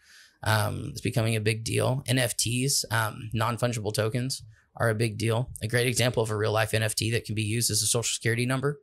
Um, 0.44 0.88
it's 0.90 1.02
becoming 1.02 1.36
a 1.36 1.42
big 1.42 1.64
deal. 1.64 2.04
NFTs, 2.08 2.86
um, 2.92 3.30
non 3.34 3.58
fungible 3.58 3.94
tokens, 3.94 4.44
are 4.78 4.90
a 4.90 4.96
big 4.96 5.18
deal. 5.18 5.50
A 5.62 5.68
great 5.68 5.88
example 5.88 6.22
of 6.24 6.30
a 6.32 6.36
real 6.36 6.52
life 6.52 6.72
NFT 6.72 7.12
that 7.12 7.26
can 7.26 7.36
be 7.36 7.44
used 7.44 7.70
as 7.72 7.82
a 7.82 7.86
social 7.88 8.12
security 8.14 8.46
number 8.46 8.80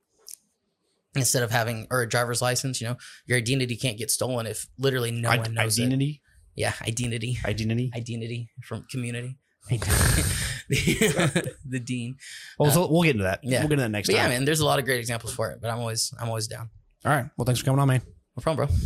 instead 1.17 1.43
of 1.43 1.51
having 1.51 1.87
or 1.91 2.03
a 2.03 2.09
driver's 2.09 2.41
license. 2.41 2.81
You 2.81 2.89
know, 2.89 2.97
your 3.27 3.39
identity 3.39 3.77
can't 3.77 3.99
get 3.99 4.11
stolen 4.11 4.47
if 4.47 4.67
literally 4.79 5.11
no 5.11 5.31
I- 5.31 5.39
one 5.39 5.55
knows 5.55 5.79
it. 5.79 5.83
identity? 5.83 6.23
Yeah, 6.57 6.75
identity, 6.83 7.39
Identity? 7.45 7.91
identity 7.95 8.51
from 8.63 8.85
community. 8.91 9.39
The, 9.69 11.55
the 11.69 11.81
dean. 11.81 12.17
Well, 12.59 12.71
so 12.71 12.85
uh, 12.85 12.89
we'll 12.91 13.03
get 13.03 13.13
into 13.17 13.25
that. 13.25 13.41
yeah. 13.43 13.61
We'll 13.61 13.69
get 13.69 13.75
into 13.75 13.83
that 13.83 13.91
next 13.91 14.09
But 14.09 14.17
yeah, 14.17 14.29
man, 14.29 14.45
there's 14.45 14.61
a 14.61 14.65
lot 14.65 14.79
of 14.79 14.85
great 14.85 15.01
examples 15.01 15.33
for 15.33 15.51
it. 15.51 15.61
But 15.61 15.71
I'm 15.71 15.79
always 15.79 16.13
I'm 16.21 16.29
always 16.29 16.47
down. 16.47 16.71
All 17.05 17.13
right. 17.13 17.27
Well, 17.37 17.45
thanks 17.45 17.61
for 17.61 17.67
coming 17.67 17.81
on, 17.81 17.89
man. 17.89 18.03
No 18.37 18.43
problem, 18.43 18.67
bro. 18.69 18.77